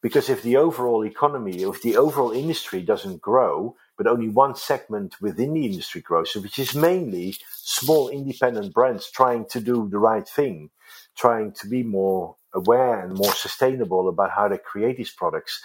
because 0.00 0.30
if 0.30 0.44
the 0.44 0.56
overall 0.56 1.04
economy, 1.04 1.64
if 1.64 1.82
the 1.82 1.96
overall 1.96 2.30
industry 2.30 2.82
doesn't 2.82 3.20
grow, 3.20 3.74
but 3.96 4.06
only 4.06 4.28
one 4.28 4.54
segment 4.54 5.16
within 5.20 5.54
the 5.54 5.66
industry 5.66 6.02
grows, 6.02 6.36
which 6.36 6.60
is 6.60 6.72
mainly 6.72 7.34
small 7.50 8.08
independent 8.08 8.72
brands 8.72 9.10
trying 9.10 9.44
to 9.46 9.60
do 9.60 9.88
the 9.90 9.98
right 9.98 10.28
thing, 10.28 10.70
trying 11.18 11.52
to 11.52 11.68
be 11.68 11.82
more 11.82 12.36
aware 12.54 13.00
and 13.00 13.14
more 13.14 13.32
sustainable 13.32 14.08
about 14.08 14.30
how 14.30 14.48
they 14.48 14.58
create 14.58 14.96
these 14.96 15.12
products, 15.12 15.62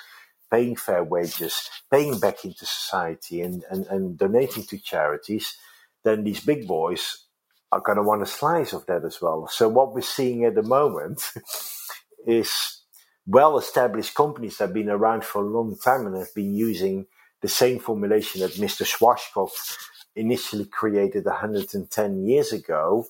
paying 0.52 0.76
fair 0.76 1.04
wages, 1.04 1.70
paying 1.92 2.20
back 2.20 2.44
into 2.44 2.66
society, 2.66 3.42
and, 3.42 3.64
and, 3.70 3.86
and 3.88 4.18
donating 4.18 4.64
to 4.64 4.78
charities, 4.78 5.58
then 6.04 6.24
these 6.24 6.42
big 6.42 6.68
boys 6.68 7.26
are 7.72 7.82
going 7.82 7.98
to 7.98 8.04
want 8.04 8.22
a 8.22 8.26
slice 8.26 8.74
of 8.74 8.86
that 8.88 9.06
as 9.06 9.22
well. 9.22 9.48
So, 9.52 9.70
what 9.70 9.94
we're 9.94 10.02
seeing 10.02 10.46
at 10.46 10.56
the 10.56 10.64
moment 10.64 11.32
is 12.28 12.82
well 13.26 13.58
established 13.58 14.16
companies 14.16 14.58
that 14.58 14.66
have 14.66 14.74
been 14.74 14.90
around 14.90 15.24
for 15.24 15.42
a 15.44 15.50
long 15.50 15.78
time 15.78 16.06
and 16.06 16.18
have 16.18 16.34
been 16.36 16.54
using 16.54 17.08
the 17.42 17.48
same 17.48 17.80
formulation 17.80 18.42
that 18.42 18.54
Mr. 18.54 18.86
Schwarzkopf 18.86 19.78
initially 20.16 20.66
created 20.66 21.26
110 21.26 22.26
years 22.26 22.54
ago 22.54 23.08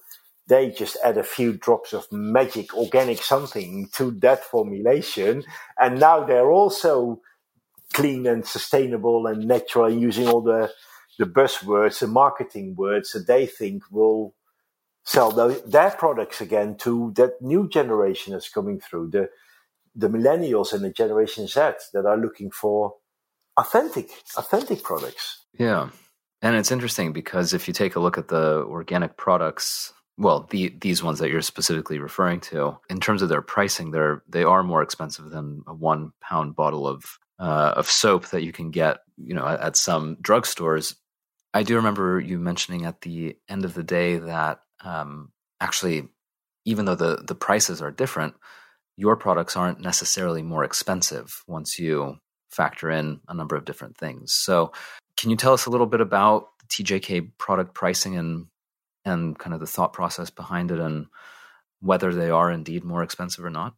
they 0.54 0.70
just 0.70 0.98
add 1.04 1.18
a 1.18 1.24
few 1.24 1.54
drops 1.54 1.94
of 1.94 2.12
magic 2.12 2.76
organic 2.76 3.24
something 3.24 3.90
to 3.94 4.12
that 4.12 4.44
formulation. 4.44 5.44
And 5.80 6.00
now 6.00 6.24
they're 6.24 6.52
also 6.52 7.22
clean 7.92 8.28
and 8.28 8.46
sustainable 8.46 9.26
and 9.26 9.48
natural 9.48 9.92
using 9.92 10.28
all 10.28 10.42
the 10.42 10.72
the 11.20 11.26
buzzwords 11.26 12.02
and 12.02 12.12
marketing 12.12 12.76
words 12.76 13.12
that 13.12 13.28
they 13.28 13.46
think 13.46 13.84
will 13.92 14.34
sell 15.04 15.32
their 15.76 15.92
products 15.92 16.42
again 16.42 16.76
to 16.76 17.12
that 17.16 17.42
new 17.42 17.68
generation 17.70 18.34
that's 18.34 18.50
coming 18.50 18.80
through 18.80 19.10
the 19.10 19.30
the 19.96 20.08
millennials 20.08 20.72
and 20.74 20.84
the 20.84 20.92
generation 20.92 21.48
Z 21.48 21.60
that 21.94 22.06
are 22.06 22.18
looking 22.18 22.52
for 22.52 22.96
authentic 23.58 24.08
authentic 24.38 24.84
products. 24.84 25.46
Yeah. 25.58 25.90
And 26.44 26.56
it's 26.56 26.72
interesting 26.72 27.14
because 27.14 27.54
if 27.54 27.68
you 27.68 27.74
take 27.74 27.96
a 27.96 28.00
look 28.00 28.18
at 28.18 28.28
the 28.28 28.66
organic 28.78 29.18
products 29.18 29.94
well 30.18 30.48
the 30.52 30.76
these 30.80 31.04
ones 31.04 31.20
that 31.20 31.30
you're 31.30 31.42
specifically 31.42 32.00
referring 32.00 32.40
to 32.40 32.78
in 32.90 33.00
terms 33.00 33.22
of 33.22 33.30
their 33.30 33.42
pricing 33.42 33.92
they're 33.92 34.24
they 34.28 34.44
are 34.44 34.64
more 34.64 34.82
expensive 34.82 35.30
than 35.30 35.64
a 35.68 35.74
one 35.74 36.12
pound 36.22 36.56
bottle 36.56 36.88
of 36.88 37.18
uh, 37.40 37.74
of 37.76 37.90
soap 37.90 38.28
that 38.28 38.44
you 38.44 38.52
can 38.52 38.72
get 38.72 39.00
you 39.18 39.34
know 39.34 39.46
at, 39.46 39.60
at 39.60 39.76
some 39.76 40.16
drugstores. 40.18 40.96
I 41.54 41.64
do 41.64 41.76
remember 41.76 42.20
you 42.20 42.40
mentioning 42.40 42.86
at 42.86 43.02
the 43.02 43.38
end 43.50 43.66
of 43.66 43.74
the 43.74 43.84
day 43.84 44.18
that 44.18 44.62
um, 44.84 45.32
actually 45.60 46.08
even 46.66 46.86
though 46.86 46.96
the 46.96 47.24
the 47.28 47.36
prices 47.36 47.82
are 47.82 47.92
different 47.92 48.36
your 48.96 49.16
products 49.16 49.58
aren't 49.58 49.80
necessarily 49.80 50.44
more 50.44 50.64
expensive 50.64 51.44
once 51.48 51.80
you 51.80 52.16
factor 52.52 52.92
in 52.92 53.20
a 53.28 53.34
number 53.34 53.56
of 53.56 53.66
different 53.66 53.98
things. 53.98 54.32
So 54.34 54.72
can 55.18 55.32
you 55.32 55.36
tell 55.36 55.54
us 55.54 55.66
a 55.66 55.70
little 55.70 55.88
bit 55.88 56.02
about 56.02 56.50
tjk 56.70 57.32
product 57.38 57.74
pricing 57.74 58.16
and 58.18 58.46
and 59.06 59.38
kind 59.38 59.54
of 59.54 59.60
the 59.60 59.68
thought 59.68 59.94
process 59.94 60.30
behind 60.30 60.72
it 60.72 60.80
and 60.80 61.08
whether 61.82 62.14
they 62.14 62.30
are 62.30 62.52
indeed 62.52 62.84
more 62.84 63.04
expensive 63.04 63.44
or 63.44 63.50
not? 63.50 63.76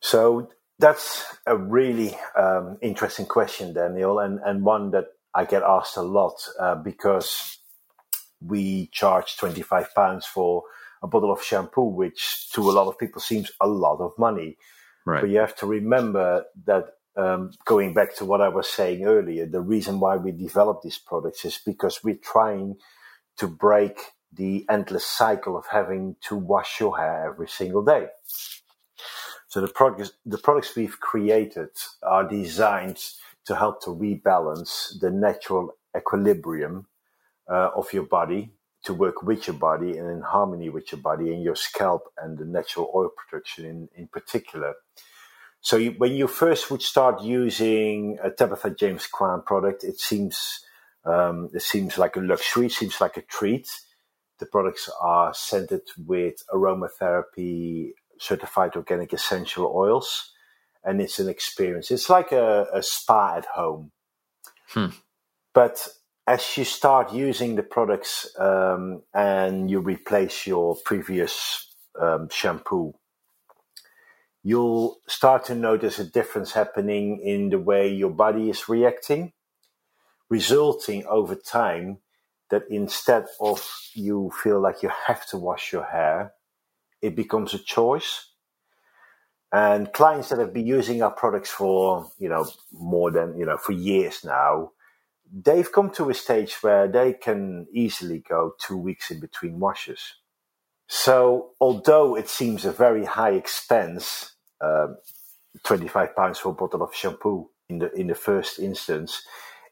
So 0.00 0.50
that's 0.78 1.24
a 1.46 1.56
really 1.56 2.16
um, 2.36 2.78
interesting 2.82 3.26
question, 3.26 3.72
Daniel, 3.72 4.18
and, 4.18 4.40
and 4.44 4.64
one 4.64 4.90
that 4.90 5.06
I 5.34 5.44
get 5.44 5.62
asked 5.62 5.96
a 5.96 6.02
lot 6.02 6.34
uh, 6.60 6.74
because 6.74 7.58
we 8.40 8.88
charge 8.92 9.36
25 9.36 9.94
pounds 9.94 10.26
for 10.26 10.64
a 11.02 11.06
bottle 11.06 11.32
of 11.32 11.42
shampoo, 11.42 11.84
which 11.84 12.50
to 12.52 12.70
a 12.70 12.72
lot 12.72 12.88
of 12.88 12.98
people 12.98 13.20
seems 13.20 13.50
a 13.60 13.66
lot 13.66 14.00
of 14.00 14.12
money. 14.18 14.56
Right. 15.06 15.20
But 15.20 15.30
you 15.30 15.38
have 15.38 15.56
to 15.56 15.66
remember 15.66 16.44
that 16.66 16.84
um, 17.16 17.52
going 17.64 17.94
back 17.94 18.16
to 18.16 18.24
what 18.24 18.40
I 18.40 18.48
was 18.48 18.68
saying 18.68 19.04
earlier, 19.04 19.46
the 19.46 19.60
reason 19.60 20.00
why 20.00 20.16
we 20.16 20.32
develop 20.32 20.82
these 20.82 20.98
products 20.98 21.44
is 21.44 21.60
because 21.64 22.02
we're 22.02 22.16
trying 22.16 22.76
to 23.38 23.46
break 23.46 23.98
the 24.36 24.64
endless 24.68 25.06
cycle 25.06 25.56
of 25.56 25.66
having 25.70 26.16
to 26.28 26.36
wash 26.36 26.80
your 26.80 26.98
hair 26.98 27.30
every 27.30 27.48
single 27.48 27.84
day. 27.84 28.06
So 29.48 29.60
the 29.60 29.68
products, 29.68 30.12
the 30.26 30.38
products 30.38 30.74
we've 30.74 30.98
created 30.98 31.68
are 32.02 32.28
designed 32.28 33.00
to 33.46 33.54
help 33.54 33.82
to 33.84 33.90
rebalance 33.90 34.98
the 35.00 35.10
natural 35.10 35.76
equilibrium 35.96 36.86
uh, 37.48 37.70
of 37.76 37.92
your 37.92 38.04
body, 38.04 38.50
to 38.84 38.94
work 38.94 39.22
with 39.22 39.46
your 39.46 39.54
body 39.56 39.96
and 39.96 40.10
in 40.10 40.22
harmony 40.22 40.70
with 40.70 40.90
your 40.92 41.00
body 41.00 41.32
and 41.32 41.42
your 41.42 41.56
scalp 41.56 42.12
and 42.18 42.38
the 42.38 42.44
natural 42.44 42.90
oil 42.94 43.10
production 43.16 43.64
in, 43.64 43.88
in 43.96 44.08
particular. 44.08 44.74
So 45.60 45.76
you, 45.76 45.92
when 45.92 46.12
you 46.12 46.26
first 46.26 46.70
would 46.70 46.82
start 46.82 47.22
using 47.22 48.18
a 48.22 48.30
Tabitha 48.30 48.70
James 48.70 49.08
Kraan 49.10 49.44
product, 49.44 49.84
it 49.84 49.98
seems 49.98 50.60
um, 51.06 51.50
it 51.54 51.62
seems 51.62 51.96
like 51.98 52.16
a 52.16 52.20
luxury, 52.20 52.66
it 52.66 52.72
seems 52.72 53.00
like 53.00 53.16
a 53.16 53.22
treat 53.22 53.68
the 54.38 54.46
products 54.46 54.90
are 55.00 55.32
scented 55.34 55.82
with 56.06 56.42
aromatherapy 56.52 57.92
certified 58.18 58.76
organic 58.76 59.12
essential 59.12 59.72
oils, 59.74 60.32
and 60.84 61.00
it's 61.00 61.18
an 61.18 61.28
experience. 61.28 61.90
It's 61.90 62.10
like 62.10 62.32
a, 62.32 62.66
a 62.72 62.82
spa 62.82 63.36
at 63.36 63.46
home. 63.46 63.92
Hmm. 64.68 64.86
But 65.52 65.88
as 66.26 66.56
you 66.56 66.64
start 66.64 67.12
using 67.12 67.54
the 67.54 67.62
products 67.62 68.28
um, 68.38 69.02
and 69.12 69.70
you 69.70 69.80
replace 69.80 70.46
your 70.46 70.76
previous 70.84 71.74
um, 72.00 72.28
shampoo, 72.30 72.94
you'll 74.42 74.98
start 75.06 75.44
to 75.46 75.54
notice 75.54 75.98
a 75.98 76.04
difference 76.04 76.52
happening 76.52 77.20
in 77.20 77.50
the 77.50 77.58
way 77.58 77.92
your 77.92 78.10
body 78.10 78.50
is 78.50 78.68
reacting, 78.68 79.32
resulting 80.28 81.04
over 81.06 81.34
time 81.34 81.98
that 82.50 82.64
instead 82.70 83.26
of 83.40 83.66
you 83.94 84.30
feel 84.42 84.60
like 84.60 84.82
you 84.82 84.90
have 85.06 85.26
to 85.28 85.38
wash 85.38 85.72
your 85.72 85.84
hair, 85.84 86.32
it 87.02 87.16
becomes 87.16 87.54
a 87.54 87.58
choice. 87.58 88.30
And 89.52 89.92
clients 89.92 90.30
that 90.30 90.38
have 90.40 90.52
been 90.52 90.66
using 90.66 91.02
our 91.02 91.12
products 91.12 91.50
for, 91.50 92.10
you 92.18 92.28
know, 92.28 92.46
more 92.72 93.10
than, 93.10 93.38
you 93.38 93.46
know, 93.46 93.56
for 93.56 93.72
years 93.72 94.24
now, 94.24 94.72
they've 95.32 95.70
come 95.70 95.90
to 95.90 96.10
a 96.10 96.14
stage 96.14 96.54
where 96.62 96.88
they 96.88 97.12
can 97.12 97.66
easily 97.72 98.18
go 98.20 98.54
two 98.60 98.76
weeks 98.76 99.10
in 99.10 99.20
between 99.20 99.60
washes. 99.60 100.14
So, 100.88 101.50
although 101.60 102.16
it 102.16 102.28
seems 102.28 102.64
a 102.64 102.72
very 102.72 103.04
high 103.04 103.32
expense, 103.32 104.34
uh, 104.60 104.88
25 105.64 106.16
pounds 106.16 106.38
for 106.38 106.50
a 106.50 106.54
bottle 106.54 106.82
of 106.82 106.94
shampoo 106.94 107.50
in 107.68 107.78
the 107.78 107.92
in 107.94 108.08
the 108.08 108.14
first 108.14 108.58
instance, 108.58 109.22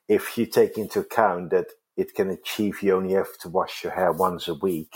if 0.08 0.38
you 0.38 0.46
take 0.46 0.78
into 0.78 1.00
account 1.00 1.50
that 1.50 1.66
it 1.96 2.14
can 2.14 2.30
achieve 2.30 2.82
you 2.82 2.96
only 2.96 3.14
have 3.14 3.38
to 3.40 3.48
wash 3.48 3.84
your 3.84 3.92
hair 3.92 4.12
once 4.12 4.48
a 4.48 4.54
week, 4.54 4.94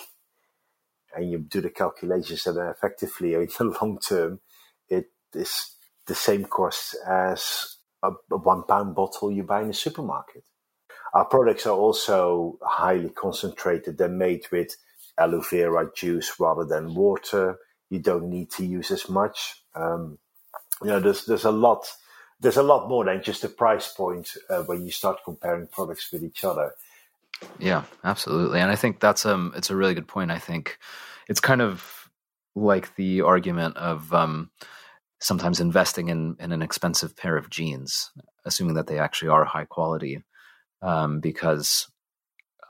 and 1.14 1.30
you 1.30 1.38
do 1.38 1.61
the 1.61 1.70
calculations 1.70 2.44
that 2.44 2.74
effectively 2.76 3.34
in 3.34 3.49
the 3.49 3.78
long 3.80 3.99
term, 3.99 4.40
it 4.88 5.07
is 5.34 5.76
the 6.07 6.14
same 6.14 6.44
cost 6.44 6.97
as 7.07 7.76
a, 8.03 8.11
a 8.30 8.36
one 8.36 8.62
pound 8.64 8.94
bottle 8.94 9.30
you 9.32 9.42
buy 9.42 9.62
in 9.62 9.70
a 9.70 9.74
supermarket. 9.74 10.44
Our 11.14 11.24
products 11.24 11.66
are 11.66 11.76
also 11.76 12.59
highly 12.62 13.11
concentrated. 13.11 13.99
They're 13.99 14.09
made 14.09 14.47
with 14.53 14.76
aloe 15.18 15.40
vera 15.40 15.90
juice 15.97 16.38
rather 16.38 16.64
than 16.64 16.94
water. 16.94 17.59
You 17.90 18.01
don't 18.01 18.28
need 18.30 18.51
to 18.53 18.64
use 18.66 18.90
as 18.90 19.09
much. 19.09 19.62
Um, 19.74 20.18
you 20.82 20.88
know, 20.88 21.01
there's 21.01 21.24
there's 21.26 21.44
a 21.44 21.51
lot 21.51 21.86
there's 22.40 22.57
a 22.59 22.62
lot 22.62 22.88
more 22.88 23.05
than 23.05 23.22
just 23.22 23.42
the 23.42 23.49
price 23.49 23.92
point 23.92 24.30
uh, 24.51 24.62
when 24.64 24.84
you 24.84 24.92
start 24.92 25.18
comparing 25.24 25.68
products 25.68 26.12
with 26.12 26.22
each 26.24 26.44
other. 26.44 26.72
Yeah, 27.59 27.84
absolutely, 28.05 28.61
and 28.61 28.70
I 28.70 28.76
think 28.76 29.01
that's 29.01 29.26
um 29.26 29.53
it's 29.57 29.70
a 29.70 29.76
really 29.76 29.95
good 29.95 30.09
point. 30.09 30.30
I 30.30 30.39
think 30.39 30.78
it's 31.28 31.41
kind 31.41 31.61
of 31.61 32.09
like 32.55 32.95
the 32.97 33.20
argument 33.22 33.76
of 33.76 34.12
um, 34.14 34.51
sometimes 35.20 35.61
investing 35.61 36.09
in 36.09 36.37
in 36.41 36.53
an 36.53 36.62
expensive 36.62 37.16
pair 37.16 37.37
of 37.37 37.51
jeans, 37.51 38.11
assuming 38.45 38.74
that 38.74 38.87
they 38.87 38.99
actually 38.99 39.28
are 39.28 39.45
high 39.45 39.64
quality, 39.66 40.22
um, 40.82 41.20
because 41.20 41.89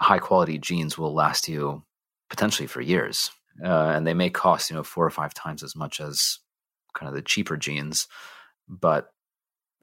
high 0.00 0.18
quality 0.18 0.58
jeans 0.58 0.98
will 0.98 1.14
last 1.14 1.48
you 1.48 1.84
potentially 2.28 2.66
for 2.66 2.80
years, 2.80 3.30
uh, 3.64 3.92
and 3.94 4.06
they 4.06 4.14
may 4.14 4.30
cost 4.30 4.70
you 4.70 4.76
know 4.76 4.82
four 4.82 5.06
or 5.06 5.10
five 5.10 5.32
times 5.34 5.62
as 5.62 5.76
much 5.76 6.00
as 6.00 6.38
kind 6.94 7.08
of 7.08 7.14
the 7.14 7.22
cheaper 7.22 7.56
jeans, 7.56 8.08
but 8.68 9.12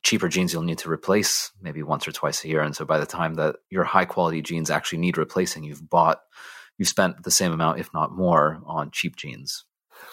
cheaper 0.04 0.28
jeans 0.28 0.54
you'll 0.54 0.62
need 0.62 0.78
to 0.80 0.92
replace 0.92 1.52
maybe 1.62 1.82
once 1.82 2.08
or 2.08 2.12
twice 2.12 2.44
a 2.44 2.48
year, 2.48 2.62
and 2.62 2.76
so 2.76 2.86
by 2.86 3.00
the 3.00 3.06
time 3.06 3.36
that 3.36 3.56
your 3.70 3.84
high 3.84 4.06
quality 4.06 4.42
jeans 4.42 4.70
actually 4.70 5.00
need 5.00 5.18
replacing, 5.18 5.64
you've 5.64 5.90
bought 5.90 6.22
you've 6.78 6.90
spent 6.90 7.24
the 7.24 7.32
same 7.32 7.52
amount, 7.52 7.80
if 7.80 7.94
not 7.94 8.12
more, 8.12 8.62
on 8.66 8.92
cheap 8.92 9.16
jeans. 9.16 9.66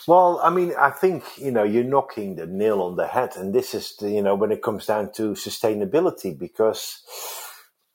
Well, 0.07 0.41
I 0.43 0.51
mean, 0.51 0.72
I 0.78 0.91
think 0.91 1.24
you 1.36 1.51
know 1.51 1.64
you're 1.64 1.84
knocking 1.84 2.36
the 2.36 2.47
nail 2.47 2.80
on 2.82 2.97
the 2.97 3.07
head, 3.07 3.36
and 3.36 3.55
this 3.55 3.74
is 3.74 3.97
the, 3.97 4.11
you 4.11 4.22
know 4.22 4.34
when 4.34 4.53
it 4.53 4.62
comes 4.62 4.86
down 4.86 5.12
to 5.14 5.32
sustainability 5.32 6.38
because 6.38 7.03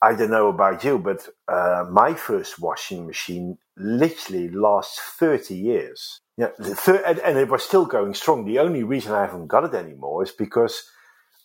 I 0.02 0.14
don't 0.14 0.30
know 0.30 0.48
about 0.48 0.84
you, 0.84 0.98
but 0.98 1.28
uh, 1.48 1.84
my 1.90 2.14
first 2.14 2.60
washing 2.60 3.06
machine 3.06 3.58
literally 3.76 4.50
lasts 4.50 5.00
30 5.18 5.56
years. 5.56 6.20
Yeah, 6.36 6.50
and, 6.58 7.18
and, 7.20 7.38
it 7.38 7.48
was 7.48 7.62
still 7.62 7.86
going 7.86 8.12
strong. 8.12 8.44
The 8.44 8.58
only 8.58 8.82
reason 8.82 9.12
I 9.12 9.22
haven't 9.22 9.46
got 9.46 9.64
it 9.64 9.74
anymore 9.74 10.22
is 10.22 10.32
because 10.32 10.90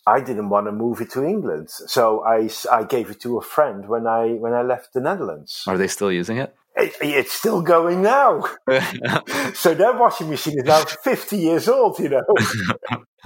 I 0.06 0.20
didn't 0.20 0.48
want 0.48 0.66
to 0.66 0.72
move 0.72 1.00
it 1.00 1.10
to 1.12 1.24
England. 1.24 1.70
So 1.70 2.24
I, 2.24 2.50
I 2.70 2.84
gave 2.84 3.10
it 3.10 3.20
to 3.20 3.38
a 3.38 3.42
friend 3.42 3.88
when 3.88 4.06
I 4.06 4.32
when 4.32 4.52
I 4.52 4.62
left 4.62 4.92
the 4.92 5.00
Netherlands. 5.00 5.64
Are 5.66 5.78
they 5.78 5.88
still 5.88 6.10
using 6.10 6.38
it? 6.38 6.54
it 6.76 6.94
it's 7.00 7.32
still 7.32 7.62
going 7.62 8.02
now. 8.02 8.40
so 9.54 9.74
that 9.74 9.98
washing 9.98 10.30
machine 10.30 10.58
is 10.58 10.64
now 10.64 10.84
50 10.84 11.36
years 11.36 11.68
old, 11.68 11.98
you 12.00 12.08
know. 12.08 12.24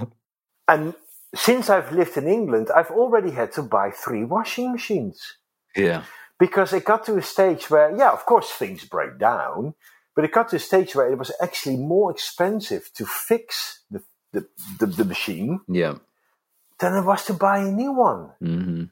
and 0.67 0.93
since 1.35 1.69
I've 1.69 1.91
lived 1.91 2.17
in 2.17 2.27
England, 2.27 2.69
I've 2.73 2.91
already 2.91 3.31
had 3.31 3.51
to 3.53 3.63
buy 3.63 3.91
three 3.91 4.23
washing 4.23 4.71
machines. 4.71 5.37
Yeah. 5.75 6.03
Because 6.39 6.73
it 6.73 6.85
got 6.85 7.05
to 7.05 7.17
a 7.17 7.21
stage 7.21 7.69
where, 7.69 7.95
yeah, 7.97 8.11
of 8.11 8.25
course 8.25 8.51
things 8.51 8.85
break 8.85 9.17
down, 9.17 9.73
but 10.15 10.23
it 10.23 10.31
got 10.31 10.49
to 10.49 10.57
a 10.57 10.59
stage 10.59 10.95
where 10.95 11.11
it 11.11 11.17
was 11.17 11.31
actually 11.41 11.77
more 11.77 12.11
expensive 12.11 12.91
to 12.93 13.05
fix 13.05 13.83
the, 13.89 14.03
the, 14.33 14.47
the, 14.79 14.85
the 14.85 15.05
machine 15.05 15.61
yeah. 15.67 15.95
Than 16.79 16.95
it 16.95 17.05
was 17.05 17.25
to 17.25 17.33
buy 17.33 17.59
a 17.59 17.71
new 17.71 17.91
one. 17.91 18.31
Mm-hmm. 18.41 18.83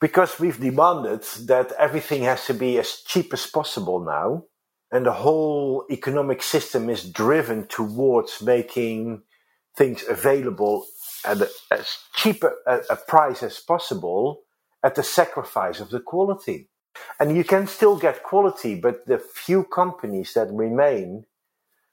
Because 0.00 0.38
we've 0.38 0.60
demanded 0.60 1.22
that 1.46 1.72
everything 1.78 2.22
has 2.24 2.44
to 2.46 2.54
be 2.54 2.78
as 2.78 3.02
cheap 3.06 3.32
as 3.32 3.46
possible 3.46 4.04
now. 4.04 4.44
And 4.92 5.06
the 5.06 5.12
whole 5.12 5.84
economic 5.90 6.42
system 6.42 6.90
is 6.90 7.10
driven 7.10 7.66
towards 7.66 8.42
making 8.42 9.22
things 9.76 10.04
available 10.08 10.86
at 11.24 11.40
a, 11.40 11.50
as 11.70 11.98
cheap 12.14 12.44
a, 12.44 12.80
a 12.90 12.96
price 12.96 13.42
as 13.42 13.58
possible 13.58 14.42
at 14.82 14.94
the 14.94 15.02
sacrifice 15.02 15.80
of 15.80 15.90
the 15.90 16.00
quality. 16.00 16.68
And 17.18 17.36
you 17.36 17.44
can 17.44 17.66
still 17.66 17.96
get 17.96 18.22
quality, 18.22 18.74
but 18.74 19.06
the 19.06 19.18
few 19.18 19.64
companies 19.64 20.34
that 20.34 20.48
remain 20.52 21.26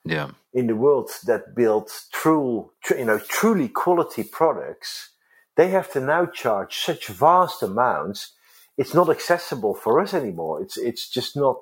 yeah. 0.06 0.32
In 0.54 0.68
the 0.68 0.76
world 0.76 1.10
that 1.26 1.56
build 1.56 1.90
true, 2.12 2.72
you 2.92 3.06
know, 3.06 3.20
truly 3.20 3.68
quality 3.70 4.24
products, 4.24 5.12
they 5.58 5.70
have 5.70 5.92
to 5.94 6.00
now 6.00 6.26
charge 6.28 6.78
such 6.78 7.08
vast 7.08 7.64
amounts. 7.64 8.34
It's 8.78 8.94
not 8.94 9.10
accessible 9.10 9.76
for 9.76 10.00
us 10.00 10.14
anymore. 10.14 10.62
It's 10.62 10.78
it's 10.78 11.10
just 11.10 11.36
not. 11.36 11.58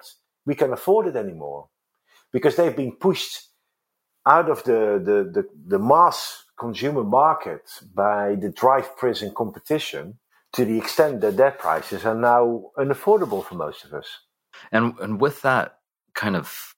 We 0.46 0.56
can 0.56 0.74
afford 0.74 1.08
it 1.08 1.16
anymore 1.16 1.70
because 2.34 2.56
they've 2.56 2.76
been 2.76 2.94
pushed 2.94 3.50
out 4.28 4.50
of 4.50 4.64
the 4.64 5.02
the 5.04 5.42
the, 5.42 5.50
the 5.68 5.80
mass 5.80 6.46
consumer 6.60 7.04
market 7.04 7.64
by 7.94 8.36
the 8.36 8.50
drive 8.50 8.98
prison 8.98 9.34
competition 9.36 10.20
to 10.54 10.66
the 10.66 10.78
extent 10.78 11.22
that 11.22 11.38
their 11.38 11.52
prices 11.52 12.06
are 12.06 12.16
now 12.16 12.72
unaffordable 12.78 13.44
for 13.44 13.56
most 13.56 13.86
of 13.86 13.94
us. 13.94 14.08
And 14.72 14.98
and 15.00 15.22
with 15.22 15.42
that 15.44 15.80
kind 16.14 16.36
of 16.36 16.76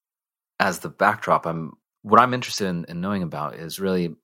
as 0.60 0.80
the 0.80 0.90
backdrop, 0.90 1.46
I'm 1.46 1.74
what 2.04 2.20
I'm 2.22 2.34
interested 2.34 2.68
in, 2.68 2.86
in 2.88 3.02
knowing 3.02 3.24
about 3.24 3.56
is 3.56 3.80
really 3.80 4.16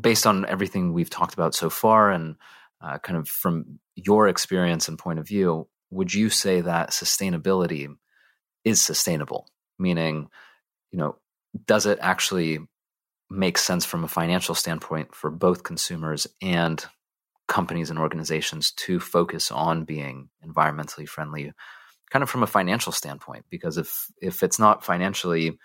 based 0.00 0.26
on 0.26 0.46
everything 0.46 0.92
we've 0.92 1.10
talked 1.10 1.34
about 1.34 1.54
so 1.54 1.68
far, 1.70 2.10
and 2.10 2.36
uh, 2.80 2.98
kind 2.98 3.18
of 3.18 3.28
from 3.28 3.78
your 3.94 4.28
experience 4.28 4.88
and 4.88 4.98
point 4.98 5.18
of 5.18 5.28
view. 5.28 5.68
Would 5.90 6.12
you 6.12 6.30
say 6.30 6.60
that 6.60 6.90
sustainability 6.90 7.88
is 8.64 8.80
sustainable? 8.80 9.48
Meaning, 9.78 10.28
you 10.90 10.98
know, 10.98 11.16
does 11.66 11.86
it 11.86 11.98
actually 12.00 12.58
make 13.30 13.58
sense 13.58 13.84
from 13.84 14.04
a 14.04 14.08
financial 14.08 14.54
standpoint 14.54 15.14
for 15.14 15.30
both 15.30 15.62
consumers 15.62 16.26
and 16.42 16.84
companies 17.48 17.90
and 17.90 17.98
organizations 17.98 18.70
to 18.72 19.00
focus 19.00 19.50
on 19.50 19.84
being 19.84 20.28
environmentally 20.46 21.08
friendly 21.08 21.52
kind 22.10 22.22
of 22.22 22.30
from 22.30 22.42
a 22.42 22.46
financial 22.46 22.92
standpoint 22.92 23.44
because 23.50 23.76
if 23.76 24.06
if 24.20 24.42
it's 24.42 24.58
not 24.58 24.84
financially 24.84 25.58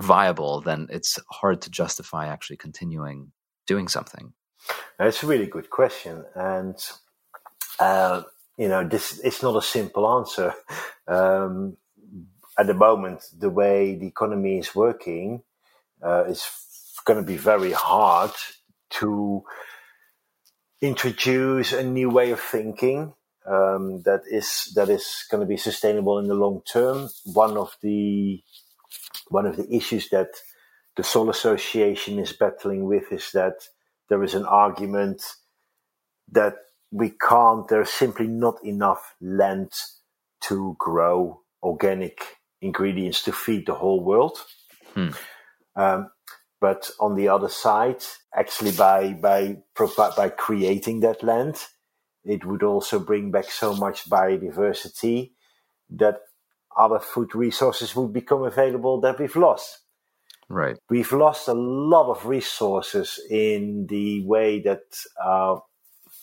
viable 0.00 0.60
then 0.60 0.86
it's 0.90 1.18
hard 1.30 1.60
to 1.62 1.70
justify 1.70 2.26
actually 2.26 2.56
continuing 2.56 3.32
doing 3.66 3.88
something 3.88 4.32
that's 4.98 5.22
a 5.22 5.26
really 5.26 5.46
good 5.46 5.70
question 5.70 6.24
and 6.34 6.76
uh, 7.80 8.22
you 8.56 8.68
know 8.68 8.86
this 8.86 9.18
it's 9.24 9.42
not 9.42 9.56
a 9.56 9.62
simple 9.62 10.08
answer 10.18 10.54
um, 11.08 11.76
at 12.58 12.66
the 12.66 12.74
moment 12.74 13.22
the 13.38 13.50
way 13.50 13.94
the 13.94 14.06
economy 14.06 14.58
is 14.58 14.74
working 14.74 15.42
uh, 16.02 16.24
it's 16.28 17.00
going 17.04 17.18
to 17.18 17.26
be 17.26 17.36
very 17.36 17.72
hard 17.72 18.32
to 18.90 19.42
introduce 20.80 21.72
a 21.72 21.82
new 21.82 22.10
way 22.10 22.30
of 22.30 22.40
thinking 22.40 23.14
um, 23.46 24.02
that 24.02 24.22
is 24.26 24.72
that 24.74 24.88
is 24.88 25.24
going 25.30 25.40
to 25.40 25.46
be 25.46 25.56
sustainable 25.56 26.18
in 26.18 26.26
the 26.26 26.34
long 26.34 26.62
term. 26.70 27.08
One 27.24 27.56
of 27.56 27.76
the 27.80 28.42
one 29.28 29.46
of 29.46 29.56
the 29.56 29.74
issues 29.74 30.08
that 30.10 30.28
the 30.96 31.02
Soil 31.02 31.30
Association 31.30 32.18
is 32.18 32.32
battling 32.32 32.86
with 32.86 33.12
is 33.12 33.30
that 33.32 33.68
there 34.08 34.22
is 34.22 34.34
an 34.34 34.44
argument 34.44 35.22
that 36.30 36.54
we 36.90 37.10
can't. 37.10 37.68
There's 37.68 37.90
simply 37.90 38.26
not 38.26 38.64
enough 38.64 39.14
land 39.20 39.72
to 40.42 40.76
grow 40.78 41.42
organic 41.62 42.20
ingredients 42.62 43.22
to 43.24 43.32
feed 43.32 43.66
the 43.66 43.74
whole 43.74 44.02
world. 44.02 44.38
Hmm. 44.94 45.10
Um, 45.74 46.10
but 46.60 46.90
on 47.00 47.16
the 47.16 47.28
other 47.28 47.48
side, 47.48 48.02
actually 48.34 48.72
by 48.72 49.12
by 49.12 49.58
by 50.16 50.28
creating 50.30 51.00
that 51.00 51.22
land, 51.22 51.56
it 52.24 52.44
would 52.44 52.62
also 52.62 52.98
bring 52.98 53.30
back 53.30 53.50
so 53.50 53.74
much 53.74 54.08
biodiversity 54.08 55.32
that 55.90 56.20
other 56.76 56.98
food 56.98 57.34
resources 57.34 57.94
would 57.96 58.12
become 58.12 58.42
available 58.42 59.00
that 59.00 59.18
we've 59.18 59.36
lost. 59.36 59.80
Right. 60.48 60.78
We've 60.88 61.12
lost 61.12 61.48
a 61.48 61.54
lot 61.54 62.10
of 62.10 62.26
resources 62.26 63.20
in 63.30 63.86
the 63.88 64.24
way 64.24 64.60
that 64.60 64.84
our 65.22 65.62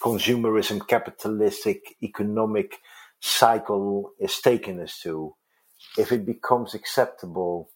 consumerism, 0.02 0.88
capitalistic, 0.88 1.96
economic 2.02 2.78
cycle 3.20 4.12
is 4.20 4.40
taking 4.40 4.80
us 4.80 5.00
to. 5.02 5.36
If 5.98 6.12
it 6.12 6.26
becomes 6.26 6.74
acceptable 6.74 7.70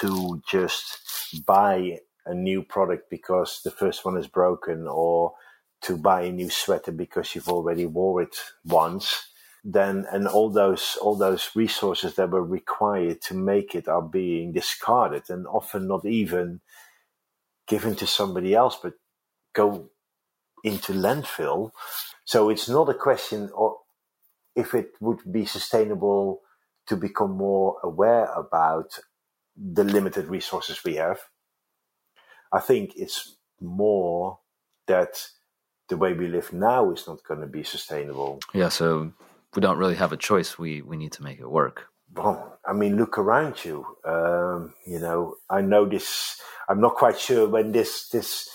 to 0.00 0.42
just 0.48 1.44
buy 1.46 1.98
a 2.26 2.34
new 2.34 2.62
product 2.62 3.10
because 3.10 3.60
the 3.64 3.70
first 3.70 4.04
one 4.04 4.16
is 4.16 4.26
broken 4.26 4.86
or 4.88 5.34
to 5.82 5.96
buy 5.96 6.22
a 6.22 6.32
new 6.32 6.50
sweater 6.50 6.92
because 6.92 7.34
you've 7.34 7.48
already 7.48 7.86
wore 7.86 8.22
it 8.22 8.36
once 8.64 9.28
then 9.64 10.06
and 10.10 10.26
all 10.26 10.50
those 10.50 10.98
all 11.00 11.16
those 11.16 11.50
resources 11.54 12.16
that 12.16 12.30
were 12.30 12.44
required 12.44 13.20
to 13.22 13.34
make 13.34 13.74
it 13.74 13.86
are 13.86 14.02
being 14.02 14.52
discarded 14.52 15.22
and 15.28 15.46
often 15.46 15.86
not 15.86 16.04
even 16.04 16.60
given 17.68 17.94
to 17.94 18.06
somebody 18.06 18.54
else 18.54 18.76
but 18.82 18.94
go 19.54 19.88
into 20.64 20.92
landfill. 20.92 21.70
So 22.24 22.50
it's 22.50 22.68
not 22.68 22.88
a 22.88 22.94
question 22.94 23.50
of 23.56 23.74
if 24.54 24.74
it 24.74 24.92
would 25.00 25.20
be 25.30 25.44
sustainable 25.46 26.40
to 26.86 26.96
become 26.96 27.32
more 27.32 27.78
aware 27.82 28.26
about 28.32 28.98
the 29.56 29.84
limited 29.84 30.26
resources 30.26 30.82
we 30.84 30.96
have. 30.96 31.20
I 32.52 32.60
think 32.60 32.92
it's 32.96 33.36
more 33.60 34.40
that 34.86 35.28
the 35.88 35.96
way 35.96 36.12
we 36.12 36.26
live 36.26 36.52
now 36.52 36.90
is 36.92 37.06
not 37.06 37.24
going 37.24 37.40
to 37.40 37.46
be 37.46 37.62
sustainable. 37.62 38.40
Yeah 38.52 38.68
so 38.68 39.12
we 39.54 39.60
don't 39.60 39.78
really 39.78 39.96
have 39.96 40.12
a 40.12 40.16
choice. 40.16 40.58
We 40.58 40.82
we 40.82 40.96
need 40.96 41.12
to 41.12 41.22
make 41.22 41.40
it 41.40 41.50
work. 41.50 41.86
Well, 42.14 42.58
I 42.66 42.72
mean, 42.72 42.96
look 42.96 43.18
around 43.18 43.64
you. 43.64 43.86
Um, 44.04 44.74
you 44.86 44.98
know, 44.98 45.36
I 45.48 45.60
know 45.62 45.86
this. 45.86 46.40
I'm 46.68 46.80
not 46.80 46.94
quite 46.94 47.18
sure 47.18 47.48
when 47.48 47.72
this 47.72 48.08
this 48.08 48.48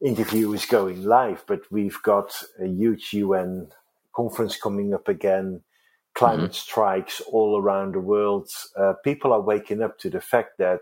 interview 0.00 0.52
is 0.52 0.66
going 0.66 1.04
live, 1.04 1.44
but 1.46 1.60
we've 1.70 2.00
got 2.02 2.42
a 2.60 2.66
huge 2.66 3.12
UN 3.12 3.68
conference 4.14 4.56
coming 4.56 4.94
up 4.94 5.08
again. 5.08 5.62
Climate 6.14 6.50
mm-hmm. 6.50 6.70
strikes 6.70 7.20
all 7.20 7.56
around 7.60 7.94
the 7.94 8.00
world. 8.00 8.48
Uh, 8.76 8.94
people 9.04 9.32
are 9.32 9.40
waking 9.40 9.82
up 9.82 9.98
to 9.98 10.10
the 10.10 10.20
fact 10.20 10.58
that 10.58 10.80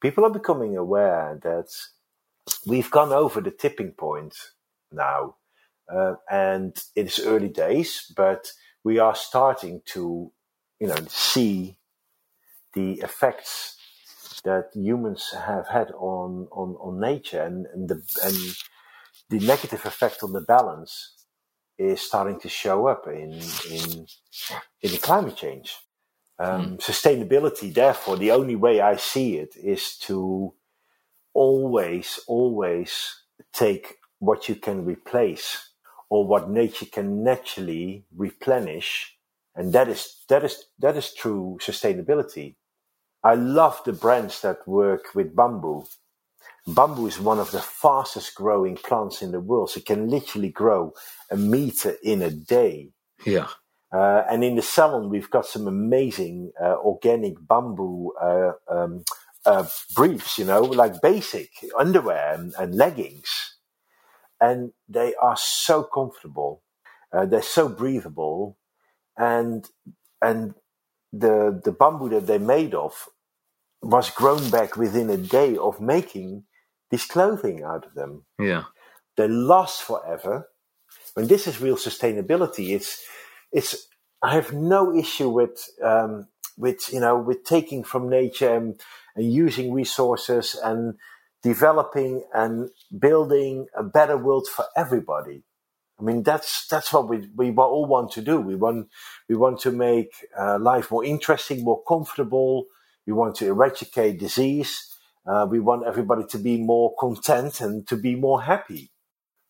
people 0.00 0.24
are 0.24 0.30
becoming 0.30 0.76
aware 0.76 1.38
that 1.42 1.68
we've 2.66 2.90
gone 2.90 3.12
over 3.12 3.40
the 3.40 3.50
tipping 3.50 3.92
point 3.92 4.34
now, 4.90 5.36
uh, 5.92 6.14
and 6.30 6.82
it's 6.96 7.20
early 7.20 7.48
days, 7.48 8.10
but 8.16 8.52
we 8.84 8.98
are 8.98 9.14
starting 9.14 9.82
to, 9.86 10.30
you 10.80 10.86
know, 10.86 10.96
see 11.08 11.78
the 12.74 12.94
effects 13.00 13.76
that 14.44 14.70
humans 14.74 15.32
have 15.34 15.66
had 15.68 15.90
on 15.92 16.48
on, 16.52 16.76
on 16.80 17.00
nature 17.00 17.42
and, 17.42 17.66
and 17.74 17.88
the 17.88 18.02
and 18.24 18.36
the 19.30 19.46
negative 19.46 19.84
effect 19.86 20.22
on 20.22 20.32
the 20.32 20.42
balance 20.42 21.14
is 21.78 22.00
starting 22.00 22.38
to 22.40 22.48
show 22.48 22.86
up 22.86 23.06
in 23.08 23.32
in 23.70 24.06
in 24.82 24.90
the 24.90 24.98
climate 24.98 25.36
change. 25.36 25.76
Um, 26.38 26.76
mm. 26.76 26.80
Sustainability, 26.80 27.72
therefore, 27.72 28.16
the 28.16 28.32
only 28.32 28.56
way 28.56 28.80
I 28.80 28.96
see 28.96 29.36
it 29.38 29.56
is 29.56 29.96
to 29.98 30.54
always, 31.34 32.20
always 32.26 33.22
take 33.52 33.96
what 34.18 34.48
you 34.48 34.56
can 34.56 34.84
replace 34.84 35.70
or 36.14 36.24
what 36.24 36.48
nature 36.48 36.86
can 36.86 37.24
naturally 37.24 38.04
replenish. 38.16 39.18
And 39.56 39.72
that 39.72 39.88
is, 39.88 40.22
that 40.28 40.44
is, 40.44 40.66
that 40.78 40.96
is 40.96 41.12
true 41.12 41.58
sustainability. 41.60 42.54
I 43.24 43.34
love 43.34 43.80
the 43.84 43.92
brands 43.92 44.40
that 44.42 44.68
work 44.68 45.06
with 45.16 45.34
bamboo. 45.34 45.86
Bamboo 46.68 47.08
is 47.08 47.18
one 47.18 47.40
of 47.40 47.50
the 47.50 47.58
fastest 47.58 48.36
growing 48.36 48.76
plants 48.76 49.22
in 49.22 49.32
the 49.32 49.40
world. 49.40 49.70
So 49.70 49.78
it 49.78 49.86
can 49.86 50.08
literally 50.08 50.50
grow 50.50 50.92
a 51.32 51.36
meter 51.36 51.96
in 52.04 52.22
a 52.22 52.30
day. 52.30 52.90
Yeah. 53.26 53.48
Uh, 53.92 54.22
and 54.30 54.44
in 54.44 54.54
the 54.54 54.62
salon, 54.62 55.10
we've 55.10 55.30
got 55.30 55.46
some 55.46 55.66
amazing 55.66 56.52
uh, 56.62 56.76
organic 56.76 57.34
bamboo 57.40 58.12
uh, 58.22 58.52
um, 58.70 59.02
uh, 59.44 59.66
briefs, 59.96 60.38
you 60.38 60.44
know, 60.44 60.62
like 60.62 61.02
basic 61.02 61.50
underwear 61.76 62.34
and, 62.34 62.54
and 62.56 62.76
leggings 62.76 63.53
and 64.40 64.72
they 64.88 65.14
are 65.14 65.36
so 65.36 65.82
comfortable. 65.82 66.62
Uh, 67.12 67.26
they're 67.26 67.42
so 67.42 67.68
breathable, 67.68 68.58
and 69.16 69.68
and 70.20 70.54
the 71.12 71.60
the 71.64 71.72
bamboo 71.72 72.08
that 72.10 72.26
they're 72.26 72.38
made 72.38 72.74
of 72.74 73.08
was 73.82 74.10
grown 74.10 74.50
back 74.50 74.76
within 74.76 75.10
a 75.10 75.16
day 75.16 75.56
of 75.56 75.80
making 75.80 76.44
this 76.90 77.06
clothing 77.06 77.62
out 77.62 77.86
of 77.86 77.94
them. 77.94 78.24
Yeah, 78.38 78.64
they 79.16 79.28
last 79.28 79.82
forever. 79.82 80.48
And 81.16 81.28
this 81.28 81.46
is 81.46 81.60
real 81.60 81.76
sustainability. 81.76 82.70
It's 82.74 83.04
it's. 83.52 83.88
I 84.22 84.34
have 84.34 84.52
no 84.52 84.94
issue 84.94 85.28
with 85.28 85.68
um, 85.82 86.28
with 86.56 86.92
you 86.92 87.00
know 87.00 87.18
with 87.18 87.44
taking 87.44 87.84
from 87.84 88.08
nature 88.08 88.54
and, 88.54 88.80
and 89.16 89.32
using 89.32 89.72
resources 89.72 90.58
and 90.62 90.94
developing 91.44 92.24
and 92.34 92.70
building 92.98 93.68
a 93.76 93.84
better 93.84 94.18
world 94.18 94.48
for 94.48 94.66
everybody. 94.76 95.44
I 96.00 96.04
mean, 96.04 96.24
that's 96.24 96.66
that's 96.68 96.92
what 96.92 97.08
we 97.08 97.28
we 97.36 97.52
all 97.52 97.86
want 97.86 98.12
to 98.12 98.22
do. 98.22 98.40
We 98.40 98.56
want 98.56 98.88
we 99.28 99.36
want 99.36 99.60
to 99.60 99.72
make 99.72 100.12
uh, 100.38 100.58
life 100.58 100.90
more 100.90 101.04
interesting, 101.04 101.64
more 101.64 101.82
comfortable. 101.88 102.66
We 103.06 103.14
want 103.14 103.36
to 103.36 103.46
eradicate 103.46 104.20
disease. 104.20 104.90
Uh, 105.26 105.46
we 105.50 105.60
want 105.60 105.86
everybody 105.86 106.24
to 106.30 106.38
be 106.38 106.58
more 106.58 106.94
content 107.00 107.60
and 107.60 107.86
to 107.88 107.96
be 107.96 108.16
more 108.16 108.42
happy. 108.42 108.90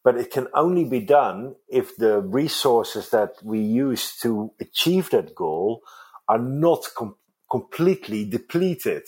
But 0.04 0.18
it 0.18 0.30
can 0.30 0.48
only 0.54 0.84
be 0.84 1.00
done 1.00 1.56
if 1.68 1.96
the 1.96 2.20
resources 2.20 3.10
that 3.10 3.32
we 3.42 3.60
use 3.60 4.16
to 4.22 4.52
achieve 4.60 5.10
that 5.10 5.34
goal 5.34 5.82
are 6.28 6.38
not 6.38 6.86
com- 6.96 7.16
completely 7.50 8.24
depleted. 8.24 9.04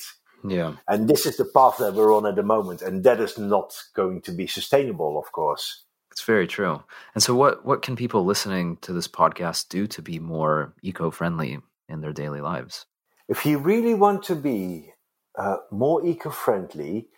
Yeah. 0.48 0.74
And 0.88 1.08
this 1.08 1.26
is 1.26 1.36
the 1.36 1.44
path 1.44 1.78
that 1.78 1.94
we're 1.94 2.14
on 2.14 2.26
at 2.26 2.36
the 2.36 2.42
moment. 2.42 2.82
And 2.82 3.04
that 3.04 3.20
is 3.20 3.38
not 3.38 3.76
going 3.94 4.22
to 4.22 4.32
be 4.32 4.46
sustainable, 4.46 5.18
of 5.18 5.32
course. 5.32 5.84
It's 6.10 6.22
very 6.22 6.46
true. 6.46 6.82
And 7.14 7.22
so 7.22 7.34
what 7.34 7.64
what 7.64 7.82
can 7.82 7.96
people 7.96 8.24
listening 8.24 8.78
to 8.78 8.92
this 8.92 9.08
podcast 9.08 9.68
do 9.68 9.86
to 9.88 10.00
be 10.00 10.18
more 10.18 10.74
eco-friendly 10.82 11.58
in 11.88 12.00
their 12.00 12.12
daily 12.12 12.40
lives? 12.40 12.86
If 13.28 13.44
you 13.44 13.58
really 13.58 13.94
want 13.94 14.22
to 14.24 14.34
be 14.34 14.92
uh, 15.36 15.56
more 15.70 16.06
eco-friendly, 16.06 17.08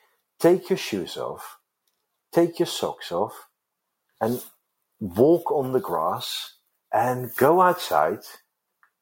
take 0.40 0.68
your 0.68 0.78
shoes 0.78 1.16
off, 1.16 1.58
take 2.32 2.58
your 2.58 2.66
socks 2.66 3.12
off, 3.12 3.48
and 4.20 4.42
walk 4.98 5.52
on 5.52 5.72
the 5.72 5.80
grass 5.80 6.54
and 6.92 7.30
go 7.36 7.60
outside 7.60 8.24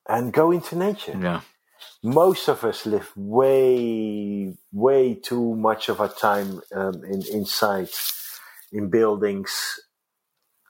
and 0.06 0.32
go 0.32 0.50
into 0.50 0.76
nature. 0.76 1.18
Yeah 1.18 1.40
most 2.02 2.48
of 2.48 2.64
us 2.64 2.86
live 2.86 3.12
way, 3.16 4.54
way 4.72 5.14
too 5.14 5.56
much 5.56 5.88
of 5.88 6.00
our 6.00 6.12
time 6.12 6.60
um, 6.74 7.04
in, 7.04 7.22
inside 7.32 7.88
in 8.72 8.90
buildings, 8.90 9.80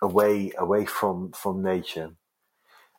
away, 0.02 0.52
away 0.58 0.86
from 0.86 1.32
from 1.32 1.62
nature, 1.62 2.10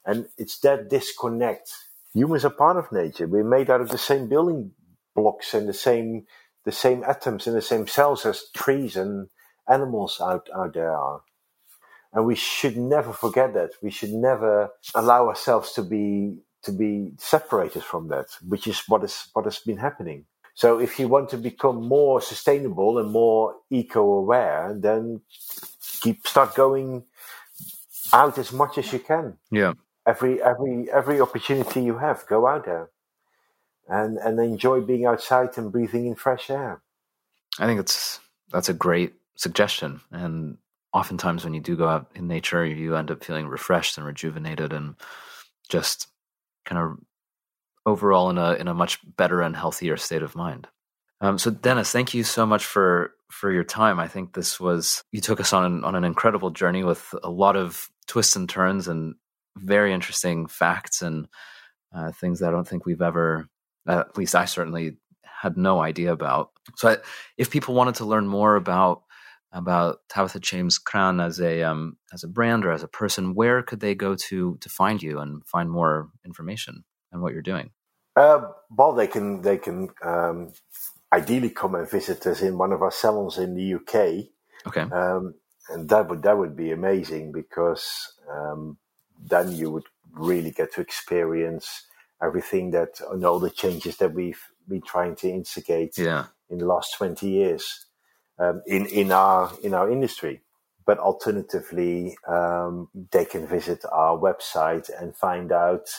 and 0.05 0.27
it's 0.37 0.59
that 0.59 0.89
disconnect. 0.89 1.71
Humans 2.13 2.45
are 2.45 2.51
part 2.51 2.77
of 2.77 2.91
nature. 2.91 3.27
We're 3.27 3.43
made 3.43 3.69
out 3.69 3.81
of 3.81 3.89
the 3.89 3.97
same 3.97 4.29
building 4.29 4.71
blocks 5.15 5.53
and 5.53 5.67
the 5.67 5.73
same 5.73 6.25
the 6.65 6.71
same 6.71 7.03
atoms 7.03 7.47
and 7.47 7.55
the 7.55 7.61
same 7.61 7.87
cells 7.87 8.25
as 8.25 8.45
trees 8.55 8.95
and 8.97 9.29
animals 9.69 10.19
out 10.21 10.49
out 10.55 10.73
there 10.73 10.91
are. 10.91 11.21
And 12.13 12.25
we 12.25 12.35
should 12.35 12.77
never 12.77 13.13
forget 13.13 13.53
that. 13.53 13.71
We 13.81 13.91
should 13.91 14.13
never 14.13 14.69
allow 14.95 15.27
ourselves 15.27 15.73
to 15.73 15.83
be 15.83 16.39
to 16.67 16.71
be 16.71 17.11
separated 17.17 17.83
from 17.83 18.09
that, 18.09 18.27
which 18.47 18.67
is 18.67 18.83
what 18.87 19.03
is 19.03 19.27
what 19.33 19.45
has 19.45 19.59
been 19.59 19.77
happening. 19.77 20.25
So 20.53 20.79
if 20.79 20.99
you 20.99 21.07
want 21.07 21.29
to 21.29 21.37
become 21.37 21.83
more 21.87 22.21
sustainable 22.21 22.97
and 22.99 23.11
more 23.11 23.55
eco-aware, 23.69 24.75
then 24.77 25.21
keep 26.01 26.27
start 26.27 26.55
going 26.55 27.03
out 28.11 28.37
as 28.37 28.51
much 28.51 28.77
as 28.77 28.91
you 28.93 28.99
can. 28.99 29.37
Yeah. 29.51 29.73
Every 30.05 30.41
every 30.41 30.89
every 30.91 31.21
opportunity 31.21 31.81
you 31.81 31.97
have, 31.97 32.25
go 32.27 32.47
out 32.47 32.65
there 32.65 32.89
and 33.87 34.17
and 34.17 34.39
enjoy 34.39 34.81
being 34.81 35.05
outside 35.05 35.57
and 35.57 35.71
breathing 35.71 36.05
in 36.05 36.15
fresh 36.15 36.49
air. 36.49 36.81
I 37.59 37.65
think 37.65 37.79
it's 37.79 38.19
that's 38.51 38.69
a 38.69 38.73
great 38.73 39.13
suggestion. 39.35 40.01
And 40.11 40.57
oftentimes 40.93 41.43
when 41.43 41.53
you 41.53 41.61
do 41.61 41.75
go 41.75 41.87
out 41.87 42.11
in 42.15 42.27
nature, 42.27 42.65
you 42.65 42.95
end 42.95 43.11
up 43.11 43.23
feeling 43.23 43.47
refreshed 43.47 43.97
and 43.97 44.05
rejuvenated 44.05 44.73
and 44.73 44.95
just 45.69 46.07
kind 46.67 46.81
of 46.81 46.97
overall 47.85 48.29
in 48.29 48.37
a 48.37 48.53
in 48.53 48.67
a 48.67 48.73
much 48.73 48.99
better 49.15 49.41
and 49.41 49.55
healthier 49.55 49.97
state 49.97 50.21
of 50.21 50.35
mind. 50.35 50.67
Um, 51.21 51.39
so 51.39 51.49
Dennis, 51.49 51.91
thank 51.91 52.13
you 52.13 52.23
so 52.23 52.45
much 52.45 52.65
for 52.65 53.13
for 53.31 53.51
your 53.51 53.63
time. 53.63 53.99
I 53.99 54.07
think 54.07 54.33
this 54.33 54.59
was 54.59 55.03
you 55.11 55.21
took 55.21 55.39
us 55.39 55.53
on 55.53 55.65
an, 55.65 55.83
on 55.83 55.95
an 55.95 56.03
incredible 56.03 56.51
journey 56.51 56.83
with 56.83 57.13
a 57.23 57.29
lot 57.29 57.55
of 57.55 57.89
twists 58.07 58.35
and 58.35 58.47
turns 58.47 58.87
and 58.87 59.15
very 59.57 59.93
interesting 59.93 60.47
facts 60.47 61.01
and 61.01 61.27
uh, 61.95 62.11
things 62.11 62.39
that 62.39 62.49
I 62.49 62.51
don't 62.51 62.67
think 62.67 62.85
we've 62.85 63.01
ever, 63.01 63.47
at 63.87 64.17
least 64.17 64.35
I 64.35 64.45
certainly 64.45 64.97
had 65.23 65.57
no 65.57 65.81
idea 65.81 66.11
about. 66.11 66.51
So, 66.75 66.89
I, 66.89 66.97
if 67.37 67.49
people 67.49 67.73
wanted 67.73 67.95
to 67.95 68.05
learn 68.05 68.27
more 68.27 68.55
about 68.55 69.03
about 69.57 70.01
Tabitha 70.07 70.39
James 70.39 70.79
Kraan 70.79 71.23
as 71.23 71.41
a 71.41 71.63
um, 71.63 71.97
as 72.13 72.23
a 72.23 72.27
brand 72.27 72.63
or 72.63 72.71
as 72.71 72.83
a 72.83 72.87
person, 72.87 73.33
where 73.33 73.63
could 73.63 73.79
they 73.79 73.95
go 73.95 74.15
to 74.15 74.57
to 74.61 74.69
find 74.69 75.01
you 75.01 75.19
and 75.19 75.45
find 75.45 75.69
more 75.69 76.09
information 76.23 76.83
and 77.11 77.21
what 77.21 77.33
you're 77.33 77.41
doing? 77.41 77.71
Uh, 78.15 78.49
well, 78.69 78.93
they 78.93 79.07
can 79.07 79.41
they 79.41 79.57
can 79.57 79.89
um, 80.03 80.53
ideally 81.11 81.49
come 81.49 81.73
and 81.75 81.89
visit 81.89 82.25
us 82.27 82.41
in 82.41 82.57
one 82.57 82.71
of 82.71 82.81
our 82.83 82.91
salons 82.91 83.37
in 83.39 83.55
the 83.55 83.73
UK. 83.73 84.27
Okay, 84.67 84.81
um, 84.93 85.33
and 85.69 85.89
that 85.89 86.07
would 86.07 86.21
that 86.21 86.37
would 86.37 86.55
be 86.55 86.71
amazing 86.71 87.31
because 87.31 88.13
um, 88.31 88.77
then 89.19 89.51
you 89.51 89.71
would 89.71 89.85
really 90.11 90.51
get 90.51 90.73
to 90.73 90.81
experience 90.81 91.83
everything 92.21 92.71
that 92.71 93.01
and 93.11 93.25
all 93.25 93.39
the 93.39 93.49
changes 93.49 93.97
that 93.97 94.13
we've 94.13 94.41
been 94.67 94.81
trying 94.81 95.15
to 95.15 95.29
instigate 95.29 95.97
yeah. 95.97 96.25
in 96.49 96.59
the 96.59 96.65
last 96.65 96.93
twenty 96.95 97.29
years 97.29 97.86
um, 98.39 98.61
in 98.67 98.85
in 98.87 99.11
our 99.11 99.51
in 99.63 99.73
our 99.73 99.91
industry. 99.91 100.41
But 100.85 100.99
alternatively, 100.99 102.17
um, 102.27 102.89
they 103.11 103.25
can 103.25 103.45
visit 103.47 103.83
our 103.91 104.17
website 104.17 104.89
and 105.01 105.15
find 105.15 105.51
out 105.51 105.89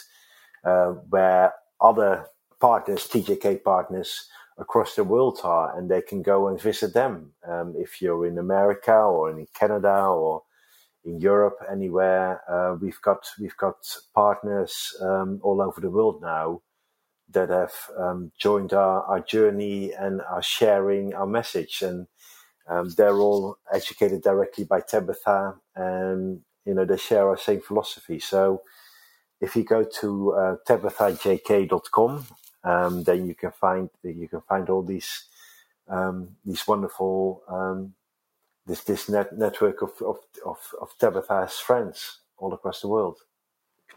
uh, 0.65 0.93
where 1.11 1.55
other 1.81 2.27
partners, 2.61 3.07
TJK 3.07 3.63
partners 3.63 4.29
across 4.59 4.97
the 4.97 5.05
world 5.05 5.41
are, 5.45 5.77
and 5.79 5.91
they 5.91 6.03
can 6.03 6.23
go 6.23 6.49
and 6.49 6.61
visit 6.61 6.95
them. 6.95 7.33
Um, 7.47 7.75
if 7.77 8.03
you're 8.03 8.27
in 8.27 8.39
America 8.39 8.95
or 8.95 9.31
in 9.31 9.47
Canada 9.55 10.07
or 10.07 10.43
in 11.05 11.21
Europe, 11.21 11.59
anywhere, 11.71 12.43
uh, 12.51 12.77
we've 12.81 13.01
got 13.03 13.27
we've 13.41 13.57
got 13.57 13.77
partners 14.15 14.95
um, 15.01 15.41
all 15.43 15.63
over 15.63 15.81
the 15.81 15.91
world 15.91 16.21
now 16.23 16.63
that 17.31 17.51
have 17.51 17.75
um, 17.99 18.33
joined 18.39 18.73
our, 18.73 19.03
our 19.05 19.21
journey 19.21 19.93
and 19.93 20.21
are 20.23 20.43
sharing 20.43 21.15
our 21.15 21.27
message 21.27 21.83
and 21.83 22.07
um, 22.69 22.91
they're 22.91 23.19
all 23.19 23.59
educated 23.73 24.23
directly 24.23 24.65
by 24.65 24.81
Tabitha, 24.81 25.55
and 25.75 26.41
you 26.65 26.75
know 26.75 26.85
they 26.85 26.97
share 26.97 27.29
our 27.29 27.39
same 27.39 27.61
philosophy. 27.61 28.19
So 28.19 28.63
if 29.41 29.57
you 29.57 29.65
go 29.65 29.85
to 30.01 30.33
uh, 30.33 30.57
tabithajk.com, 30.69 32.27
um, 32.65 33.03
then 33.05 33.27
you 33.27 33.35
can 33.35 33.53
find 33.53 33.89
you 34.03 34.29
can 34.29 34.43
find 34.43 34.69
all 34.69 34.83
these 34.83 35.25
um, 35.89 36.37
these 36.45 36.67
wonderful 36.67 37.43
um, 37.49 37.95
this 38.67 38.83
this 38.83 39.09
net, 39.09 39.37
network 39.37 39.83
of, 39.83 39.93
of, 40.03 40.19
of, 40.45 40.59
of 40.81 40.99
Tabitha's 40.99 41.59
friends 41.59 42.19
all 42.37 42.53
across 42.53 42.83
the 42.83 42.89
world. 42.89 43.19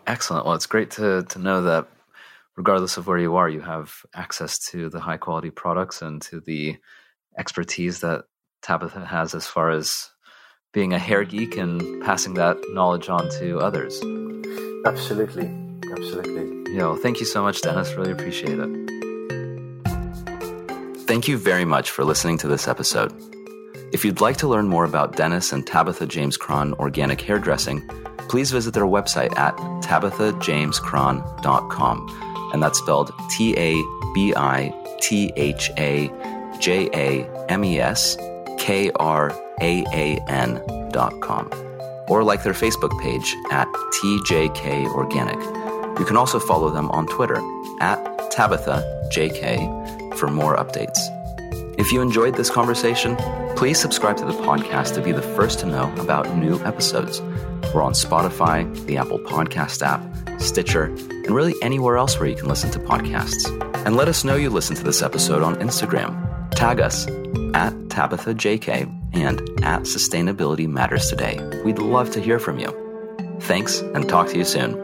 Excellent. 0.08 0.46
Well, 0.46 0.56
it's 0.56 0.66
great 0.66 0.92
to 0.92 1.24
to 1.24 1.40
know 1.40 1.62
that 1.64 1.88
regardless 2.56 2.98
of 2.98 3.08
where 3.08 3.18
you 3.18 3.36
are, 3.36 3.50
you 3.50 3.62
have 3.62 4.06
access 4.14 4.58
to 4.70 4.90
the 4.90 5.00
high 5.00 5.18
quality 5.18 5.50
products 5.50 6.02
and 6.02 6.22
to 6.22 6.40
the 6.40 6.78
expertise 7.38 8.00
that 8.02 8.26
Tabitha 8.62 9.05
has 9.05 9.36
as 9.36 9.47
far 9.47 9.72
as 9.72 10.09
being 10.74 10.93
a 10.93 10.99
hair 10.99 11.24
geek 11.24 11.57
and 11.57 12.03
passing 12.03 12.36
that 12.36 12.57
knowledge 12.70 13.09
on 13.09 13.30
to 13.39 13.59
others. 13.59 13.99
Absolutely. 14.86 15.49
Absolutely. 15.91 16.78
Well, 16.78 16.95
thank 16.95 17.20
you 17.20 17.26
so 17.26 17.43
much, 17.43 17.62
Dennis. 17.62 17.93
Really 17.93 18.12
appreciate 18.12 18.57
it. 18.57 18.70
Thank 21.05 21.28
you 21.28 21.38
very 21.38 21.66
much 21.66 21.91
for 21.91 22.05
listening 22.05 22.38
to 22.39 22.47
this 22.47 22.68
episode. 22.70 23.14
If 23.91 24.05
you'd 24.05 24.22
like 24.22 24.38
to 24.38 24.47
learn 24.47 24.70
more 24.70 24.86
about 24.86 25.18
Dennis 25.18 25.51
and 25.51 25.68
Tabitha 25.68 26.07
James 26.07 26.38
Kraan 26.38 26.72
Organic 26.80 27.20
Hairdressing, 27.20 27.86
please 28.30 28.51
visit 28.51 28.74
their 28.74 28.86
website 28.86 29.38
at 29.38 29.57
tabithajameskraan.com. 29.84 32.51
And 32.53 32.64
that's 32.64 32.80
spelled 32.80 33.12
T 33.30 33.53
A 33.57 33.84
B 34.14 34.34
I 34.36 34.74
T 35.01 35.34
H 35.36 35.70
A 35.78 36.09
J 36.59 36.89
A 36.93 37.26
M 37.49 37.66
E 37.66 37.80
S 37.80 38.16
K 38.62 38.91
R 38.97 39.32
A 39.59 39.84
A 39.91 40.20
N 40.30 40.62
dot 40.91 41.20
com, 41.22 41.49
or 42.07 42.24
like 42.24 42.43
their 42.43 42.53
Facebook 42.53 42.97
page 43.01 43.36
at 43.49 43.68
TJK 43.68 44.86
Organic. 44.93 45.39
You 45.99 46.05
can 46.05 46.16
also 46.16 46.39
follow 46.39 46.70
them 46.70 46.89
on 46.91 47.07
Twitter 47.07 47.41
at 47.80 47.97
Tabitha 48.32 49.09
JK 49.12 50.16
for 50.16 50.28
more 50.28 50.55
updates. 50.55 50.99
If 51.80 51.91
you 51.91 52.01
enjoyed 52.01 52.36
this 52.36 52.51
conversation, 52.51 53.18
please 53.55 53.80
subscribe 53.80 54.18
to 54.18 54.26
the 54.26 54.34
podcast 54.34 54.93
to 54.93 55.01
be 55.01 55.12
the 55.12 55.24
first 55.24 55.59
to 55.62 55.66
know 55.66 55.91
about 55.97 56.38
new 56.38 56.64
episodes. 56.64 57.20
We're 57.74 57.82
on 57.82 57.93
Spotify, 57.93 58.72
the 58.86 58.97
Apple 58.97 59.20
Podcast 59.20 59.82
app, 59.82 60.39
Stitcher, 60.39 60.84
and 60.84 61.32
really 61.32 61.55
anywhere 61.64 61.97
else 61.97 62.20
where 62.20 62.30
you 62.30 62.36
can 62.36 62.47
listen 62.47 62.70
to 62.72 62.80
podcasts. 62.80 63.49
And 63.88 63.95
let 63.95 64.07
us 64.07 64.24
know 64.24 64.36
you 64.36 64.51
listened 64.51 64.78
to 64.78 64.84
this 64.84 65.01
episode 65.01 65.41
on 65.41 65.55
Instagram. 65.55 66.31
Tag 66.56 66.80
us 66.80 67.08
at 67.54 67.74
Tabitha 67.89 68.34
JK 68.34 69.14
and 69.14 69.41
at 69.64 69.82
Sustainability 69.82 70.68
Matters 70.68 71.10
Today. 71.10 71.39
We'd 71.64 71.80
love 71.80 72.12
to 72.12 72.22
hear 72.22 72.39
from 72.39 72.60
you. 72.60 72.72
Thanks 73.41 73.80
and 73.80 74.08
talk 74.08 74.28
to 74.30 74.38
you 74.38 74.45
soon. 74.45 74.81